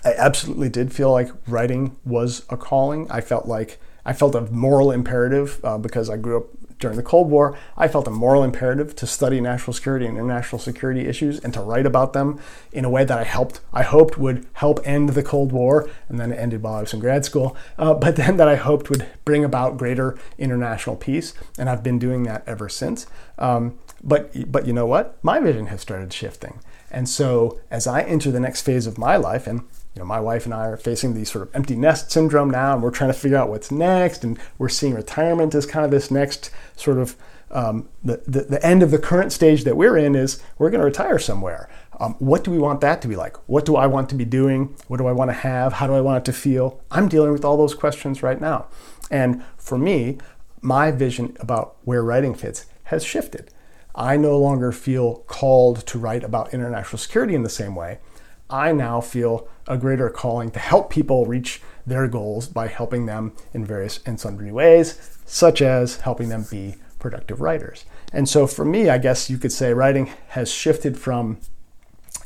I 0.03 0.13
absolutely 0.13 0.69
did 0.69 0.93
feel 0.93 1.11
like 1.11 1.29
writing 1.47 1.95
was 2.05 2.45
a 2.49 2.57
calling. 2.57 3.09
I 3.11 3.21
felt 3.21 3.47
like 3.47 3.79
I 4.05 4.13
felt 4.13 4.35
a 4.35 4.41
moral 4.41 4.91
imperative 4.91 5.59
uh, 5.63 5.77
because 5.77 6.09
I 6.09 6.17
grew 6.17 6.37
up 6.37 6.47
during 6.79 6.97
the 6.97 7.03
Cold 7.03 7.29
War, 7.29 7.57
I 7.75 7.87
felt 7.87 8.07
a 8.07 8.11
moral 8.11 8.43
imperative 8.43 8.95
to 8.97 9.07
study 9.07 9.41
national 9.41 9.73
security 9.73 10.05
and 10.05 10.17
international 10.17 10.59
security 10.59 11.07
issues 11.07 11.39
and 11.39 11.53
to 11.53 11.61
write 11.61 11.85
about 11.85 12.13
them 12.13 12.39
in 12.71 12.85
a 12.85 12.89
way 12.89 13.03
that 13.03 13.17
I 13.17 13.23
helped, 13.23 13.61
I 13.73 13.83
hoped 13.83 14.17
would 14.17 14.45
help 14.53 14.79
end 14.83 15.09
the 15.09 15.23
Cold 15.23 15.51
War, 15.51 15.89
and 16.07 16.19
then 16.19 16.31
it 16.31 16.35
ended 16.35 16.61
while 16.61 16.75
I 16.75 16.81
was 16.81 16.93
in 16.93 16.99
grad 16.99 17.25
school, 17.25 17.57
uh, 17.77 17.93
but 17.95 18.15
then 18.15 18.37
that 18.37 18.47
I 18.47 18.55
hoped 18.55 18.89
would 18.89 19.07
bring 19.25 19.43
about 19.43 19.77
greater 19.77 20.17
international 20.37 20.95
peace, 20.95 21.33
and 21.57 21.69
I've 21.69 21.83
been 21.83 21.99
doing 21.99 22.23
that 22.23 22.43
ever 22.45 22.69
since. 22.69 23.07
Um, 23.39 23.79
but 24.03 24.51
but 24.51 24.67
you 24.67 24.73
know 24.73 24.85
what? 24.85 25.17
My 25.23 25.39
vision 25.39 25.67
has 25.67 25.81
started 25.81 26.13
shifting, 26.13 26.59
and 26.91 27.07
so 27.07 27.59
as 27.69 27.87
I 27.87 28.01
enter 28.01 28.31
the 28.31 28.39
next 28.39 28.61
phase 28.61 28.87
of 28.87 28.97
my 28.97 29.17
life, 29.17 29.47
and 29.47 29.61
you 29.97 29.99
know, 29.99 30.05
my 30.05 30.19
wife 30.19 30.45
and 30.45 30.53
I 30.53 30.67
are 30.67 30.77
facing 30.77 31.13
the 31.13 31.25
sort 31.25 31.47
of 31.47 31.55
empty 31.55 31.75
nest 31.75 32.11
syndrome 32.11 32.51
now, 32.51 32.73
and 32.73 32.83
we're 32.83 32.91
trying 32.91 33.11
to 33.11 33.17
figure 33.17 33.37
out 33.37 33.49
what's 33.49 33.71
next. 33.71 34.23
And 34.23 34.37
we're 34.57 34.69
seeing 34.69 34.93
retirement 34.93 35.55
as 35.55 35.65
kind 35.65 35.83
of 35.83 35.91
this 35.91 36.11
next 36.11 36.51
sort 36.75 36.99
of 36.99 37.15
um, 37.49 37.89
the, 38.03 38.21
the, 38.27 38.41
the, 38.41 38.65
end 38.65 38.83
of 38.83 38.91
the 38.91 38.99
current 38.99 39.31
stage 39.31 39.63
that 39.63 39.77
we're 39.77 39.97
in 39.97 40.15
is 40.15 40.43
we're 40.57 40.69
going 40.69 40.81
to 40.81 40.85
retire 40.85 41.17
somewhere. 41.17 41.69
Um, 41.99 42.15
what 42.19 42.43
do 42.43 42.51
we 42.51 42.59
want 42.59 42.81
that 42.81 43.01
to 43.01 43.07
be 43.07 43.15
like? 43.15 43.37
What 43.49 43.65
do 43.65 43.75
I 43.75 43.87
want 43.87 44.09
to 44.09 44.15
be 44.15 44.25
doing? 44.25 44.75
What 44.87 44.97
do 44.97 45.07
I 45.07 45.13
want 45.13 45.29
to 45.29 45.33
have? 45.33 45.73
How 45.73 45.87
do 45.87 45.93
I 45.93 46.01
want 46.01 46.19
it 46.19 46.25
to 46.31 46.37
feel? 46.37 46.83
I'm 46.91 47.07
dealing 47.07 47.31
with 47.31 47.45
all 47.45 47.57
those 47.57 47.73
questions 47.73 48.21
right 48.21 48.39
now. 48.39 48.67
And 49.09 49.43
for 49.57 49.77
me, 49.77 50.17
my 50.61 50.91
vision 50.91 51.37
about 51.39 51.77
where 51.85 52.03
writing 52.03 52.35
fits 52.35 52.65
has 52.85 53.03
shifted. 53.03 53.49
I 53.97 54.15
no 54.15 54.37
longer 54.37 54.71
feel 54.71 55.23
called 55.25 55.85
to 55.87 55.97
write 55.97 56.23
about 56.23 56.53
international 56.53 56.99
security 56.99 57.33
in 57.33 57.41
the 57.41 57.49
same 57.49 57.75
way. 57.75 57.97
I 58.49 58.71
now 58.71 59.01
feel 59.01 59.49
a 59.67 59.77
greater 59.77 60.09
calling 60.09 60.51
to 60.51 60.59
help 60.59 60.89
people 60.91 61.25
reach 61.25 61.61
their 61.85 62.07
goals 62.07 62.47
by 62.47 62.67
helping 62.67 63.07
them 63.07 63.33
in 63.53 63.65
various 63.65 63.99
and 64.05 64.19
sundry 64.19 64.51
ways, 64.51 65.19
such 65.25 65.61
as 65.61 65.97
helping 65.97 66.29
them 66.29 66.45
be 66.49 66.75
productive 66.99 67.41
writers. 67.41 67.85
And 68.13 68.29
so 68.29 68.45
for 68.45 68.63
me, 68.63 68.87
I 68.87 68.99
guess 68.99 69.29
you 69.29 69.37
could 69.37 69.51
say 69.51 69.73
writing 69.73 70.11
has 70.29 70.51
shifted 70.51 70.97
from 70.97 71.39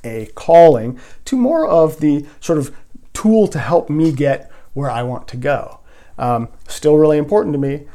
a 0.04 0.28
calling 0.36 1.00
to 1.26 1.38
more 1.38 1.66
of 1.66 2.02
the 2.02 2.26
sort 2.40 2.60
of 2.60 2.76
tool 3.14 3.48
to 3.48 3.60
help 3.60 3.90
me 3.90 4.12
get 4.12 4.52
where 4.74 4.90
I 4.90 5.04
want 5.04 5.28
to 5.30 5.38
go. 5.38 5.80
Um, 6.18 6.50
still 6.68 6.98
really 6.98 7.18
important 7.18 7.54
to 7.54 7.60
me, 7.60 7.88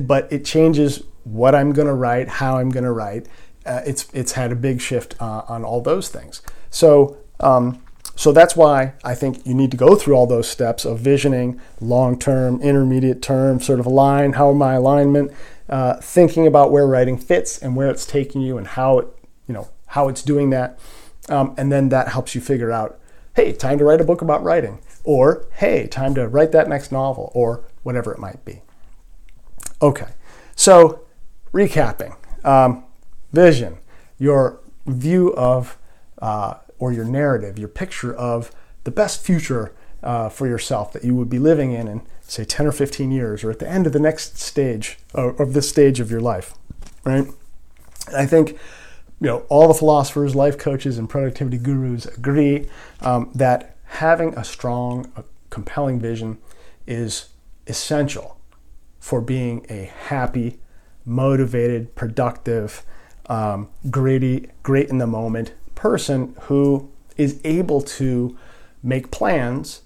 but 0.00 0.32
it 0.32 0.44
changes 0.44 1.02
what 1.24 1.54
I'm 1.54 1.72
going 1.72 1.88
to 1.88 1.94
write, 1.94 2.28
how 2.28 2.58
I'm 2.58 2.70
going 2.70 2.84
to 2.84 2.92
write. 2.92 3.26
Uh, 3.66 3.80
it's 3.86 4.08
it's 4.12 4.32
had 4.32 4.52
a 4.52 4.56
big 4.56 4.80
shift 4.80 5.14
uh, 5.20 5.42
on 5.48 5.64
all 5.64 5.80
those 5.80 6.08
things. 6.08 6.42
So 6.70 7.16
um, 7.40 7.82
so 8.16 8.32
that's 8.32 8.54
why 8.54 8.94
I 9.02 9.14
think 9.14 9.44
you 9.46 9.54
need 9.54 9.70
to 9.72 9.76
go 9.76 9.96
through 9.96 10.14
all 10.14 10.26
those 10.26 10.48
steps 10.48 10.84
of 10.84 11.00
visioning, 11.00 11.60
long 11.80 12.18
term, 12.18 12.60
intermediate 12.62 13.22
term, 13.22 13.60
sort 13.60 13.80
of 13.80 13.86
align, 13.86 14.34
how 14.34 14.52
my 14.52 14.74
alignment, 14.74 15.32
uh, 15.68 15.94
thinking 16.00 16.46
about 16.46 16.70
where 16.70 16.86
writing 16.86 17.18
fits 17.18 17.58
and 17.58 17.74
where 17.74 17.88
it's 17.88 18.06
taking 18.06 18.40
you 18.40 18.56
and 18.56 18.68
how 18.68 18.98
it, 18.98 19.08
you 19.48 19.54
know, 19.54 19.68
how 19.88 20.08
it's 20.08 20.22
doing 20.22 20.50
that. 20.50 20.78
Um, 21.28 21.54
and 21.56 21.72
then 21.72 21.88
that 21.88 22.08
helps 22.08 22.34
you 22.34 22.40
figure 22.40 22.70
out, 22.70 23.00
hey, 23.34 23.52
time 23.52 23.78
to 23.78 23.84
write 23.84 24.00
a 24.00 24.04
book 24.04 24.22
about 24.22 24.44
writing, 24.44 24.80
or 25.02 25.46
hey, 25.54 25.86
time 25.88 26.14
to 26.14 26.28
write 26.28 26.52
that 26.52 26.68
next 26.68 26.92
novel, 26.92 27.32
or 27.34 27.64
whatever 27.82 28.12
it 28.12 28.18
might 28.18 28.44
be. 28.44 28.62
Okay, 29.82 30.08
so 30.54 31.00
recapping 31.54 32.16
um, 32.44 32.84
vision, 33.32 33.78
your 34.18 34.60
view 34.86 35.32
of 35.34 35.78
uh, 36.20 36.54
or 36.78 36.92
your 36.92 37.04
narrative, 37.04 37.58
your 37.58 37.68
picture 37.68 38.14
of 38.14 38.50
the 38.82 38.90
best 38.90 39.24
future 39.24 39.72
uh, 40.02 40.28
for 40.28 40.46
yourself 40.46 40.92
that 40.92 41.04
you 41.04 41.14
would 41.14 41.30
be 41.30 41.38
living 41.38 41.72
in 41.72 41.88
in, 41.88 42.02
say, 42.20 42.44
10 42.44 42.66
or 42.66 42.72
15 42.72 43.10
years, 43.10 43.42
or 43.42 43.50
at 43.50 43.58
the 43.58 43.68
end 43.68 43.86
of 43.86 43.92
the 43.92 44.00
next 44.00 44.38
stage 44.38 44.98
of, 45.14 45.40
of 45.40 45.54
this 45.54 45.68
stage 45.68 46.00
of 46.00 46.10
your 46.10 46.20
life, 46.20 46.54
right? 47.04 47.26
And 48.08 48.16
I 48.16 48.26
think 48.26 48.52
you 49.20 49.28
know 49.28 49.46
all 49.48 49.68
the 49.68 49.74
philosophers, 49.74 50.34
life 50.34 50.58
coaches, 50.58 50.98
and 50.98 51.08
productivity 51.08 51.56
gurus 51.56 52.04
agree 52.06 52.68
um, 53.00 53.30
that 53.34 53.76
having 53.84 54.36
a 54.36 54.44
strong, 54.44 55.10
a 55.16 55.24
compelling 55.50 56.00
vision 56.00 56.38
is 56.86 57.30
essential 57.66 58.38
for 58.98 59.20
being 59.20 59.64
a 59.70 59.84
happy, 59.84 60.58
motivated, 61.04 61.94
productive, 61.94 62.82
um, 63.26 63.68
great, 63.90 64.62
great 64.62 64.88
in 64.88 64.98
the 64.98 65.06
moment 65.06 65.52
person 65.74 66.34
who 66.42 66.90
is 67.16 67.40
able 67.44 67.80
to 67.82 68.36
make 68.82 69.10
plans 69.10 69.82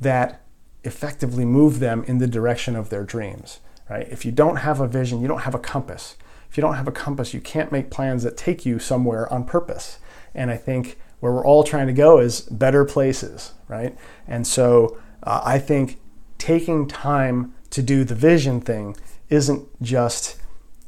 that 0.00 0.40
effectively 0.84 1.44
move 1.44 1.78
them 1.78 2.02
in 2.04 2.18
the 2.18 2.26
direction 2.26 2.74
of 2.74 2.90
their 2.90 3.04
dreams, 3.04 3.60
right? 3.88 4.08
If 4.10 4.24
you 4.24 4.32
don't 4.32 4.56
have 4.56 4.80
a 4.80 4.88
vision, 4.88 5.20
you 5.20 5.28
don't 5.28 5.42
have 5.42 5.54
a 5.54 5.58
compass. 5.58 6.16
If 6.50 6.56
you 6.56 6.60
don't 6.60 6.74
have 6.74 6.88
a 6.88 6.92
compass, 6.92 7.34
you 7.34 7.40
can't 7.40 7.70
make 7.70 7.90
plans 7.90 8.22
that 8.22 8.36
take 8.36 8.64
you 8.64 8.78
somewhere 8.78 9.32
on 9.32 9.44
purpose. 9.44 9.98
And 10.34 10.50
I 10.50 10.56
think 10.56 10.98
where 11.20 11.32
we're 11.32 11.46
all 11.46 11.64
trying 11.64 11.88
to 11.88 11.92
go 11.92 12.18
is 12.18 12.40
better 12.42 12.84
places, 12.84 13.52
right? 13.66 13.96
And 14.26 14.46
so 14.46 14.98
uh, 15.22 15.40
I 15.44 15.58
think 15.58 16.00
taking 16.38 16.86
time 16.86 17.54
to 17.70 17.82
do 17.82 18.04
the 18.04 18.14
vision 18.14 18.60
thing 18.60 18.96
isn't 19.28 19.82
just 19.82 20.36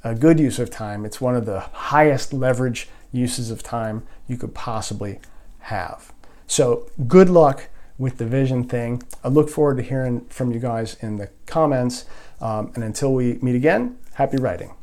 a 0.02 0.14
good 0.14 0.40
use 0.40 0.58
of 0.58 0.70
time, 0.70 1.04
it's 1.04 1.20
one 1.20 1.36
of 1.36 1.46
the 1.46 1.60
highest 1.60 2.32
leverage 2.32 2.88
uses 3.12 3.50
of 3.50 3.62
time 3.62 4.06
you 4.26 4.36
could 4.36 4.54
possibly 4.54 5.20
have. 5.60 6.12
So, 6.46 6.90
good 7.06 7.28
luck 7.28 7.68
with 7.98 8.16
the 8.16 8.26
vision 8.26 8.64
thing. 8.64 9.02
I 9.22 9.28
look 9.28 9.50
forward 9.50 9.76
to 9.76 9.82
hearing 9.82 10.24
from 10.26 10.52
you 10.52 10.58
guys 10.58 10.96
in 11.00 11.16
the 11.16 11.28
comments. 11.46 12.06
Um, 12.40 12.72
and 12.74 12.82
until 12.82 13.12
we 13.12 13.34
meet 13.42 13.54
again, 13.54 13.98
happy 14.14 14.38
writing. 14.38 14.74